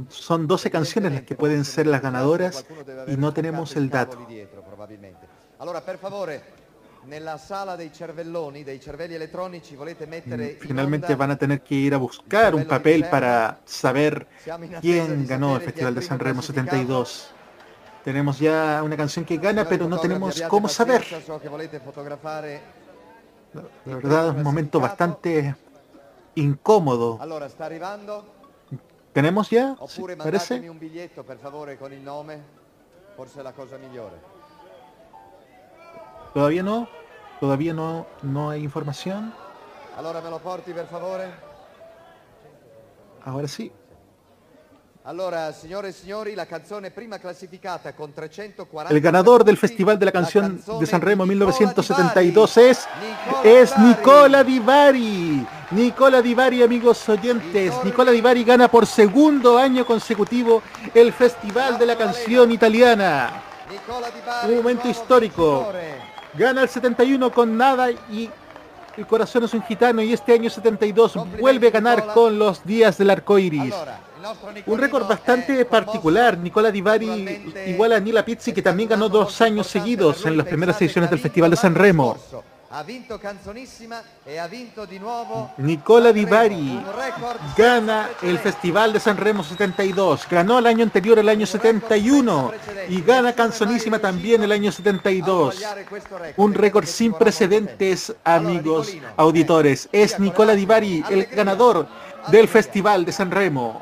Son 0.09 0.47
12 0.47 0.69
canciones 0.69 1.11
las 1.11 1.21
que 1.23 1.35
pueden 1.35 1.65
ser 1.65 1.87
las 1.87 2.01
ganadoras 2.01 2.63
y 3.07 3.17
no 3.17 3.33
tenemos 3.33 3.75
el 3.75 3.89
dato. 3.89 4.17
Finalmente 10.59 11.15
van 11.15 11.31
a 11.31 11.37
tener 11.37 11.61
que 11.61 11.75
ir 11.75 11.93
a 11.93 11.97
buscar 11.97 12.53
un 12.55 12.65
papel 12.65 13.05
para 13.09 13.59
saber 13.65 14.27
quién 14.81 15.25
ganó 15.27 15.55
el 15.55 15.61
Festival 15.61 15.95
de 15.95 16.01
San 16.01 16.19
Remo 16.19 16.41
72. 16.41 17.31
Tenemos 18.03 18.39
ya 18.39 18.81
una 18.83 18.97
canción 18.97 19.25
que 19.25 19.37
gana, 19.37 19.67
pero 19.67 19.87
no 19.87 19.99
tenemos 19.99 20.41
cómo 20.49 20.67
saber. 20.67 21.05
La 23.85 23.95
verdad 23.95 24.29
es 24.29 24.35
un 24.35 24.43
momento 24.43 24.79
bastante 24.79 25.55
incómodo. 26.35 27.17
¿Tenemos 29.13 29.49
ya? 29.49 29.75
¿Parece? 30.23 30.61
¿Todavía 36.33 36.63
no? 36.63 36.87
¿Todavía 37.39 37.73
no, 37.73 38.07
no 38.21 38.49
hay 38.49 38.63
información? 38.63 39.33
Allora 39.97 40.21
me 40.21 40.29
lo 40.29 40.39
porti 40.39 40.71
per 40.71 40.87
favore? 40.87 41.25
Ahora 43.25 43.47
sí. 43.47 43.71
Allora, 45.03 45.51
signore 45.51 45.89
e 45.89 45.91
signori, 45.93 46.35
la 46.35 46.45
canzone 46.45 46.91
prima 46.91 47.17
clasificata 47.17 47.93
con 47.95 48.13
340 48.13 48.93
El 48.93 49.01
ganador 49.01 49.43
del 49.43 49.57
Festival 49.57 49.97
de 49.97 50.05
la 50.05 50.11
Canción 50.11 50.61
de 50.79 50.85
San 50.85 51.01
Remo 51.01 51.25
1972 51.25 52.57
es 52.57 52.87
es 53.43 53.75
Nicola 53.79 54.43
Di 54.43 54.59
Bari. 54.59 55.47
Nicola 55.71 56.21
Di 56.21 56.35
Bari, 56.35 56.61
amigos 56.61 57.09
oyentes. 57.09 57.73
Nicola 57.83 58.11
Di 58.11 58.21
Bari 58.21 58.43
gana 58.43 58.67
por 58.67 58.85
segundo 58.85 59.57
año 59.57 59.87
consecutivo 59.87 60.61
el 60.93 61.11
Festival 61.11 61.79
de 61.79 61.85
la 61.87 61.97
Canción 61.97 62.51
Italiana. 62.51 63.41
Un 64.47 64.55
momento 64.55 64.87
histórico. 64.87 65.73
Gana 66.33 66.61
el 66.63 66.69
71 66.69 67.31
con 67.31 67.57
nada 67.57 67.91
y 67.91 68.29
el 68.97 69.07
corazón 69.07 69.43
es 69.43 69.53
un 69.53 69.63
gitano 69.63 70.01
y 70.01 70.13
este 70.13 70.33
año 70.33 70.49
72 70.49 71.13
vuelve 71.39 71.67
a 71.67 71.71
ganar 71.71 72.13
con 72.13 72.37
los 72.37 72.63
días 72.63 72.97
del 72.97 73.09
arco 73.09 73.37
iris. 73.37 73.73
Un 74.65 74.77
récord 74.77 75.07
bastante 75.07 75.65
particular. 75.65 76.37
Nicola 76.37 76.71
Di 76.71 76.81
Bari 76.81 77.53
igual 77.67 77.93
a 77.93 77.99
Nila 77.99 78.23
Pizzi 78.23 78.53
que 78.53 78.61
también 78.61 78.89
ganó 78.89 79.09
dos 79.09 79.41
años 79.41 79.67
seguidos 79.67 80.25
en 80.25 80.37
las 80.37 80.45
primeras 80.45 80.81
ediciones 80.81 81.09
del 81.09 81.19
Festival 81.19 81.51
de 81.51 81.57
San 81.57 81.75
Remo. 81.75 82.17
Ha 82.73 82.83
vinto 82.83 83.19
Canzonissima 83.19 84.01
e 84.23 84.37
ha 84.37 84.47
vinto 84.47 84.85
di 84.85 84.97
nuovo 84.97 85.51
Nicola 85.57 86.13
Di 86.13 86.25
Bari 86.25 86.81
gana 87.53 88.11
el 88.21 88.37
Festival 88.39 88.93
de 88.93 88.99
San 89.01 89.17
Remo 89.17 89.43
72, 89.43 90.25
ganó 90.29 90.59
el 90.59 90.65
año 90.65 90.83
anterior 90.83 91.19
el 91.19 91.27
año 91.27 91.45
71 91.45 92.53
y 92.87 93.01
gana 93.01 93.33
Canzonissima 93.33 93.99
también 93.99 94.41
el 94.43 94.53
año 94.53 94.71
72. 94.71 95.61
Un 96.37 96.53
récord 96.53 96.85
sin 96.85 97.11
precedentes, 97.11 98.15
amigos 98.23 98.95
auditores. 99.17 99.89
Es 99.91 100.17
Nicola 100.17 100.55
Di 100.55 100.65
Bari 100.65 101.03
el 101.09 101.25
ganador 101.25 101.87
del 102.29 102.47
Festival 102.47 103.03
de 103.03 103.11
San 103.11 103.31
Remo. 103.31 103.81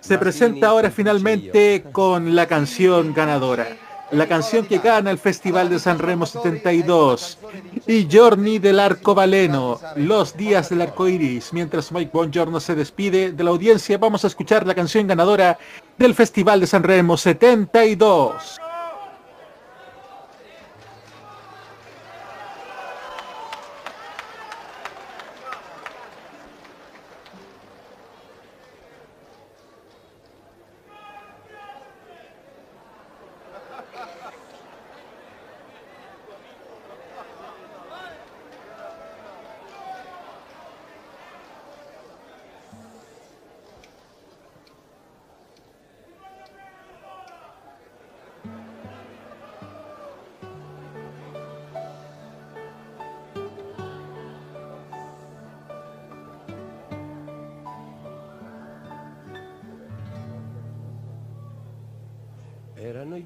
Se 0.00 0.16
presenta 0.16 0.68
ahora 0.68 0.90
finalmente 0.90 1.84
con 1.92 2.34
la 2.34 2.46
canción 2.46 3.12
ganadora 3.12 3.81
la 4.12 4.26
canción 4.26 4.66
que 4.66 4.78
gana 4.78 5.10
el 5.10 5.18
Festival 5.18 5.70
de 5.70 5.78
San 5.78 5.98
Remo 5.98 6.26
72 6.26 7.38
y 7.86 8.06
Journey 8.10 8.58
del 8.58 8.78
Arco 8.78 9.14
Valeno, 9.14 9.80
Los 9.96 10.36
Días 10.36 10.68
del 10.68 10.82
Arco 10.82 11.08
Iris. 11.08 11.52
Mientras 11.52 11.90
Mike 11.90 12.10
Bongiorno 12.12 12.60
se 12.60 12.74
despide 12.74 13.32
de 13.32 13.44
la 13.44 13.50
audiencia, 13.50 13.98
vamos 13.98 14.24
a 14.24 14.26
escuchar 14.26 14.66
la 14.66 14.74
canción 14.74 15.06
ganadora 15.06 15.58
del 15.96 16.14
Festival 16.14 16.60
de 16.60 16.66
San 16.66 16.82
Remo 16.82 17.16
72. 17.16 18.60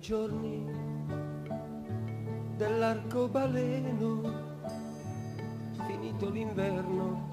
Giorni 0.07 0.65
dell'arcobaleno, 2.55 4.21
finito 5.89 6.31
l'inverno, 6.31 7.29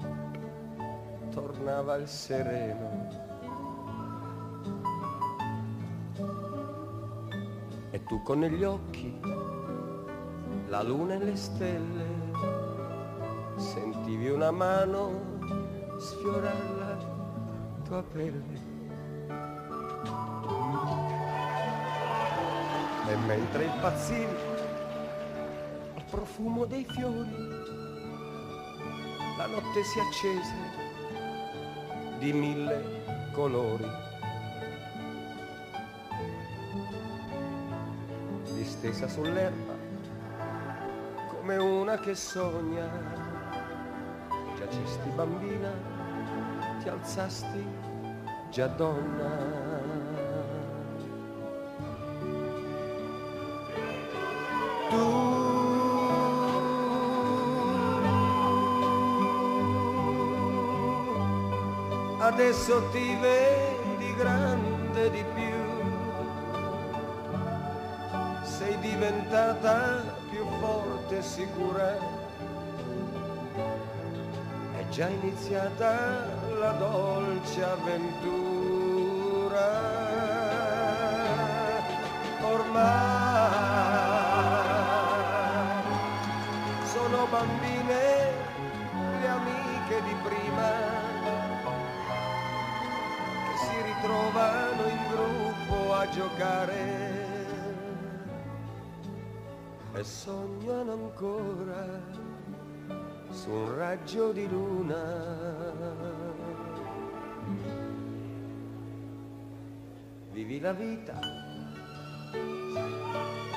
tornava 1.30 1.94
il 1.94 2.08
sereno. 2.08 3.08
E 7.92 8.02
tu 8.02 8.20
con 8.22 8.40
negli 8.40 8.64
occhi 8.64 9.20
la 10.66 10.82
luna 10.82 11.14
e 11.14 11.18
le 11.18 11.36
stelle, 11.36 12.06
sentivi 13.54 14.30
una 14.30 14.50
mano 14.50 15.38
sfiorare 15.98 16.76
la 16.76 16.98
tua 17.84 18.02
pelle. 18.02 18.73
E 23.06 23.16
mentre 23.26 23.64
impazzivi 23.64 24.36
al 25.94 26.04
profumo 26.10 26.64
dei 26.64 26.84
fiori, 26.84 27.36
la 29.36 29.46
notte 29.46 29.82
si 29.84 29.98
accese 30.00 30.54
di 32.18 32.32
mille 32.32 33.02
colori. 33.32 33.86
Distesa 38.54 39.08
sull'erba 39.08 39.74
come 41.44 41.56
una 41.58 41.98
che 41.98 42.14
sogna, 42.14 42.88
giacisti 44.56 45.10
bambina, 45.10 45.70
ti 46.80 46.88
alzasti 46.88 47.62
già 48.48 48.66
donna. 48.66 49.73
Adesso 62.34 62.88
ti 62.90 63.16
vedi 63.20 64.14
grande 64.16 65.10
di 65.10 65.24
più, 65.34 65.54
sei 68.42 68.78
diventata 68.80 70.02
più 70.30 70.44
forte 70.60 71.18
e 71.18 71.22
sicura, 71.22 71.96
è 74.76 74.88
già 74.88 75.08
iniziata 75.08 76.26
la 76.58 76.72
dolce 76.72 77.62
avventura. 77.62 78.22
Ormai 82.42 83.13
bambine 87.34 88.02
le 89.20 89.28
amiche 89.28 90.02
di 90.06 90.14
prima 90.22 91.02
trovano 94.02 94.86
in 94.86 94.98
gruppo 95.08 95.94
a 95.94 96.08
giocare 96.10 97.26
e 99.94 100.04
sognano 100.04 100.92
ancora 100.92 102.02
su 103.30 103.50
un 103.50 103.74
raggio 103.76 104.32
di 104.32 104.46
luna. 104.46 105.02
Vivi 110.32 110.60
la 110.60 110.72
vita 110.72 111.18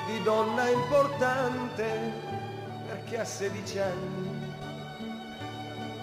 di 0.06 0.22
donna 0.22 0.68
importante 0.70 2.27
a 3.20 3.24
16 3.24 3.78
anni 3.80 4.54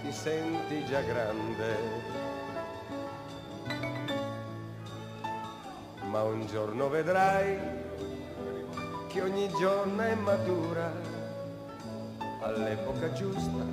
ti 0.01 0.11
senti 0.11 0.85
già 0.85 0.99
grande. 0.99 1.77
Ma 6.09 6.23
un 6.23 6.45
giorno 6.45 6.89
vedrai 6.89 7.57
che 9.07 9.21
ogni 9.21 9.47
giorno 9.57 10.01
è 10.01 10.13
matura 10.15 10.91
all'epoca 12.41 13.13
giusta 13.13 13.63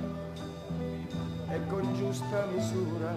e 1.49 1.67
con 1.67 1.93
giusta 1.95 2.45
misura. 2.45 3.13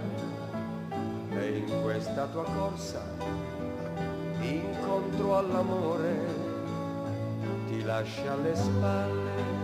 E 1.39 1.57
in 1.57 1.83
questa 1.83 2.27
tua 2.27 2.45
corsa 2.45 3.01
incontro 4.41 5.37
all'amore 5.37 6.15
ti 7.69 7.83
lascia 7.85 8.33
alle 8.33 8.57
spalle 8.57 9.56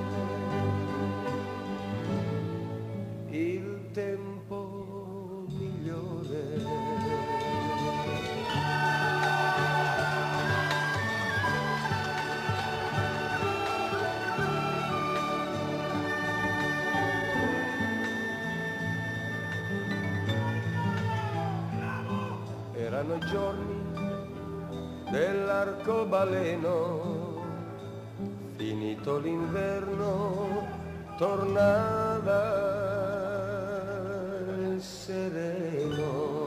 arcobaleno, 26.13 27.43
finito 28.57 29.19
l'inverno, 29.19 30.67
tornava 31.17 32.71
sereno. 34.79 36.41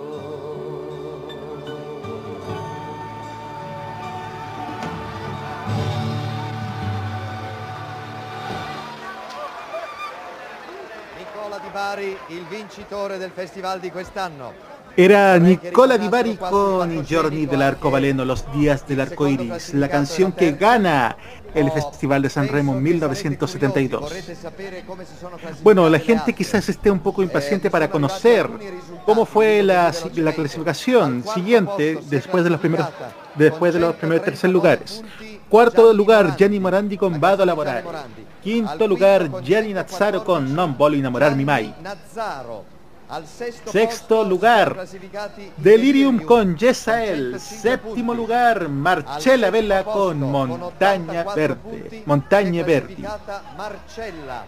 Nicola 11.17 11.57
Di 11.57 11.69
Bari, 11.71 12.17
il 12.27 12.45
vincitore 12.45 13.17
del 13.17 13.31
festival 13.31 13.79
di 13.79 13.89
quest'anno. 13.89 14.74
Era 14.97 15.37
Nicola 15.39 15.97
Di 15.97 16.07
Bari 16.07 16.37
con 16.37 17.03
giorni 17.05 17.45
del 17.45 17.61
arcobaleno, 17.61 18.23
los 18.23 18.49
días 18.53 18.87
del 18.87 19.01
arco 19.01 19.27
iris, 19.27 19.73
la 19.73 19.89
canción 19.89 20.31
que 20.31 20.53
gana 20.53 21.17
el 21.53 21.69
Festival 21.69 22.21
de 22.21 22.29
San 22.29 22.47
Remo 22.47 22.73
1972. 22.73 24.13
Bueno, 25.63 25.89
la 25.89 25.99
gente 25.99 26.31
quizás 26.31 26.69
esté 26.69 26.89
un 26.89 26.99
poco 26.99 27.23
impaciente 27.23 27.69
para 27.69 27.89
conocer 27.89 28.49
cómo 29.05 29.25
fue 29.25 29.61
la, 29.63 29.91
clasificación 30.33 31.25
siguiente 31.33 31.99
después 32.09 32.45
de 32.45 32.49
los 32.49 32.59
primeros 32.61 32.87
después 33.35 33.73
de 33.73 33.81
los 33.81 33.95
primeros 33.95 34.23
tercer 34.23 34.49
lugares. 34.49 35.03
Cuarto 35.49 35.91
lugar, 35.93 36.37
Gianni 36.37 36.59
Morandi 36.59 36.97
con 36.97 37.19
Vado 37.19 37.45
Laboral. 37.45 37.83
Quinto 38.41 38.87
lugar, 38.87 39.41
Gianni 39.43 39.73
Nazzaro 39.73 40.23
con 40.23 40.53
Non 40.53 40.75
Voglio 40.77 40.97
Innamorarmi 40.97 41.43
Mai. 41.43 41.73
Sexto 43.71 44.23
lugar, 44.23 44.87
Delirium 45.57 46.19
con 46.19 46.57
Yesael. 46.57 47.39
Séptimo 47.39 48.13
lugar, 48.13 48.67
Marcella 48.67 49.51
Vela 49.51 49.83
con 49.83 50.19
Montaña 50.19 51.23
Verde. 51.35 52.03
Montaña 52.05 52.63
Verde. 52.63 52.97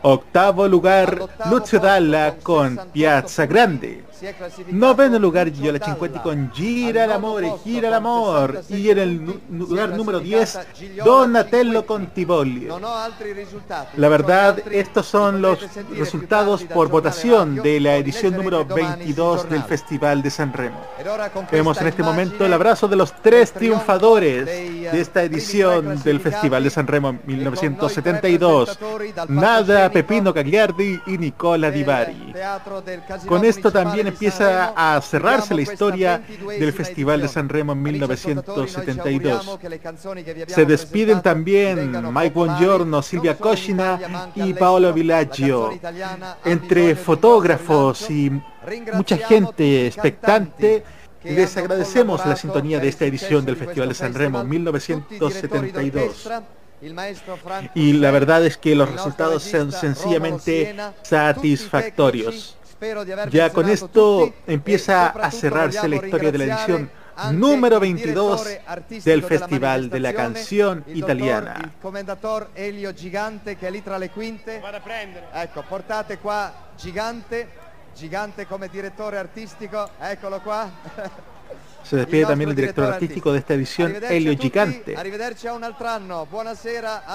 Octavo 0.01 0.67
lugar, 0.67 1.19
Lucio 1.49 1.79
Dalla 1.79 2.35
con 2.38 2.79
Piazza 2.91 3.45
Grande. 3.45 4.05
Noveno 4.69 5.19
lugar 5.19 5.51
Giola 5.51 5.77
Cinquetti 5.77 6.17
con 6.19 6.51
Gira 6.51 7.05
l'amore, 7.05 7.53
gira 7.63 7.89
l'amor. 7.91 8.63
Y 8.69 8.89
en 8.89 8.97
el 8.97 9.41
lugar 9.51 9.95
número 9.95 10.19
10, 10.19 10.59
Donatello 11.05 11.85
con 11.85 12.07
Tibolio. 12.07 12.79
La 13.95 14.09
verdad, 14.09 14.57
estos 14.71 15.05
son 15.05 15.41
los 15.41 15.59
resultados 15.95 16.63
por 16.63 16.89
votación 16.89 17.57
de 17.57 17.79
la 17.79 17.97
edición 17.97 18.35
número 18.35 18.47
22 18.49 19.49
del 19.49 19.64
Festival 19.64 20.22
de 20.22 20.30
San 20.30 20.53
Remo. 20.53 20.80
Vemos 21.52 21.80
en 21.82 21.88
este 21.88 22.03
momento 22.03 22.45
el 22.45 22.53
abrazo 22.53 22.88
de 22.88 22.95
los 22.95 23.14
tres 23.22 23.52
triunfadores 23.52 24.45
de 24.45 25.02
esta 25.02 25.24
edición 25.24 26.02
del 26.03 26.19
Festival 26.19 26.64
de 26.64 26.69
San 26.69 26.88
Remo 26.88 27.18
1972. 27.26 28.80
Nada 29.28 29.90
Pepino 29.91 30.34
Cagliardi 30.34 30.99
y 31.07 31.18
Nicola 31.18 31.72
Di 31.72 31.84
Bari. 31.84 32.34
Con 33.28 33.44
esto 33.45 33.72
también 33.72 34.07
empieza 34.07 34.74
a 34.76 34.99
cerrarse 35.02 35.53
la 35.53 35.61
historia 35.61 36.22
del 36.48 36.74
Festival 36.74 37.22
de 37.22 37.28
San 37.28 37.49
Remo 37.49 37.74
en 37.74 37.82
1972. 37.82 39.60
Se 40.48 40.65
despiden 40.65 41.22
también 41.22 41.91
Mike 42.14 42.34
Buongiorno, 42.34 43.02
Silvia 43.02 43.38
Coscina 43.38 43.99
y 44.36 44.53
Paolo 44.53 44.94
Villaggio. 44.94 45.78
Entre 46.45 46.95
fotógrafos 46.95 48.10
y 48.10 48.36
mucha 48.94 49.18
gente 49.18 49.88
expectante, 49.88 50.84
les 51.23 51.57
agradecemos 51.57 52.26
la 52.26 52.35
sintonía 52.35 52.80
de 52.80 52.88
esta 52.88 53.06
edición 53.06 53.45
del 53.45 53.56
Festival 53.56 53.89
de 53.89 53.95
San 53.95 54.14
Remo 54.14 54.44
1972. 54.44 56.30
y 57.73 57.94
la 57.94 58.11
verdad 58.11 58.45
es 58.45 58.57
que 58.57 58.76
los 58.76 58.91
resultados 58.91 59.44
son 59.44 59.72
sencillamente 59.72 60.76
satisfactorios. 61.02 62.57
Ya 63.31 63.52
con 63.52 63.69
esto 63.69 64.34
empieza 64.45 65.07
a 65.07 65.31
cerrarse 65.31 65.88
la 65.88 65.95
historia 65.95 66.31
de 66.31 66.38
la 66.38 66.44
edición 66.45 66.91
número 67.31 67.80
22 67.80 68.48
del 69.03 69.23
Festival 69.23 69.89
de 69.89 69.99
la 69.99 70.14
Canción 70.14 70.84
Italiana. 70.94 71.73
Gigante 76.77 77.48
Gigante, 77.98 78.45
come 78.45 78.69
direttore 78.69 79.18
artistico, 79.18 79.90
eccolo 79.99 80.40
qua. 80.41 80.69
Se 81.82 81.95
despide 81.95 82.26
también 82.26 82.52
el 82.52 82.56
director 82.56 82.86
artístico 82.86 83.32
de 83.32 83.40
esta 83.40 83.56
edición, 83.56 83.95
Elio 84.03 84.38
Gigante. 84.38 84.95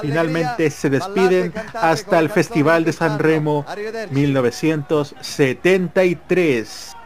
Finalmente 0.01 0.71
se 0.71 0.89
despiden 0.89 1.53
hasta 1.75 2.19
el 2.19 2.31
Festival 2.31 2.83
de 2.85 2.95
San 2.95 3.19
Remo 3.19 3.67
1973. 4.11 6.97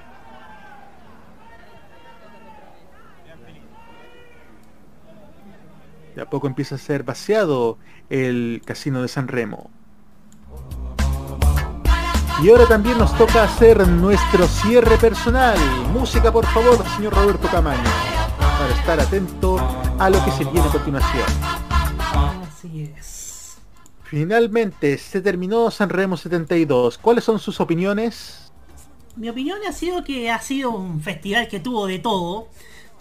De 6.15 6.23
a 6.23 6.31
poco 6.31 6.47
empieza 6.47 6.77
a 6.77 6.78
ser 6.78 7.03
vaciado 7.03 7.78
el 8.09 8.62
casino 8.65 9.03
de 9.03 9.09
San 9.09 9.27
Remo. 9.27 9.73
Y 12.42 12.50
ahora 12.50 12.66
también 12.66 12.98
nos 12.98 13.16
toca 13.16 13.44
hacer 13.44 13.88
nuestro 13.88 14.46
cierre 14.46 14.98
personal. 14.98 15.58
Música, 15.92 16.30
por 16.30 16.44
favor, 16.44 16.84
señor 16.96 17.14
Roberto 17.14 17.48
Camaño, 17.48 17.80
para 18.38 18.74
estar 18.74 19.00
atento 19.00 19.56
a 19.98 20.10
lo 20.10 20.22
que 20.22 20.30
se 20.32 20.44
viene 20.44 20.68
a 20.68 20.70
continuación. 20.70 21.24
Así 21.98 22.92
es. 22.94 23.56
Finalmente, 24.04 24.98
se 24.98 25.22
terminó 25.22 25.70
San 25.70 25.88
Remo 25.88 26.18
72. 26.18 26.98
¿Cuáles 26.98 27.24
son 27.24 27.38
sus 27.38 27.58
opiniones? 27.58 28.52
Mi 29.16 29.30
opinión 29.30 29.58
ha 29.66 29.72
sido 29.72 30.04
que 30.04 30.30
ha 30.30 30.40
sido 30.42 30.72
un 30.72 31.00
festival 31.00 31.48
que 31.48 31.58
tuvo 31.58 31.86
de 31.86 31.98
todo. 31.98 32.48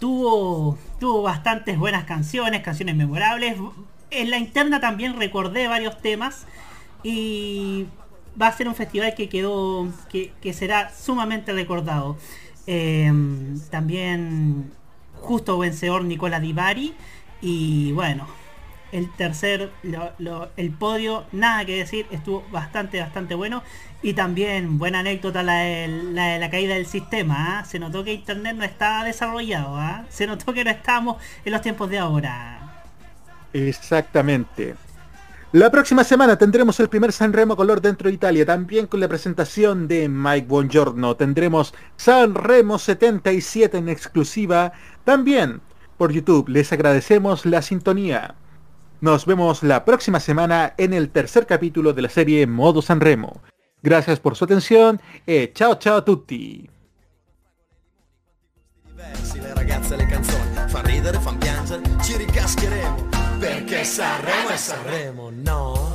Tuvo, 0.00 0.78
tuvo 0.98 1.20
bastantes 1.20 1.78
buenas 1.78 2.04
canciones, 2.04 2.62
canciones 2.62 2.96
memorables. 2.96 3.58
En 4.10 4.30
la 4.30 4.38
interna 4.38 4.80
también 4.80 5.18
recordé 5.18 5.68
varios 5.68 6.00
temas. 6.00 6.46
Y 7.02 7.86
va 8.40 8.48
a 8.48 8.52
ser 8.52 8.68
un 8.68 8.74
festival 8.74 9.14
que 9.14 9.28
quedó, 9.28 9.88
que, 10.10 10.52
será 10.52 10.92
sumamente 10.94 11.52
recordado. 11.52 12.16
Em, 12.66 13.60
también 13.70 14.72
justo 15.20 15.58
vencedor 15.58 16.04
Nicola 16.04 16.40
Di 16.40 16.52
Bari 16.52 16.94
y 17.40 17.92
bueno, 17.92 18.26
el 18.92 19.10
tercer, 19.12 19.70
el 20.56 20.70
podio, 20.72 21.24
nada 21.32 21.64
que 21.64 21.76
decir, 21.76 22.06
estuvo 22.10 22.44
bastante, 22.50 23.00
bastante 23.00 23.34
bueno. 23.34 23.62
Y 24.02 24.14
también, 24.14 24.78
buena 24.78 25.00
anécdota 25.00 25.42
la 25.42 25.54
de 25.54 25.88
la, 26.38 26.50
caída 26.50 26.74
del 26.74 26.86
sistema. 26.86 27.58
¿ah? 27.58 27.64
Se 27.64 27.78
notó 27.78 28.04
que 28.04 28.12
Internet 28.12 28.56
no 28.56 28.64
estaba 28.64 29.04
desarrollado. 29.04 29.76
¿ah? 29.76 30.04
Se 30.08 30.26
notó 30.26 30.52
que 30.52 30.64
no 30.64 30.70
estábamos 30.70 31.16
en 31.44 31.52
los 31.52 31.62
tiempos 31.62 31.90
de 31.90 31.98
ahora. 31.98 32.84
Exactamente. 33.52 34.76
La 35.52 35.70
próxima 35.70 36.02
semana 36.02 36.36
tendremos 36.36 36.80
el 36.80 36.88
primer 36.88 37.12
Sanremo 37.12 37.56
Color 37.56 37.80
dentro 37.80 38.08
de 38.08 38.14
Italia, 38.14 38.44
también 38.44 38.88
con 38.88 38.98
la 38.98 39.08
presentación 39.08 39.86
de 39.86 40.08
Mike 40.08 40.48
Buongiorno. 40.48 41.14
Tendremos 41.14 41.72
Sanremo 41.96 42.78
77 42.78 43.78
en 43.78 43.88
exclusiva, 43.88 44.72
también 45.04 45.60
por 45.96 46.12
YouTube. 46.12 46.48
Les 46.48 46.72
agradecemos 46.72 47.46
la 47.46 47.62
sintonía. 47.62 48.34
Nos 49.00 49.24
vemos 49.24 49.62
la 49.62 49.84
próxima 49.84 50.18
semana 50.18 50.74
en 50.78 50.92
el 50.92 51.10
tercer 51.10 51.46
capítulo 51.46 51.92
de 51.92 52.02
la 52.02 52.08
serie 52.08 52.46
Modo 52.48 52.82
Sanremo. 52.82 53.40
Gracias 53.82 54.18
por 54.18 54.34
su 54.34 54.44
atención 54.44 55.00
y 55.26 55.46
chao 55.52 55.76
ciao 55.76 55.98
a 55.98 56.04
tutti. 56.04 56.68
Sanremo 63.86 64.58
Sanremo, 64.58 65.30
no? 65.30 65.85